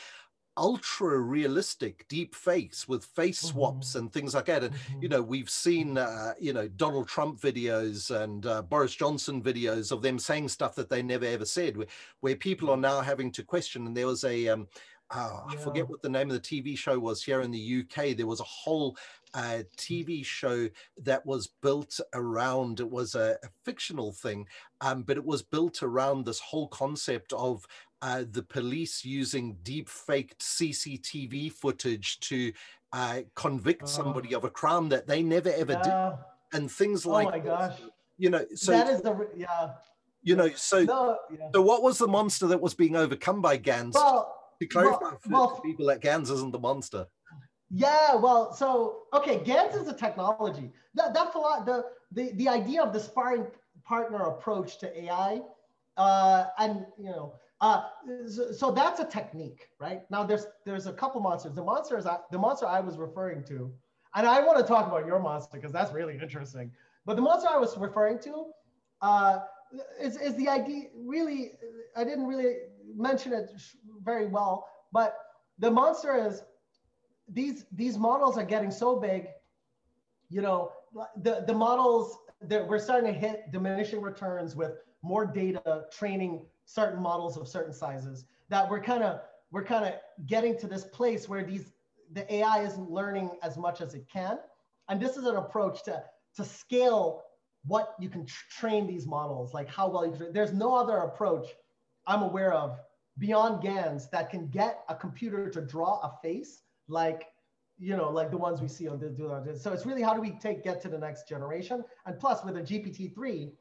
ultra 0.57 1.19
realistic 1.19 2.07
deep 2.07 2.33
fakes 2.33 2.87
with 2.87 3.03
face 3.05 3.39
swaps 3.39 3.89
mm-hmm. 3.89 3.99
and 3.99 4.13
things 4.13 4.33
like 4.33 4.45
that 4.45 4.63
and 4.63 4.73
mm-hmm. 4.73 5.01
you 5.01 5.09
know 5.09 5.21
we've 5.21 5.49
seen 5.49 5.97
uh, 5.97 6.33
you 6.39 6.53
know 6.53 6.67
donald 6.69 7.07
trump 7.07 7.39
videos 7.39 8.09
and 8.23 8.45
uh, 8.45 8.61
boris 8.61 8.95
johnson 8.95 9.41
videos 9.41 9.91
of 9.91 10.01
them 10.01 10.17
saying 10.17 10.47
stuff 10.47 10.73
that 10.75 10.89
they 10.89 11.01
never 11.01 11.25
ever 11.25 11.45
said 11.45 11.75
where, 11.75 11.87
where 12.21 12.35
people 12.35 12.69
are 12.69 12.77
now 12.77 13.01
having 13.01 13.31
to 13.31 13.43
question 13.43 13.85
and 13.85 13.95
there 13.95 14.07
was 14.07 14.23
a 14.23 14.47
um, 14.47 14.67
oh, 15.13 15.45
yeah. 15.49 15.59
I 15.59 15.61
forget 15.61 15.89
what 15.89 16.01
the 16.01 16.09
name 16.09 16.29
of 16.31 16.41
the 16.41 16.61
TV 16.61 16.77
show 16.77 16.97
was 16.99 17.23
here 17.23 17.41
in 17.41 17.51
the 17.51 17.83
UK. 17.83 18.15
There 18.15 18.27
was 18.27 18.39
a 18.39 18.43
whole 18.43 18.97
uh, 19.33 19.63
TV 19.77 20.25
show 20.25 20.69
that 21.03 21.25
was 21.25 21.47
built 21.61 21.99
around, 22.13 22.79
it 22.79 22.89
was 22.89 23.15
a, 23.15 23.37
a 23.43 23.47
fictional 23.63 24.13
thing, 24.13 24.47
um, 24.81 25.03
but 25.03 25.17
it 25.17 25.25
was 25.25 25.41
built 25.41 25.83
around 25.83 26.25
this 26.25 26.39
whole 26.39 26.67
concept 26.69 27.33
of 27.33 27.65
uh, 28.01 28.23
the 28.29 28.43
police 28.43 29.03
using 29.05 29.57
deep 29.63 29.89
faked 29.89 30.39
CCTV 30.39 31.51
footage 31.51 32.19
to 32.21 32.51
uh, 32.93 33.21
convict 33.35 33.83
oh. 33.83 33.87
somebody 33.87 34.33
of 34.33 34.43
a 34.43 34.49
crime 34.49 34.89
that 34.89 35.07
they 35.07 35.21
never 35.21 35.49
ever 35.49 35.73
yeah. 35.73 35.81
did. 35.83 36.59
And 36.59 36.71
things 36.71 37.05
like, 37.05 37.27
oh 37.27 37.31
my 37.31 37.39
gosh. 37.39 37.79
you 38.17 38.29
know, 38.29 38.45
so 38.53 38.71
that 38.71 38.87
is 38.87 39.01
the, 39.01 39.27
yeah. 39.35 39.71
You 40.21 40.35
know, 40.35 40.49
so 40.55 40.83
no, 40.83 41.17
yeah. 41.31 41.49
so 41.53 41.61
what 41.61 41.83
was 41.83 41.97
the 41.97 42.07
monster 42.07 42.47
that 42.47 42.59
was 42.59 42.73
being 42.73 42.95
overcome 42.95 43.41
by 43.41 43.57
GANs? 43.57 43.93
Well, 43.93 44.33
to 44.59 44.67
clarify 44.67 44.99
well, 45.01 45.19
for 45.21 45.29
well, 45.29 45.61
people 45.63 45.85
that 45.87 46.01
GANs 46.01 46.29
isn't 46.29 46.51
the 46.51 46.59
monster. 46.59 47.05
Yeah, 47.69 48.15
well, 48.15 48.53
so 48.53 49.01
okay, 49.13 49.43
GANs 49.43 49.75
is 49.75 49.87
a 49.87 49.93
technology. 49.93 50.71
That 50.93 51.13
that 51.13 51.33
the 51.33 51.85
the 52.11 52.31
the 52.33 52.47
idea 52.47 52.81
of 52.81 52.93
the 52.93 52.99
sparring 52.99 53.47
partner 53.83 54.23
approach 54.23 54.79
to 54.79 55.03
AI, 55.03 55.41
uh, 55.97 56.45
and 56.57 56.85
you 56.97 57.09
know, 57.09 57.33
uh, 57.61 57.83
so, 58.27 58.51
so, 58.51 58.71
that's 58.71 58.99
a 58.99 59.05
technique, 59.05 59.69
right? 59.79 60.01
Now 60.11 60.23
there's 60.23 60.45
there's 60.65 60.87
a 60.87 60.93
couple 60.93 61.21
monsters. 61.21 61.53
The 61.53 61.63
monsters 61.63 62.05
the 62.31 62.37
monster 62.37 62.67
I 62.67 62.79
was 62.81 62.97
referring 62.97 63.43
to, 63.45 63.71
and 64.13 64.27
I 64.27 64.41
want 64.41 64.57
to 64.57 64.63
talk 64.63 64.87
about 64.87 65.05
your 65.05 65.19
monster 65.19 65.57
because 65.57 65.71
that's 65.71 65.93
really 65.93 66.17
interesting. 66.21 66.71
But 67.05 67.15
the 67.15 67.21
monster 67.21 67.47
I 67.49 67.57
was 67.57 67.77
referring 67.77 68.19
to, 68.19 68.47
uh, 69.01 69.39
is 70.01 70.17
is 70.17 70.35
the 70.35 70.49
idea 70.49 70.85
really? 70.95 71.51
I 71.95 72.03
didn't 72.03 72.27
really 72.27 72.55
mention 72.93 73.31
it 73.31 73.49
very 74.03 74.27
well, 74.27 74.67
but 74.91 75.17
the 75.59 75.71
monster 75.71 76.27
is 76.27 76.43
these 77.29 77.65
these 77.71 77.97
models 77.97 78.37
are 78.37 78.45
getting 78.45 78.69
so 78.69 78.99
big 78.99 79.27
you 80.29 80.41
know 80.41 80.71
the 81.21 81.43
the 81.47 81.53
models 81.53 82.17
that 82.41 82.67
we're 82.67 82.79
starting 82.79 83.11
to 83.13 83.17
hit 83.17 83.51
diminishing 83.51 84.01
returns 84.01 84.55
with 84.55 84.73
more 85.05 85.25
data 85.25 85.85
training 85.91 86.45
certain 86.65 87.01
models 87.01 87.37
of 87.37 87.47
certain 87.47 87.73
sizes 87.73 88.25
that 88.49 88.69
we're 88.69 88.81
kind 88.81 89.03
of 89.03 89.21
we're 89.51 89.63
kind 89.63 89.85
of 89.85 89.93
getting 90.25 90.57
to 90.57 90.67
this 90.67 90.83
place 90.85 91.29
where 91.29 91.43
these 91.43 91.71
the 92.13 92.33
ai 92.33 92.63
isn't 92.63 92.89
learning 92.89 93.29
as 93.43 93.57
much 93.57 93.81
as 93.81 93.93
it 93.93 94.05
can. 94.11 94.37
And 94.89 95.01
this 95.01 95.15
is 95.17 95.25
an 95.25 95.35
approach 95.35 95.83
to 95.83 96.03
to 96.37 96.43
scale 96.43 97.23
what 97.65 97.95
you 97.99 98.09
can 98.09 98.25
train 98.25 98.85
these 98.87 99.07
models 99.07 99.53
like 99.53 99.67
how 99.69 99.87
well 99.89 100.05
you 100.05 100.11
can, 100.11 100.33
there's 100.33 100.53
no 100.53 100.75
other 100.75 100.97
approach 100.97 101.47
i'm 102.05 102.21
aware 102.21 102.53
of 102.53 102.77
beyond 103.17 103.63
GANs 103.63 104.07
that 104.09 104.29
can 104.29 104.47
get 104.49 104.83
a 104.87 104.95
computer 104.95 105.49
to 105.49 105.61
draw 105.61 105.99
a 106.01 106.11
face 106.21 106.61
like 106.87 107.27
you 107.77 107.97
know 107.97 108.09
like 108.11 108.29
the 108.29 108.37
ones 108.37 108.61
we 108.61 108.67
see 108.67 108.87
on 108.87 108.99
the 108.99 109.57
so 109.59 109.73
it's 109.73 109.85
really 109.85 110.01
how 110.01 110.13
do 110.13 110.21
we 110.21 110.31
take 110.31 110.63
get 110.63 110.81
to 110.81 110.89
the 110.89 110.97
next 110.97 111.27
generation? 111.27 111.83
And 112.05 112.19
plus 112.19 112.43
with 112.45 112.57
a 112.57 112.61
gpt-3 112.61 113.51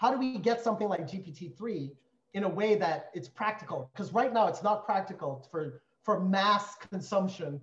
how 0.00 0.10
do 0.10 0.18
we 0.18 0.38
get 0.38 0.62
something 0.62 0.88
like 0.88 1.02
gpt-3 1.02 1.90
in 2.32 2.44
a 2.44 2.48
way 2.48 2.74
that 2.74 3.10
it's 3.12 3.28
practical 3.28 3.90
because 3.92 4.12
right 4.12 4.32
now 4.32 4.46
it's 4.46 4.62
not 4.62 4.86
practical 4.86 5.46
for 5.50 5.82
for 6.02 6.20
mass 6.20 6.76
consumption 6.90 7.60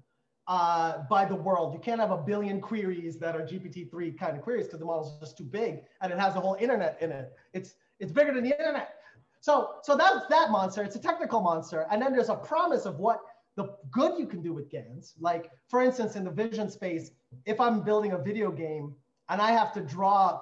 uh, 0.47 0.99
by 1.09 1.25
the 1.25 1.35
world. 1.35 1.73
You 1.73 1.79
can't 1.79 1.99
have 1.99 2.11
a 2.11 2.17
billion 2.17 2.61
queries 2.61 3.17
that 3.17 3.35
are 3.35 3.41
GPT-3 3.41 4.17
kind 4.17 4.37
of 4.37 4.43
queries 4.43 4.67
because 4.67 4.79
the 4.79 4.85
model 4.85 5.03
is 5.03 5.19
just 5.19 5.37
too 5.37 5.43
big 5.43 5.81
and 6.01 6.13
it 6.13 6.19
has 6.19 6.35
the 6.35 6.39
whole 6.39 6.55
internet 6.59 6.97
in 7.01 7.11
it. 7.11 7.33
It's 7.53 7.75
it's 7.99 8.11
bigger 8.11 8.33
than 8.33 8.43
the 8.43 8.51
internet. 8.51 8.95
So 9.41 9.75
so 9.83 9.97
that's 9.97 10.27
that 10.27 10.51
monster. 10.51 10.83
It's 10.83 10.95
a 10.95 10.99
technical 10.99 11.41
monster, 11.41 11.87
and 11.91 12.01
then 12.01 12.13
there's 12.13 12.29
a 12.29 12.35
promise 12.35 12.85
of 12.85 12.99
what 12.99 13.19
the 13.55 13.75
good 13.91 14.19
you 14.19 14.27
can 14.27 14.41
do 14.41 14.53
with 14.53 14.69
GANs. 14.69 15.15
Like 15.19 15.49
for 15.67 15.81
instance, 15.81 16.15
in 16.15 16.23
the 16.23 16.31
vision 16.31 16.69
space, 16.69 17.11
if 17.45 17.59
I'm 17.59 17.81
building 17.81 18.11
a 18.13 18.17
video 18.17 18.51
game 18.51 18.95
and 19.29 19.41
I 19.41 19.51
have 19.51 19.73
to 19.73 19.81
draw 19.81 20.41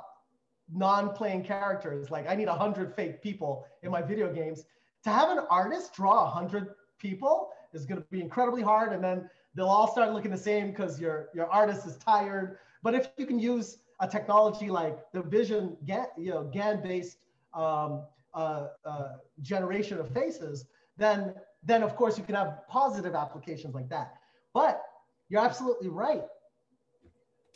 non-playing 0.73 1.43
characters, 1.43 2.09
like 2.09 2.29
I 2.29 2.35
need 2.35 2.47
a 2.47 2.53
hundred 2.53 2.95
fake 2.95 3.21
people 3.21 3.65
in 3.83 3.91
my 3.91 4.01
video 4.01 4.33
games, 4.33 4.65
to 5.03 5.09
have 5.09 5.29
an 5.29 5.39
artist 5.49 5.93
draw 5.93 6.25
a 6.25 6.29
hundred 6.29 6.69
people 6.97 7.49
is 7.73 7.85
going 7.85 8.01
to 8.01 8.07
be 8.09 8.21
incredibly 8.21 8.61
hard, 8.61 8.93
and 8.93 9.03
then 9.03 9.29
they'll 9.53 9.67
all 9.67 9.91
start 9.91 10.13
looking 10.13 10.31
the 10.31 10.37
same 10.37 10.71
because 10.71 10.99
your 10.99 11.29
your 11.33 11.47
artist 11.47 11.85
is 11.85 11.97
tired. 11.97 12.57
But 12.81 12.95
if 12.95 13.09
you 13.17 13.25
can 13.25 13.39
use 13.39 13.77
a 13.99 14.07
technology 14.07 14.69
like 14.69 14.99
the 15.13 15.21
Vision 15.21 15.77
GAN, 15.85 16.07
you 16.17 16.31
know, 16.31 16.43
GAN-based 16.43 17.17
um, 17.53 18.03
uh, 18.33 18.67
uh, 18.85 19.09
generation 19.41 19.99
of 19.99 20.09
faces, 20.09 20.65
then 20.97 21.35
then 21.63 21.83
of 21.83 21.95
course 21.95 22.17
you 22.17 22.23
can 22.23 22.35
have 22.35 22.67
positive 22.67 23.15
applications 23.15 23.73
like 23.73 23.89
that. 23.89 24.15
But 24.53 24.81
you're 25.29 25.41
absolutely 25.43 25.89
right. 25.89 26.23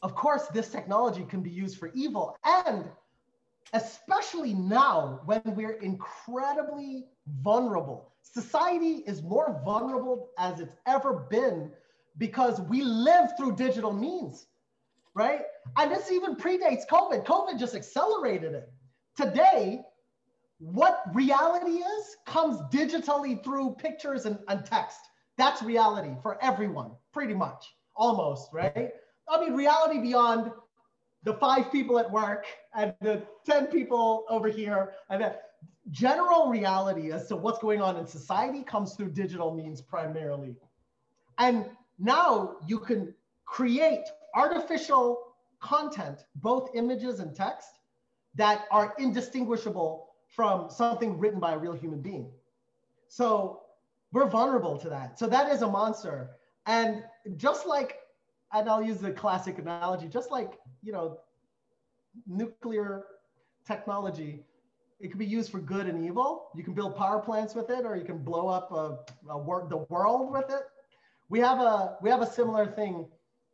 Of 0.02 0.16
course, 0.16 0.48
this 0.48 0.70
technology 0.70 1.26
can 1.26 1.42
be 1.42 1.50
used 1.50 1.78
for 1.78 1.92
evil, 1.94 2.36
and 2.46 2.86
especially 3.74 4.54
now 4.54 5.22
when 5.26 5.42
we're 5.46 5.80
incredibly 5.82 7.06
vulnerable. 7.42 8.12
Society 8.22 9.04
is 9.08 9.22
more 9.22 9.62
vulnerable 9.66 10.30
as 10.38 10.60
it's 10.60 10.76
ever 10.86 11.28
been 11.30 11.72
because 12.18 12.60
we 12.62 12.82
live 12.82 13.30
through 13.38 13.56
digital 13.56 13.94
means, 13.94 14.48
right? 15.14 15.42
And 15.78 15.92
this 15.92 16.12
even 16.12 16.36
predates 16.36 16.88
COVID. 16.90 17.26
COVID 17.26 17.60
just 17.60 17.76
accelerated 17.76 18.54
it. 18.54 18.72
Today, 19.16 19.82
what 20.60 21.04
reality 21.14 21.78
is 21.78 22.18
comes 22.26 22.60
digitally 22.72 23.44
through 23.44 23.76
pictures 23.76 24.26
and, 24.26 24.38
and 24.48 24.66
text. 24.66 25.00
That's 25.38 25.64
reality 25.64 26.12
for 26.22 26.38
everyone, 26.44 26.92
pretty 27.14 27.34
much, 27.34 27.66
almost, 27.96 28.50
right? 28.52 28.92
I 29.30 29.40
mean, 29.40 29.54
reality 29.54 30.00
beyond 30.00 30.52
the 31.24 31.34
five 31.34 31.72
people 31.72 32.00
at 32.00 32.10
work 32.10 32.46
and 32.74 32.94
the 33.02 33.24
10 33.46 33.68
people 33.68 34.26
over 34.30 34.48
here. 34.48 34.94
And 35.10 35.22
the 35.22 35.36
general 35.92 36.48
reality 36.50 37.12
as 37.12 37.28
to 37.28 37.36
what's 37.36 37.60
going 37.60 37.82
on 37.82 37.98
in 37.98 38.08
society 38.08 38.64
comes 38.64 38.96
through 38.96 39.10
digital 39.10 39.54
means 39.54 39.82
primarily. 39.82 40.56
And 41.38 41.66
now 41.98 42.58
you 42.68 42.80
can 42.80 43.14
create 43.46 44.06
artificial 44.36 45.34
content, 45.60 46.26
both 46.36 46.70
images 46.74 47.20
and 47.20 47.36
text, 47.36 47.70
that 48.36 48.66
are 48.72 48.94
indistinguishable 49.00 50.08
from 50.28 50.70
something 50.70 51.18
written 51.18 51.40
by 51.40 51.54
a 51.54 51.58
real 51.58 51.74
human 51.74 52.02
being. 52.02 52.30
So 53.08 53.62
we're 54.12 54.30
vulnerable 54.30 54.78
to 54.78 54.90
that. 54.90 55.18
So 55.18 55.28
that 55.28 55.52
is 55.52 55.62
a 55.64 55.68
monster. 55.68 56.30
And 56.66 57.04
just 57.36 57.66
like, 57.66 57.99
and 58.54 58.70
I'll 58.70 58.84
use 58.84 59.00
the 59.00 59.12
classic 59.12 59.58
analogy, 59.60 60.08
just 60.08 60.32
like, 60.32 60.60
you 60.82 60.92
know, 60.92 61.20
nuclear 62.28 63.06
technology, 63.66 64.44
it 65.00 65.10
can 65.10 65.20
be 65.20 65.26
used 65.26 65.52
for 65.52 65.60
good 65.60 65.88
and 65.88 66.04
evil. 66.06 66.50
You 66.56 66.64
can 66.64 66.74
build 66.74 66.96
power 66.96 67.20
plants 67.20 67.56
with 67.56 67.70
it, 67.70 67.86
or 67.86 67.96
you 67.96 68.04
can 68.06 68.18
blow 68.20 68.48
up 68.48 68.72
a, 68.72 69.00
a 69.30 69.38
wor- 69.38 69.68
the 69.70 69.78
world 69.90 70.32
with 70.32 70.50
it 70.50 70.64
we 71.30 71.40
have 71.40 71.60
a 71.60 71.98
we 72.02 72.10
have 72.10 72.22
a 72.22 72.26
similar 72.30 72.66
thing 72.66 73.08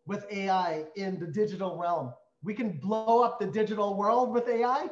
with 0.08 0.26
AI 0.32 0.86
in 0.96 1.20
the 1.20 1.28
digital 1.28 1.78
realm. 1.78 2.14
We 2.44 2.54
can 2.54 2.72
blow 2.80 3.22
up 3.24 3.40
the 3.40 3.48
digital 3.48 3.96
world 3.96 4.32
with 4.34 4.48
AI, 4.48 4.88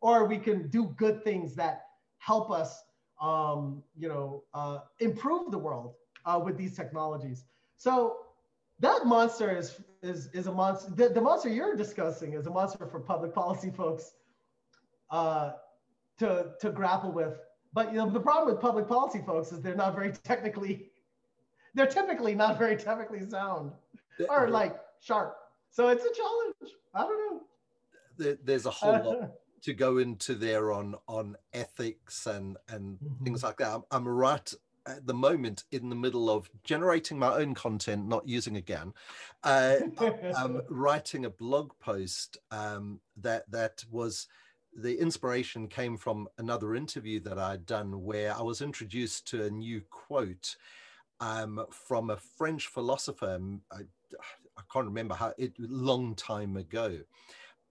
or 0.00 0.26
we 0.26 0.38
can 0.38 0.68
do 0.68 0.94
good 0.96 1.22
things 1.24 1.54
that 1.56 1.82
help 2.18 2.50
us, 2.50 2.82
um, 3.20 3.82
you 3.96 4.08
know, 4.08 4.44
uh, 4.54 4.78
improve 5.00 5.50
the 5.50 5.58
world 5.58 5.94
uh, 6.24 6.40
with 6.42 6.56
these 6.56 6.74
technologies. 6.74 7.44
So 7.76 8.16
that 8.80 9.06
monster 9.06 9.56
is 9.56 9.80
is 10.02 10.28
is 10.32 10.46
a 10.46 10.52
monster. 10.52 10.90
The, 10.90 11.08
the, 11.08 11.20
monster 11.20 11.48
you're 11.48 11.76
discussing 11.76 12.34
is 12.34 12.46
a 12.46 12.50
monster 12.50 12.86
for 12.86 13.00
public 13.00 13.34
policy 13.34 13.70
folks 13.70 14.12
uh, 15.10 15.52
to 16.18 16.52
to 16.60 16.70
grapple 16.70 17.12
with. 17.12 17.38
But 17.72 17.92
you 17.92 17.98
know, 17.98 18.10
the 18.10 18.20
problem 18.20 18.54
with 18.54 18.60
public 18.60 18.88
policy 18.88 19.22
folks 19.26 19.52
is 19.52 19.60
they're 19.60 19.74
not 19.74 19.94
very 19.94 20.12
technically 20.12 20.90
they're 21.74 21.86
typically 21.86 22.34
not 22.34 22.58
very 22.58 22.76
technically 22.76 23.28
sound 23.28 23.72
or 24.28 24.48
like 24.48 24.76
sharp. 25.00 25.36
So 25.70 25.88
it's 25.88 26.04
a 26.04 26.12
challenge. 26.14 26.74
I 26.94 27.00
don't 27.02 27.42
know. 28.18 28.36
there's 28.42 28.66
a 28.66 28.70
whole 28.70 28.92
lot 28.92 29.30
to 29.62 29.74
go 29.74 29.98
into 29.98 30.34
there 30.34 30.72
on 30.72 30.96
on 31.06 31.36
ethics 31.52 32.26
and 32.26 32.56
and 32.68 32.98
mm-hmm. 32.98 33.24
things 33.24 33.42
like 33.42 33.58
that. 33.58 33.74
I'm, 33.74 33.82
I'm, 33.90 34.08
right 34.08 34.52
at 34.86 35.06
the 35.06 35.14
moment 35.14 35.64
in 35.72 35.88
the 35.88 35.96
middle 35.96 36.30
of 36.30 36.48
generating 36.64 37.18
my 37.18 37.34
own 37.34 37.54
content, 37.54 38.06
not 38.06 38.26
using 38.28 38.56
again. 38.56 38.92
Uh, 39.42 39.76
I'm 40.36 40.62
writing 40.68 41.24
a 41.24 41.30
blog 41.30 41.72
post 41.80 42.38
um, 42.50 43.00
that 43.16 43.50
that 43.50 43.84
was 43.90 44.28
the 44.76 44.98
inspiration 44.98 45.68
came 45.68 45.96
from 45.96 46.28
another 46.38 46.74
interview 46.74 47.18
that 47.20 47.38
I'd 47.38 47.64
done 47.64 48.02
where 48.02 48.36
I 48.36 48.42
was 48.42 48.60
introduced 48.60 49.26
to 49.28 49.44
a 49.44 49.50
new 49.50 49.80
quote 49.90 50.56
um, 51.20 51.64
from 51.70 52.10
a 52.10 52.16
French 52.16 52.66
philosopher. 52.66 53.40
I, 53.72 53.76
I 54.56 54.62
can't 54.72 54.86
remember 54.86 55.14
how 55.14 55.32
it 55.38 55.52
long 55.58 56.14
time 56.14 56.56
ago, 56.56 56.98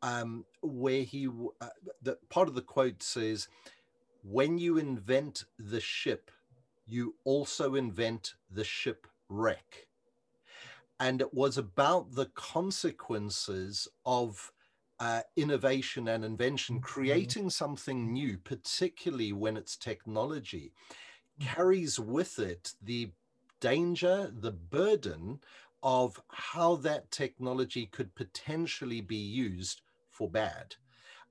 um, 0.01 0.45
where 0.61 1.03
he 1.03 1.27
uh, 1.61 1.67
the 2.01 2.17
part 2.29 2.47
of 2.47 2.55
the 2.55 2.61
quote 2.61 3.03
says, 3.03 3.47
"When 4.23 4.57
you 4.57 4.77
invent 4.77 5.45
the 5.59 5.79
ship, 5.79 6.31
you 6.85 7.15
also 7.23 7.75
invent 7.75 8.33
the 8.49 8.63
shipwreck." 8.63 9.87
And 10.99 11.21
it 11.21 11.33
was 11.33 11.57
about 11.57 12.13
the 12.13 12.27
consequences 12.27 13.87
of 14.05 14.51
uh, 14.99 15.21
innovation 15.35 16.07
and 16.07 16.23
invention, 16.23 16.75
mm-hmm. 16.75 16.83
creating 16.83 17.49
something 17.49 18.13
new, 18.13 18.37
particularly 18.37 19.33
when 19.33 19.57
it's 19.57 19.75
technology, 19.75 20.71
carries 21.39 21.99
with 21.99 22.39
it 22.39 22.73
the 22.81 23.11
danger, 23.59 24.31
the 24.33 24.51
burden 24.51 25.39
of 25.83 26.21
how 26.29 26.75
that 26.75 27.11
technology 27.11 27.85
could 27.85 28.15
potentially 28.15 29.01
be 29.01 29.17
used 29.17 29.81
for 30.09 30.29
bad. 30.29 30.75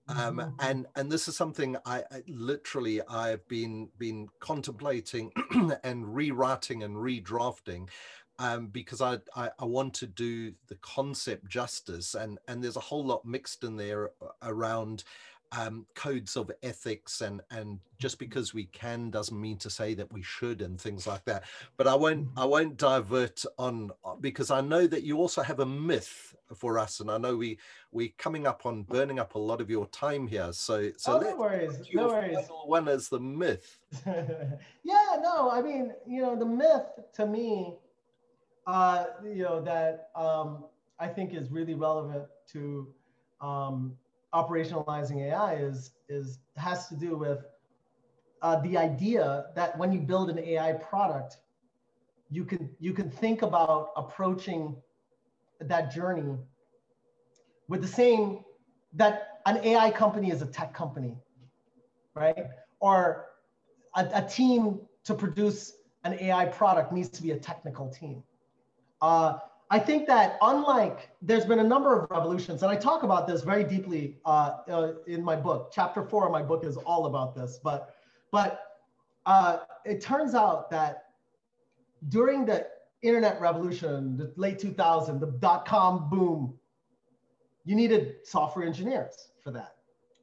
Um, 0.07 0.37
mm-hmm. 0.37 0.51
and 0.61 0.87
and 0.97 1.11
this 1.11 1.29
is 1.29 1.37
something 1.37 1.77
I, 1.87 2.05
I, 2.11 2.23
literally 2.29 3.01
I've 3.09 3.47
been 3.49 3.89
been 3.99 4.29
contemplating 4.39 5.33
and 5.83 6.15
rewriting 6.15 6.83
and 6.83 6.95
redrafting 6.95 7.89
um, 8.39 8.67
because 8.67 9.01
I, 9.01 9.19
I, 9.35 9.51
I 9.59 9.65
want 9.65 9.95
to 9.95 10.07
do 10.07 10.53
the 10.69 10.77
concept 10.83 11.49
justice 11.49 12.15
and 12.15 12.39
and 12.49 12.63
there's 12.63 12.77
a 12.77 12.81
whole 12.81 13.05
lot 13.05 13.25
mixed 13.25 13.65
in 13.65 13.77
there 13.77 14.11
uh, 14.21 14.29
around 14.43 15.05
um, 15.57 15.87
codes 15.95 16.37
of 16.37 16.51
ethics 16.63 17.21
and 17.21 17.41
and 17.51 17.79
just 17.99 18.17
mm-hmm. 18.17 18.27
because 18.27 18.55
we 18.55 18.65
can 18.67 19.11
doesn't 19.11 19.41
mean 19.41 19.57
to 19.59 19.71
say 19.71 19.95
that 19.95 20.13
we 20.13 20.23
should 20.23 20.63
and 20.63 20.81
things 20.81 21.07
like 21.07 21.25
that 21.25 21.45
but 21.77 21.87
i 21.87 21.95
won't 21.95 22.27
mm-hmm. 22.27 22.39
i 22.39 22.45
won't 22.45 22.77
divert 22.77 23.45
on 23.59 23.91
uh, 24.05 24.15
because 24.21 24.51
i 24.51 24.61
know 24.61 24.87
that 24.87 25.03
you 25.03 25.19
also 25.19 25.43
have 25.43 25.61
a 25.61 25.67
myth 25.67 26.35
for 26.57 26.79
us 26.79 27.01
and 27.01 27.11
i 27.11 27.19
know 27.19 27.37
we 27.37 27.59
we 27.93 28.09
coming 28.19 28.47
up 28.47 28.67
on 28.67 28.83
burning 28.83 29.19
up 29.19 29.35
a 29.35 29.39
lot 29.39 29.61
of 29.61 29.71
your 29.71 29.87
time 29.89 30.27
here 30.27 30.53
so 30.53 30.91
so 30.97 31.17
oh, 31.17 31.21
no 31.21 31.37
worries 31.37 31.81
no 31.93 32.09
worries 32.09 32.49
one 32.65 32.89
is 32.89 33.09
the 33.09 33.21
myth 33.21 33.79
yeah 34.07 35.17
no 35.23 35.51
i 35.51 35.61
mean 35.61 35.93
you 36.07 36.23
know 36.23 36.37
the 36.37 36.47
myth 36.47 36.87
to 37.13 37.27
me 37.27 37.77
uh 38.67 39.05
you 39.23 39.43
know 39.43 39.61
that 39.61 40.09
um 40.17 40.65
i 40.99 41.07
think 41.07 41.35
is 41.35 41.51
really 41.51 41.75
relevant 41.75 42.25
to 42.47 42.89
um 43.41 43.97
operationalizing 44.35 45.23
AI 45.31 45.55
is 45.55 45.93
is 46.09 46.41
has 46.57 46.89
to 46.89 46.97
do 46.97 47.17
with 47.17 47.45
uh, 48.43 48.61
the 48.61 48.77
idea 48.77 49.47
that 49.55 49.79
when 49.79 49.93
you 49.93 50.01
build 50.01 50.29
an 50.29 50.39
AI 50.39 50.73
product, 50.75 51.39
you 52.31 52.45
can 52.45 52.69
you 52.79 52.93
can 52.93 53.11
think 53.11 53.43
about 53.43 53.91
approaching 53.97 54.77
that 55.61 55.95
journey 55.95 56.37
with 57.69 57.81
the 57.81 57.89
same 57.89 58.45
that 58.93 59.41
an 59.47 59.59
AI 59.65 59.91
company 59.91 60.31
is 60.31 60.43
a 60.43 60.47
tech 60.47 60.75
company, 60.75 61.17
right? 62.15 62.47
Or 62.81 63.27
a, 63.95 64.09
a 64.15 64.23
team 64.23 64.81
to 65.05 65.15
produce 65.15 65.73
an 66.05 66.19
AI 66.21 66.47
product 66.47 66.93
needs 66.93 67.09
to 67.11 67.23
be 67.23 67.31
a 67.31 67.39
technical 67.39 67.89
team. 67.89 68.23
Uh, 69.01 69.39
I 69.71 69.79
think 69.79 70.07
that 70.07 70.39
unlike, 70.43 71.11
there's 71.23 71.45
been 71.45 71.59
a 71.59 71.65
number 71.65 71.99
of 71.99 72.11
revolutions, 72.11 72.63
and 72.63 72.71
I 72.71 72.77
talk 72.77 73.03
about 73.03 73.27
this 73.27 73.43
very 73.43 73.65
deeply 73.65 74.19
uh, 74.25 74.59
uh, 74.69 74.93
in 75.07 75.23
my 75.23 75.37
book. 75.37 75.73
Chapter 75.75 76.03
four 76.03 76.27
of 76.27 76.33
my 76.33 76.43
book 76.43 76.65
is 76.65 76.77
all 76.77 77.07
about 77.07 77.35
this, 77.35 77.59
but, 77.63 77.95
but 78.31 78.63
uh, 79.27 79.59
it 79.85 80.01
turns 80.01 80.35
out 80.35 80.71
that 80.71 81.05
during 82.09 82.45
the 82.45 82.67
internet 83.03 83.41
revolution, 83.41 84.17
the 84.17 84.33
late 84.37 84.59
2000s, 84.59 85.19
the 85.19 85.27
dot-com 85.39 86.11
boom, 86.11 86.55
you 87.65 87.75
needed 87.75 88.17
software 88.25 88.67
engineers 88.67 89.31
for 89.43 89.51
that, 89.51 89.77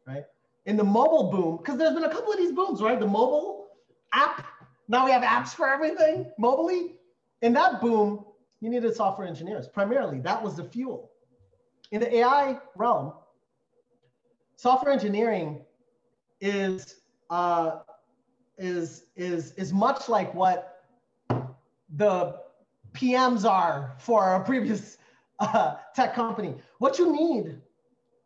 right? 0.07 0.25
In 0.67 0.77
the 0.77 0.83
mobile 0.83 1.31
boom, 1.31 1.57
because 1.57 1.77
there's 1.77 1.93
been 1.93 2.03
a 2.03 2.13
couple 2.13 2.31
of 2.31 2.37
these 2.37 2.51
booms, 2.51 2.81
right? 2.81 2.99
The 2.99 3.07
mobile 3.07 3.67
app, 4.13 4.45
now 4.87 5.05
we 5.05 5.11
have 5.11 5.23
apps 5.23 5.49
for 5.49 5.67
everything 5.67 6.31
mobilely. 6.37 6.93
In 7.41 7.53
that 7.53 7.81
boom, 7.81 8.23
you 8.61 8.69
needed 8.69 8.95
software 8.95 9.27
engineers. 9.27 9.67
Primarily, 9.67 10.19
that 10.21 10.41
was 10.41 10.55
the 10.55 10.63
fuel. 10.63 11.11
In 11.91 11.99
the 11.99 12.15
AI 12.17 12.59
realm, 12.75 13.13
software 14.55 14.93
engineering 14.93 15.61
is 16.39 17.01
uh, 17.29 17.79
is 18.57 19.05
is 19.15 19.53
is 19.53 19.73
much 19.73 20.07
like 20.07 20.33
what 20.33 20.83
the 21.95 22.39
PMs 22.93 23.49
are 23.49 23.95
for 23.97 24.35
a 24.35 24.43
previous 24.43 24.97
uh, 25.39 25.75
tech 25.95 26.13
company. 26.13 26.55
What 26.77 26.99
you 26.99 27.11
need 27.11 27.59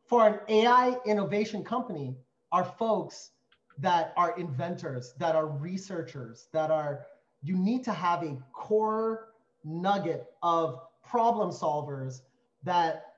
for 0.05 0.27
an 0.27 0.39
AI 0.47 0.97
innovation 1.05 1.63
company 1.63 2.15
are 2.51 2.63
folks 2.63 3.31
that 3.79 4.13
are 4.15 4.37
inventors, 4.37 5.13
that 5.17 5.35
are 5.35 5.47
researchers, 5.47 6.47
that 6.53 6.71
are, 6.71 7.05
you 7.41 7.57
need 7.57 7.83
to 7.83 7.91
have 7.91 8.23
a 8.23 8.37
core 8.53 9.29
nugget 9.65 10.27
of 10.41 10.79
problem 11.03 11.49
solvers 11.49 12.21
that, 12.63 13.15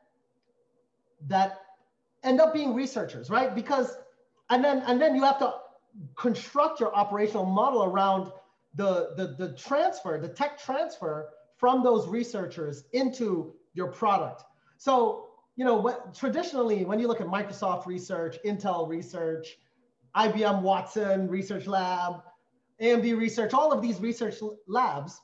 that 1.27 1.61
end 2.23 2.41
up 2.41 2.53
being 2.53 2.73
researchers, 2.73 3.29
right? 3.29 3.53
Because, 3.53 3.97
and 4.49 4.63
then, 4.63 4.79
and 4.87 4.99
then 5.01 5.15
you 5.15 5.23
have 5.23 5.39
to 5.39 5.53
construct 6.15 6.79
your 6.79 6.93
operational 6.95 7.45
model 7.45 7.83
around 7.83 8.31
the, 8.75 9.13
the, 9.17 9.35
the 9.37 9.53
transfer, 9.53 10.19
the 10.19 10.27
tech 10.27 10.61
transfer 10.61 11.29
from 11.57 11.83
those 11.83 12.07
researchers 12.07 12.85
into 12.93 13.53
your 13.73 13.87
product. 13.87 14.43
So, 14.77 15.29
you 15.55 15.65
know, 15.65 15.75
what, 15.75 16.13
traditionally, 16.13 16.85
when 16.85 16.99
you 16.99 17.07
look 17.07 17.19
at 17.19 17.27
Microsoft 17.27 17.87
research, 17.87 18.37
Intel 18.45 18.87
research, 18.87 19.57
IBM 20.15 20.61
Watson 20.61 21.27
Research 21.27 21.65
Lab, 21.65 22.21
AMD 22.81 23.17
Research, 23.17 23.53
all 23.53 23.71
of 23.71 23.81
these 23.81 23.99
research 23.99 24.35
labs, 24.67 25.19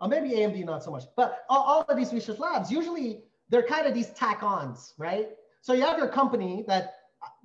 uh, 0.00 0.08
maybe 0.08 0.30
AMD 0.30 0.64
not 0.64 0.82
so 0.84 0.90
much, 0.90 1.04
but 1.16 1.44
all, 1.48 1.62
all 1.62 1.82
of 1.82 1.96
these 1.96 2.12
research 2.12 2.38
labs, 2.38 2.70
usually 2.70 3.22
they're 3.48 3.62
kind 3.62 3.86
of 3.86 3.94
these 3.94 4.10
tack-ons, 4.10 4.94
right? 4.98 5.30
So 5.62 5.72
you 5.72 5.82
have 5.82 5.98
your 5.98 6.08
company 6.08 6.64
that 6.68 6.94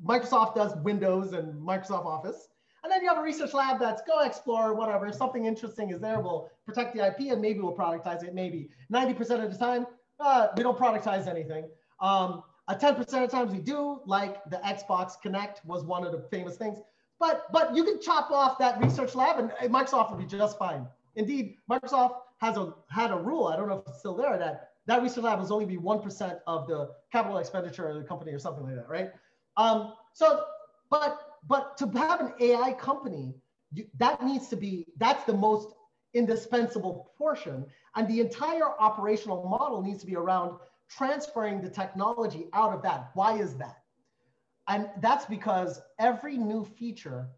Microsoft 0.06 0.56
does 0.56 0.76
Windows 0.78 1.34
and 1.34 1.54
Microsoft 1.56 2.06
Office, 2.06 2.50
and 2.84 2.92
then 2.92 3.02
you 3.02 3.08
have 3.08 3.18
a 3.18 3.22
research 3.22 3.54
lab 3.54 3.80
that's 3.80 4.02
go 4.04 4.22
explore, 4.22 4.74
whatever, 4.74 5.08
If 5.08 5.16
something 5.16 5.46
interesting 5.46 5.92
is 5.92 6.02
there, 6.02 6.20
we'll 6.20 6.50
protect 6.66 6.94
the 6.96 7.08
IP 7.08 7.32
and 7.32 7.42
maybe 7.42 7.60
we'll 7.60 7.76
productize 7.76 8.24
it, 8.24 8.34
maybe. 8.34 8.70
90% 8.92 9.44
of 9.44 9.52
the 9.52 9.58
time, 9.58 9.88
uh, 10.20 10.48
we 10.58 10.64
don't 10.64 10.78
productize 10.78 11.28
anything. 11.28 11.70
Um, 12.02 12.44
uh, 12.68 12.76
10% 12.76 13.00
of 13.00 13.08
the 13.08 13.28
times 13.28 13.54
we 13.54 13.60
do, 13.60 14.02
like 14.06 14.44
the 14.50 14.58
Xbox 14.58 15.14
Kinect 15.24 15.66
was 15.66 15.86
one 15.86 16.06
of 16.06 16.12
the 16.12 16.28
famous 16.30 16.58
things. 16.58 16.80
But, 17.20 17.46
but 17.54 17.76
you 17.76 17.86
can 17.86 18.02
chop 18.02 18.32
off 18.32 18.58
that 18.60 18.82
research 18.82 19.16
lab 19.16 19.40
and 19.40 19.52
Microsoft 19.74 20.12
will 20.12 20.18
be 20.18 20.26
just 20.26 20.58
fine. 20.58 20.86
Indeed, 21.16 21.56
Microsoft 21.70 22.16
has 22.44 22.58
a, 22.58 22.74
had 22.90 23.12
a 23.12 23.16
rule, 23.16 23.48
I 23.48 23.56
don't 23.56 23.70
know 23.70 23.78
if 23.78 23.88
it's 23.88 24.00
still 24.00 24.16
there, 24.16 24.38
that 24.38 24.72
that 24.86 25.02
research 25.02 25.24
lab 25.24 25.40
must 25.40 25.50
only 25.50 25.66
be 25.66 25.78
1% 25.78 26.40
of 26.46 26.68
the 26.68 26.90
capital 27.10 27.38
expenditure 27.38 27.88
of 27.88 27.96
the 27.96 28.04
company 28.04 28.34
or 28.34 28.40
something 28.40 28.66
like 28.66 28.76
that, 28.76 28.90
right? 28.90 29.12
Um, 29.56 29.94
so, 30.12 30.44
but, 30.90 31.40
but 31.48 31.78
to 31.78 31.88
have 31.98 32.20
an 32.20 32.34
AI 32.42 32.74
company, 32.74 33.34
you, 33.72 33.86
that 33.98 34.22
needs 34.26 34.50
to 34.50 34.58
be, 34.58 34.88
that's 34.98 35.24
the 35.24 35.34
most 35.34 35.70
indispensable 36.14 37.14
portion. 37.18 37.66
And 37.96 38.10
the 38.10 38.20
entire 38.20 38.78
operational 38.78 39.48
model 39.48 39.82
needs 39.82 40.02
to 40.02 40.06
be 40.06 40.18
around 40.18 40.60
transferring 40.90 41.62
the 41.62 41.70
technology 41.70 42.48
out 42.52 42.74
of 42.74 42.82
that. 42.84 43.12
Why 43.14 43.38
is 43.38 43.56
that? 43.56 43.84
And 44.68 44.90
that's 45.00 45.26
because 45.26 45.82
every 45.98 46.38
new 46.38 46.66
feature 46.66 47.30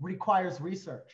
requires 0.00 0.58
research. 0.58 1.10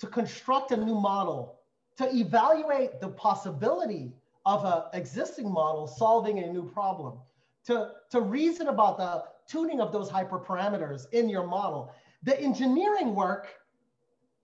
To 0.00 0.06
construct 0.06 0.72
a 0.72 0.76
new 0.76 0.94
model, 0.94 1.55
to 1.98 2.14
evaluate 2.14 3.00
the 3.00 3.08
possibility 3.08 4.12
of 4.44 4.64
an 4.64 4.82
existing 4.92 5.50
model 5.50 5.86
solving 5.86 6.38
a 6.38 6.46
new 6.46 6.68
problem, 6.70 7.18
to, 7.66 7.90
to 8.10 8.20
reason 8.20 8.68
about 8.68 8.96
the 8.98 9.24
tuning 9.48 9.80
of 9.80 9.92
those 9.92 10.10
hyperparameters 10.10 11.10
in 11.12 11.28
your 11.28 11.46
model. 11.46 11.92
The 12.22 12.40
engineering 12.40 13.14
work 13.14 13.48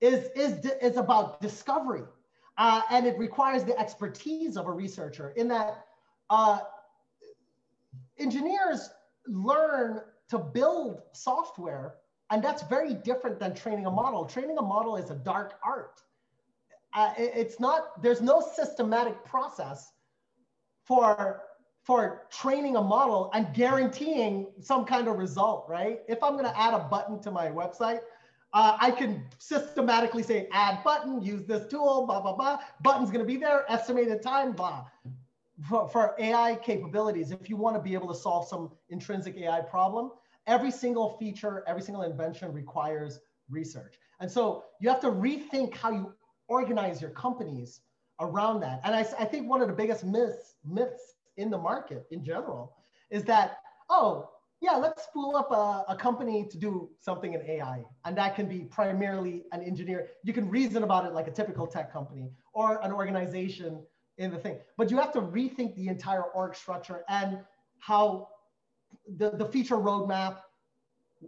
is, 0.01 0.29
is, 0.35 0.67
is 0.81 0.97
about 0.97 1.41
discovery. 1.41 2.03
Uh, 2.59 2.83
and 2.91 3.07
it 3.07 3.17
requires 3.19 3.65
the 3.65 3.79
expertise 3.79 4.57
of 4.57 4.67
a 4.67 4.71
researcher 4.71 5.31
in 5.37 5.49
that 5.49 5.87
uh, 6.29 6.59
engineers 8.19 8.91
learn 9.27 10.01
to 10.29 10.39
build 10.39 11.03
software, 11.13 11.95
and 12.31 12.43
that's 12.43 12.63
very 12.63 12.95
different 12.95 13.39
than 13.39 13.55
training 13.55 13.87
a 13.87 13.91
model. 13.91 14.25
Training 14.25 14.59
a 14.59 14.63
model 14.63 14.97
is 14.97 15.11
a 15.11 15.15
dark 15.15 15.55
art. 15.65 16.01
Uh, 16.95 17.13
it, 17.19 17.33
it's 17.35 17.61
not, 17.61 18.03
there's 18.03 18.21
no 18.21 18.45
systematic 18.55 19.25
process 19.25 19.93
for, 20.85 21.43
for 21.83 22.27
training 22.31 22.77
a 22.77 22.83
model 22.83 23.31
and 23.35 23.55
guaranteeing 23.55 24.47
some 24.61 24.85
kind 24.85 25.09
of 25.09 25.17
result, 25.17 25.67
right? 25.69 26.01
If 26.09 26.23
I'm 26.23 26.37
gonna 26.37 26.55
add 26.57 26.75
a 26.75 26.81
button 26.81 27.21
to 27.23 27.31
my 27.31 27.49
website, 27.49 28.01
uh, 28.55 28.77
I 28.81 28.91
can 28.91 29.25
systematically 29.39 30.23
say 30.23 30.49
add 30.53 30.85
button, 30.85 31.23
use 31.23 31.45
this 31.47 31.67
tool, 31.69 32.05
blah, 32.07 32.21
blah, 32.21 32.35
blah. 32.35 32.59
Button's 32.83 33.11
gonna 33.11 33.25
be 33.25 33.37
there, 33.37 33.65
estimated 33.71 34.23
time, 34.23 34.53
blah 34.53 34.85
for, 35.69 35.89
for 35.89 36.15
AI 36.19 36.59
capabilities, 36.63 37.31
if 37.31 37.49
you 37.49 37.57
want 37.57 37.77
to 37.77 37.83
be 37.83 37.95
able 37.95 38.09
to 38.09 38.19
solve 38.19 38.49
some 38.49 38.71
intrinsic 38.89 39.37
AI 39.37 39.61
problem, 39.61 40.11
every 40.47 40.71
single 40.71 41.17
feature, 41.19 41.63
every 41.67 41.83
single 41.83 42.03
invention 42.03 42.53
requires 42.53 43.21
research. 43.49 43.97
And 44.21 44.31
so 44.31 44.65
you 44.81 44.89
have 44.89 45.01
to 45.01 45.11
rethink 45.11 45.75
how 45.75 45.91
you 45.91 46.13
organize 46.49 47.01
your 47.01 47.11
companies 47.11 47.81
around 48.21 48.61
that. 48.61 48.81
And 48.85 48.95
I, 48.95 49.01
I 49.19 49.25
think 49.25 49.49
one 49.49 49.61
of 49.63 49.69
the 49.69 49.75
biggest 49.75 50.05
myths, 50.05 50.55
myths 50.65 51.15
in 51.37 51.51
the 51.51 51.59
market 51.59 52.07
in 52.11 52.25
general 52.25 52.77
is 53.11 53.25
that, 53.25 53.59
oh, 53.91 54.29
yeah, 54.61 54.77
let's 54.77 55.03
spool 55.03 55.35
up 55.35 55.51
a, 55.51 55.93
a, 55.93 55.97
company 55.97 56.47
to 56.49 56.57
do 56.57 56.89
something 57.01 57.35
in 57.35 57.43
AI. 57.43 57.83
And 58.05 58.17
that 58.17 58.37
can 58.37 58.47
be 58.47 58.61
primarily 58.61 59.43
an 59.51 59.61
engineer. 59.61 60.11
You 60.23 60.33
can 60.33 60.49
reason 60.49 60.85
about 60.85 61.05
it 61.05 61.13
like 61.15 61.27
a 61.27 61.33
typical 61.33 61.67
tech 61.67 61.93
company 61.93 62.31
or 62.53 62.81
an 62.85 62.93
organization 62.93 63.83
in 64.19 64.31
the 64.31 64.39
thing. 64.39 64.59
But 64.77 64.89
you 64.89 64.99
have 64.99 65.13
to 65.15 65.21
rethink 65.21 65.75
the 65.75 65.89
entire 65.89 66.23
org 66.23 66.55
structure 66.55 67.03
and 67.09 67.41
how 67.81 68.29
the, 69.17 69.31
the 69.31 69.47
feature 69.47 69.77
roadmap, 69.77 70.39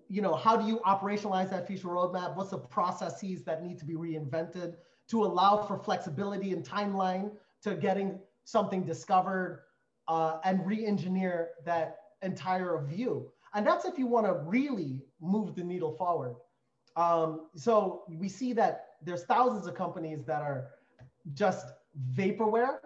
you 0.09 0.23
know, 0.23 0.35
how 0.35 0.57
do 0.57 0.67
you 0.67 0.79
operationalize 0.87 1.51
that 1.51 1.67
feature 1.67 1.89
roadmap? 1.89 2.37
What's 2.37 2.51
the 2.51 2.59
processes 2.59 3.43
that 3.45 3.65
need 3.65 3.81
to 3.81 3.85
be 3.85 3.95
reinvented 3.95 4.75
to 5.11 5.25
allow 5.25 5.63
for 5.63 5.79
flexibility 5.79 6.53
and 6.53 6.65
timeline 6.65 7.31
to 7.63 7.75
getting 7.75 8.19
something 8.45 8.85
discovered 8.85 9.65
uh, 10.09 10.39
and 10.45 10.67
re-engineer 10.67 11.51
that 11.65 11.99
entire 12.23 12.85
view. 12.87 13.31
And 13.55 13.67
that's 13.67 13.85
if 13.85 13.99
you 13.99 14.07
want 14.07 14.27
to 14.27 14.35
really 14.35 15.01
move 15.21 15.55
the 15.55 15.63
needle 15.63 15.93
forward. 15.93 16.37
Um, 16.97 17.47
so 17.55 18.05
we 18.09 18.29
see 18.29 18.53
that 18.55 18.87
there's 19.03 19.25
thousands 19.25 19.67
of 19.67 19.75
companies 19.75 20.25
that 20.27 20.43
are 20.43 20.69
just 21.35 21.67
vaporware. 22.15 22.79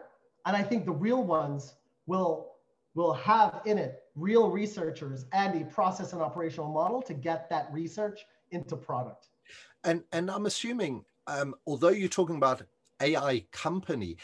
And 0.47 0.57
I 0.57 0.62
think 0.62 0.85
the 0.85 0.93
real 0.93 1.23
ones 1.23 1.75
will, 2.07 2.53
will 2.95 3.12
have 3.14 3.61
in 3.64 3.79
it 3.79 4.03
real 4.14 4.51
researchers 4.51 5.27
and 5.33 5.61
a 5.61 5.64
process 5.66 6.12
and 6.12 6.23
operational 6.23 6.71
model 6.71 7.03
to 7.03 7.14
get 7.14 7.49
that 7.51 7.69
research 7.73 8.25
into 8.51 8.77
product. 8.77 9.29
And, 9.85 10.03
and 10.12 10.31
I'm 10.31 10.47
assuming, 10.47 11.05
um, 11.29 11.55
although 11.66 11.91
you're 11.91 12.09
talking 12.09 12.37
about 12.37 12.62
AI 13.01 13.45
company, 13.53 14.16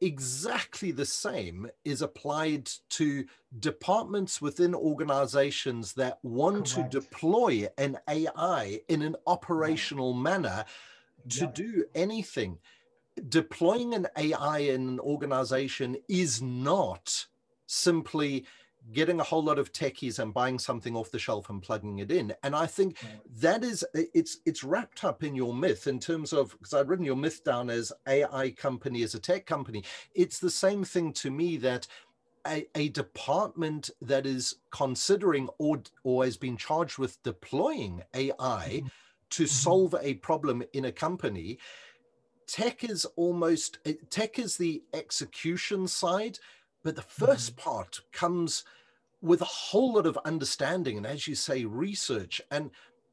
exactly 0.00 0.92
the 0.92 1.06
same 1.06 1.68
is 1.84 2.02
applied 2.02 2.70
to 2.90 3.24
departments 3.58 4.40
within 4.40 4.74
organizations 4.74 5.94
that 5.94 6.18
want 6.22 6.70
Correct. 6.70 6.92
to 6.92 7.00
deploy 7.00 7.66
an 7.78 7.98
AI 8.08 8.80
in 8.88 9.02
an 9.02 9.16
operational 9.26 10.12
manner 10.12 10.64
to 11.30 11.46
do 11.46 11.84
anything. 11.94 12.58
Deploying 13.28 13.94
an 13.94 14.06
AI 14.16 14.58
in 14.58 14.88
an 14.88 15.00
organization 15.00 15.96
is 16.08 16.42
not 16.42 17.26
simply 17.66 18.44
getting 18.92 19.20
a 19.20 19.24
whole 19.24 19.42
lot 19.42 19.58
of 19.58 19.72
techies 19.72 20.18
and 20.18 20.32
buying 20.32 20.58
something 20.58 20.96
off 20.96 21.10
the 21.10 21.18
shelf 21.18 21.50
and 21.50 21.62
plugging 21.62 21.98
it 21.98 22.10
in. 22.10 22.34
And 22.42 22.54
I 22.54 22.66
think 22.66 22.98
that 23.40 23.64
is 23.64 23.84
it's 23.94 24.38
it's 24.46 24.64
wrapped 24.64 25.04
up 25.04 25.22
in 25.22 25.34
your 25.34 25.54
myth 25.54 25.86
in 25.86 25.98
terms 25.98 26.32
of 26.32 26.52
because 26.52 26.74
I've 26.74 26.88
written 26.88 27.04
your 27.04 27.16
myth 27.16 27.44
down 27.44 27.70
as 27.70 27.92
AI 28.06 28.50
company 28.50 29.02
as 29.02 29.14
a 29.14 29.20
tech 29.20 29.46
company. 29.46 29.84
It's 30.14 30.38
the 30.38 30.50
same 30.50 30.84
thing 30.84 31.12
to 31.14 31.30
me 31.30 31.56
that 31.58 31.86
a, 32.46 32.66
a, 32.76 32.88
department 32.90 33.90
that 34.00 34.24
is 34.24 34.56
considering 34.70 35.48
or, 35.58 35.82
or 36.04 36.24
has 36.24 36.36
been 36.36 36.56
charged 36.56 36.96
with 36.96 37.20
deploying 37.24 38.02
AI 38.14 38.28
mm-hmm. 38.30 38.86
to 39.30 39.42
mm-hmm. 39.42 39.48
solve 39.48 39.96
a 40.00 40.14
problem 40.14 40.62
in 40.72 40.84
a 40.84 40.92
company, 40.92 41.58
tech 42.46 42.84
is 42.84 43.04
almost 43.16 43.78
tech 44.10 44.38
is 44.38 44.56
the 44.56 44.82
execution 44.94 45.86
side, 45.88 46.38
but 46.86 46.94
the 46.94 47.02
1st 47.02 47.50
mm-hmm. 47.50 47.68
part 47.68 48.00
comes 48.12 48.62
with 49.20 49.40
a 49.40 49.44
whole 49.44 49.94
lot 49.94 50.06
of 50.06 50.16
understanding 50.24 50.96
and, 50.96 51.04
as 51.04 51.26
you 51.26 51.34
say, 51.34 51.64
research. 51.64 52.40
And 52.52 52.70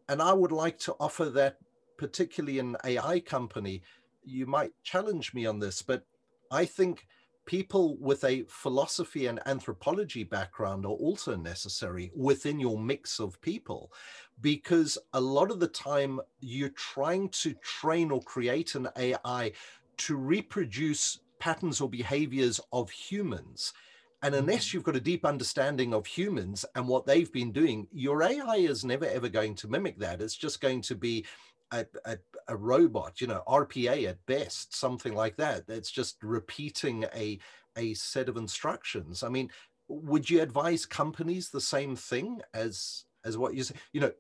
and 0.08 0.22
I 0.22 0.32
would 0.32 0.52
like 0.52 0.78
to 0.80 0.96
offer 1.00 1.26
that, 1.32 1.58
particularly 1.98 2.60
in 2.60 2.78
AI 2.86 3.20
company. 3.20 3.82
You 4.24 4.46
might 4.46 4.74
challenge 4.84 5.34
me 5.34 5.48
on 5.48 5.58
this, 5.58 5.82
but 5.82 6.06
I 6.52 6.66
think 6.66 7.08
people 7.48 7.98
with 8.00 8.24
a 8.26 8.46
philosophy 8.48 9.26
and 9.26 9.40
anthropology 9.48 10.24
background 10.24 10.86
are 10.86 11.00
also 11.08 11.36
necessary 11.36 12.12
within 12.16 12.60
your 12.60 12.78
mix 12.78 13.20
of 13.20 13.42
people 13.42 13.92
because 14.40 15.00
a 15.14 15.20
lot 15.20 15.50
of 15.50 15.60
the 15.60 15.68
time 15.68 16.20
you're 16.42 16.70
trying 16.70 17.28
to 17.30 17.56
train 17.56 18.12
or 18.12 18.22
create 18.22 18.76
an 18.76 18.88
AI 18.96 19.52
to 19.98 20.16
reproduce 20.16 21.20
patterns 21.44 21.82
or 21.82 21.90
behaviors 21.90 22.62
of 22.72 22.90
humans. 22.90 23.74
And 24.22 24.34
unless 24.34 24.68
mm-hmm. 24.68 24.78
you've 24.78 24.86
got 24.86 24.96
a 24.96 25.02
deep 25.02 25.26
understanding 25.26 25.94
of 25.94 26.06
humans 26.06 26.64
and 26.74 26.88
what 26.88 27.06
they've 27.06 27.32
been 27.34 27.52
doing, 27.52 27.86
your 27.92 28.24
AI 28.24 28.56
is 28.56 28.86
never 28.86 29.06
ever 29.06 29.28
going 29.28 29.54
to 29.56 29.68
mimic 29.68 30.00
that. 30.00 30.22
It's 30.22 30.38
just 30.38 30.62
going 30.62 30.82
to 30.84 30.96
be 30.96 31.26
a, 31.74 31.86
a, 32.06 32.18
a, 32.48 32.56
robot, 32.56 33.20
you 33.20 33.28
know, 33.28 33.44
RPA 33.46 34.08
at 34.08 34.26
best, 34.26 34.74
something 34.74 35.14
like 35.14 35.36
that. 35.36 35.68
That's 35.68 35.92
just 35.92 36.16
repeating 36.24 37.04
a, 37.14 37.40
a 37.76 37.94
set 37.96 38.30
of 38.30 38.38
instructions. 38.38 39.22
I 39.22 39.28
mean, 39.28 39.50
would 39.90 40.30
you 40.30 40.42
advise 40.42 40.86
companies 40.86 41.50
the 41.50 41.60
same 41.60 41.98
thing 41.98 42.40
as 42.54 43.04
as 43.26 43.38
what 43.38 43.54
you 43.54 43.64
say? 43.64 43.76
You 43.92 44.00
know, 44.00 44.12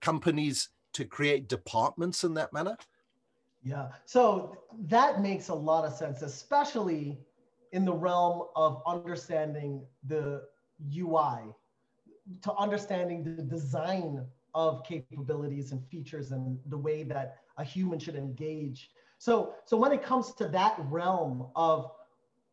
companies 0.00 0.70
to 0.94 1.04
create 1.04 1.48
departments 1.48 2.24
in 2.24 2.34
that 2.34 2.52
manner? 2.52 2.76
Yeah. 3.64 3.88
So 4.04 4.58
that 4.88 5.22
makes 5.22 5.48
a 5.48 5.54
lot 5.54 5.84
of 5.84 5.94
sense, 5.94 6.20
especially 6.22 7.18
in 7.72 7.84
the 7.84 7.92
realm 7.92 8.48
of 8.54 8.82
understanding 8.86 9.82
the 10.06 10.42
UI, 10.94 11.40
to 12.42 12.52
understanding 12.54 13.24
the 13.24 13.42
design 13.42 14.24
of 14.54 14.84
capabilities 14.84 15.72
and 15.72 15.84
features 15.88 16.30
and 16.30 16.58
the 16.66 16.76
way 16.76 17.02
that 17.04 17.38
a 17.56 17.64
human 17.64 17.98
should 17.98 18.16
engage. 18.16 18.90
So, 19.18 19.54
so 19.64 19.76
when 19.76 19.92
it 19.92 20.02
comes 20.02 20.32
to 20.34 20.48
that 20.48 20.76
realm 20.90 21.48
of 21.56 21.90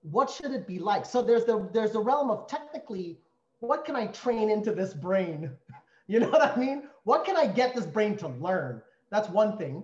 what 0.01 0.29
should 0.29 0.51
it 0.51 0.65
be 0.65 0.79
like? 0.79 1.05
So 1.05 1.21
there's 1.21 1.45
the 1.45 1.69
there's 1.73 1.91
the 1.91 1.99
realm 1.99 2.31
of 2.31 2.47
technically, 2.47 3.19
what 3.59 3.85
can 3.85 3.95
I 3.95 4.07
train 4.07 4.49
into 4.49 4.71
this 4.71 4.93
brain? 4.93 5.51
you 6.07 6.19
know 6.19 6.29
what 6.29 6.41
I 6.41 6.55
mean? 6.59 6.89
What 7.03 7.25
can 7.25 7.35
I 7.35 7.45
get 7.45 7.75
this 7.75 7.85
brain 7.85 8.17
to 8.17 8.29
learn? 8.29 8.81
That's 9.11 9.29
one 9.29 9.57
thing. 9.57 9.83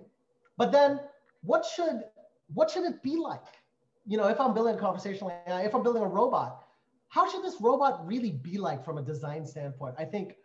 But 0.56 0.72
then 0.72 1.00
what 1.48 1.64
should 1.64 2.02
what 2.54 2.70
should 2.70 2.84
it 2.84 3.02
be 3.02 3.16
like? 3.16 3.48
You 4.06 4.18
know, 4.18 4.28
if 4.28 4.40
I'm 4.40 4.54
building 4.54 4.74
a 4.76 4.78
conversational 4.78 5.30
AI, 5.30 5.62
if 5.62 5.74
I'm 5.74 5.82
building 5.82 6.02
a 6.02 6.08
robot, 6.08 6.48
how 7.08 7.28
should 7.30 7.42
this 7.42 7.56
robot 7.60 8.06
really 8.06 8.32
be 8.32 8.58
like 8.58 8.84
from 8.84 8.98
a 8.98 9.02
design 9.02 9.44
standpoint? 9.44 9.94
I 9.98 10.04
think 10.04 10.36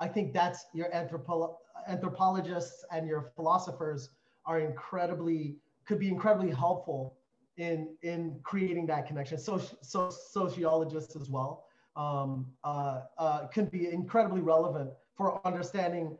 I 0.00 0.08
think 0.08 0.32
that's 0.32 0.66
your 0.74 0.88
anthropo- 0.90 1.54
anthropologists 1.88 2.84
and 2.92 3.06
your 3.06 3.22
philosophers 3.36 4.10
are 4.46 4.60
incredibly 4.60 5.56
could 5.86 5.98
be 5.98 6.08
incredibly 6.08 6.50
helpful 6.50 7.16
in 7.56 7.96
in 8.02 8.40
creating 8.44 8.86
that 8.86 9.06
connection. 9.06 9.38
So, 9.38 9.58
so 9.82 10.10
sociologists 10.10 11.16
as 11.16 11.28
well 11.30 11.64
um, 11.96 12.46
uh, 12.64 13.00
uh, 13.18 13.46
can 13.48 13.66
be 13.66 13.90
incredibly 13.90 14.40
relevant 14.40 14.90
for 15.16 15.44
understanding 15.44 16.16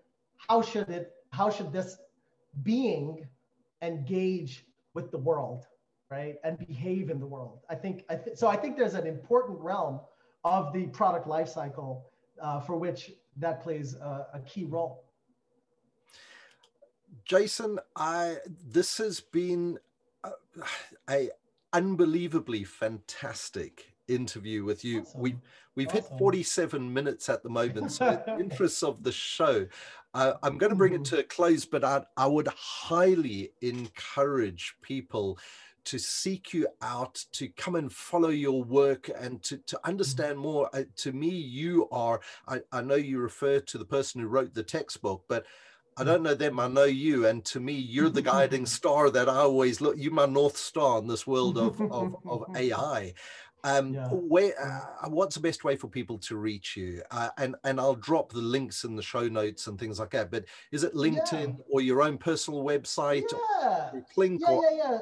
how 0.49 0.63
should 0.63 0.89
it 0.91 1.13
how 1.31 1.49
should 1.51 1.73
this 1.73 1.97
being 2.63 3.27
engage 3.83 4.67
with 4.95 5.11
the 5.11 5.19
world, 5.19 5.67
right, 6.11 6.37
and 6.45 6.59
behave 6.59 7.11
in 7.11 7.19
the 7.19 7.27
world. 7.27 7.61
I 7.69 7.75
think 7.75 8.05
I 8.09 8.17
th- 8.17 8.37
so. 8.37 8.49
I 8.49 8.57
think 8.57 8.77
there's 8.77 8.95
an 8.95 9.07
important 9.07 9.59
realm 9.61 10.01
of 10.45 10.73
the 10.73 10.87
product 10.87 11.27
lifecycle 11.27 12.03
uh, 12.41 12.61
for 12.61 12.77
which 12.77 13.13
that 13.37 13.63
plays 13.63 13.95
a, 13.95 14.27
a 14.35 14.41
key 14.41 14.65
role. 14.65 15.05
Jason, 17.25 17.79
I 17.97 18.37
this 18.67 18.99
has 18.99 19.21
been 19.21 19.79
a, 20.25 20.31
a 21.11 21.31
unbelievably 21.73 22.65
fantastic 22.65 23.92
interview 24.09 24.65
with 24.65 24.85
you. 24.85 25.01
Awesome. 25.01 25.21
We 25.21 25.37
we've 25.75 25.89
awesome. 25.89 26.03
hit 26.03 26.19
47 26.19 26.93
minutes 26.93 27.29
at 27.29 27.43
the 27.43 27.49
moment, 27.49 27.93
so 27.93 28.09
in 28.09 28.21
the 28.27 28.39
interests 28.41 28.83
of 28.83 29.03
the 29.03 29.13
show, 29.13 29.67
uh, 30.15 30.35
I'm 30.43 30.59
going 30.59 30.71
to 30.71 30.77
bring 30.77 30.93
mm-hmm. 30.93 31.03
it 31.03 31.07
to 31.07 31.19
a 31.21 31.23
close. 31.23 31.65
But 31.65 31.85
I, 31.85 32.03
I 32.17 32.27
would 32.27 32.49
highly 32.49 33.53
encourage 33.61 34.75
people 34.83 35.39
to 35.85 35.99
seek 35.99 36.55
you 36.55 36.69
out, 36.81 37.25
to 37.33 37.49
come 37.49 37.75
and 37.75 37.93
follow 37.93 38.29
your 38.29 38.63
work, 38.63 39.11
and 39.19 39.43
to, 39.45 39.57
to 39.59 39.77
mm-hmm. 39.77 39.91
understand 39.91 40.39
more. 40.39 40.69
Uh, 40.73 40.85
to 40.97 41.13
me, 41.13 41.29
you 41.29 41.89
are, 41.91 42.21
I, 42.47 42.61
I 42.71 42.83
know 42.83 42.95
you 42.95 43.19
refer 43.19 43.61
to 43.61 43.79
the 43.79 43.85
person 43.85 44.21
who 44.21 44.29
wrote 44.29 44.55
the 44.55 44.63
textbook, 44.63 45.25
but 45.29 45.47
I 45.97 46.01
mm-hmm. 46.03 46.11
don't 46.11 46.23
know 46.23 46.35
them, 46.35 46.61
I 46.61 46.69
know 46.69 46.85
you. 46.85 47.27
And 47.27 47.45
to 47.47 47.61
me, 47.61 47.75
you're 47.75 48.11
the 48.11 48.23
guiding 48.23 48.67
star 48.67 49.11
that 49.11 49.29
I 49.29 49.37
always 49.39 49.81
look, 49.81 49.97
you're 49.99 50.13
my 50.13 50.27
North 50.27 50.57
Star 50.57 50.99
in 50.99 51.07
this 51.07 51.27
world 51.27 51.59
of, 51.59 51.81
of, 51.81 52.17
of 52.27 52.45
AI. 52.57 53.15
Um, 53.65 53.95
yeah. 53.95 54.09
where, 54.09 54.53
uh, 54.61 55.09
what's 55.09 55.37
the 55.37 55.41
best 55.41 55.63
way 55.63 55.77
for 55.77 55.89
people 55.89 56.19
to 56.19 56.37
reach 56.37 56.77
you? 56.77 57.03
Uh, 57.11 57.29
and 57.39 57.55
and 57.65 57.81
I'll 57.81 57.95
drop 57.95 58.33
the 58.33 58.41
links 58.41 58.85
in 58.85 58.97
the 58.97 59.03
show 59.03 59.29
notes 59.29 59.67
and 59.67 59.79
things 59.79 60.01
like 60.01 60.11
that. 60.11 60.31
But 60.31 60.47
is 60.73 60.83
it 60.85 60.95
LinkedIn 60.95 61.59
yeah. 61.59 61.65
or 61.71 61.81
your 61.81 62.03
own 62.03 62.19
personal 62.19 62.65
website? 62.65 63.25
Yeah, 63.61 63.91
Link 64.17 64.41
yeah, 64.41 64.55
or- 64.55 64.65
yeah, 64.65 64.77
yeah. 64.77 64.99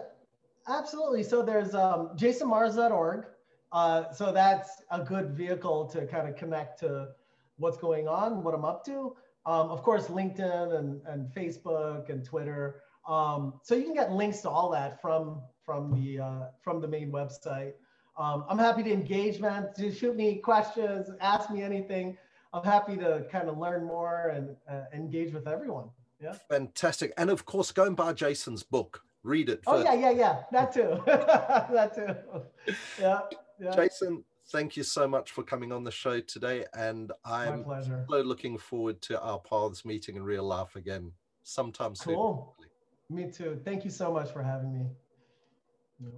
Absolutely. 0.69 1.23
So 1.23 1.43
there's 1.43 1.75
um, 1.75 2.11
jasonmars.org. 2.17 3.27
Uh, 3.73 4.13
so 4.13 4.33
that's 4.33 4.83
a 4.91 5.01
good 5.01 5.31
vehicle 5.31 5.87
to 5.87 6.07
kind 6.07 6.29
of 6.29 6.37
connect 6.37 6.81
to 6.81 7.09
what's 7.57 7.77
going 7.77 8.09
on, 8.09 8.43
what 8.43 8.55
I'm 8.55 8.65
up 8.65 8.85
to. 8.87 9.17
Um, 9.47 9.71
of 9.71 9.83
course, 9.83 10.07
LinkedIn 10.07 10.79
and, 10.79 11.01
and 11.07 11.29
Facebook 11.35 12.11
and 12.11 12.25
Twitter. 12.25 12.83
Um, 13.09 13.55
so 13.63 13.75
you 13.75 13.85
can 13.85 13.95
get 13.95 14.13
links 14.13 14.41
to 14.41 14.51
all 14.51 14.71
that 14.71 15.01
from 15.01 15.41
from 15.65 15.93
the 15.93 16.21
uh, 16.21 16.41
from 16.63 16.81
the 16.81 16.89
main 16.89 17.11
website. 17.11 17.73
Um, 18.21 18.45
I'm 18.51 18.59
happy 18.59 18.83
to 18.83 18.93
engage, 18.93 19.41
man. 19.41 19.71
To 19.77 19.93
shoot 19.93 20.14
me 20.14 20.37
questions, 20.37 21.11
ask 21.21 21.51
me 21.51 21.62
anything. 21.62 22.18
I'm 22.53 22.62
happy 22.62 22.97
to 22.99 23.25
kind 23.33 23.49
of 23.49 23.57
learn 23.57 23.87
more 23.87 24.33
and 24.35 24.57
uh, 24.68 24.85
engage 24.93 25.33
with 25.33 25.49
everyone. 25.49 25.87
Yeah. 26.23 26.35
Fantastic. 26.51 27.14
And 27.16 27.31
of 27.31 27.47
course, 27.47 27.73
go 27.73 27.85
and 27.85 27.97
buy 27.97 28.12
Jason's 28.12 28.62
book, 28.62 29.03
read 29.23 29.49
it. 29.49 29.62
Oh 29.66 29.83
yeah, 29.83 29.95
yeah, 29.95 30.11
yeah. 30.11 30.43
That 30.53 30.75
too. 30.75 31.01
that 31.07 31.95
too. 31.95 32.75
Yeah, 33.01 33.21
yeah. 33.59 33.75
Jason, 33.75 34.23
thank 34.49 34.77
you 34.77 34.83
so 34.83 35.09
much 35.09 35.31
for 35.31 35.43
coming 35.43 35.73
on 35.73 35.83
the 35.83 35.91
show 35.91 36.21
today, 36.21 36.66
and 36.75 37.12
I'm 37.25 37.64
so 37.87 38.21
looking 38.21 38.59
forward 38.59 39.01
to 39.03 39.18
our 39.23 39.39
paths 39.39 39.87
meeting 39.87 40.16
in 40.16 40.23
real 40.23 40.45
life 40.45 40.77
again 40.77 41.12
sometime 41.43 41.95
soon. 41.95 42.16
Cool. 42.16 42.55
Me 43.09 43.31
too. 43.31 43.59
Thank 43.64 43.85
you 43.85 43.91
so 43.91 44.12
much 44.12 44.31
for 44.31 44.43
having 44.43 44.75
me. 44.75 44.87
Yeah. 46.01 46.11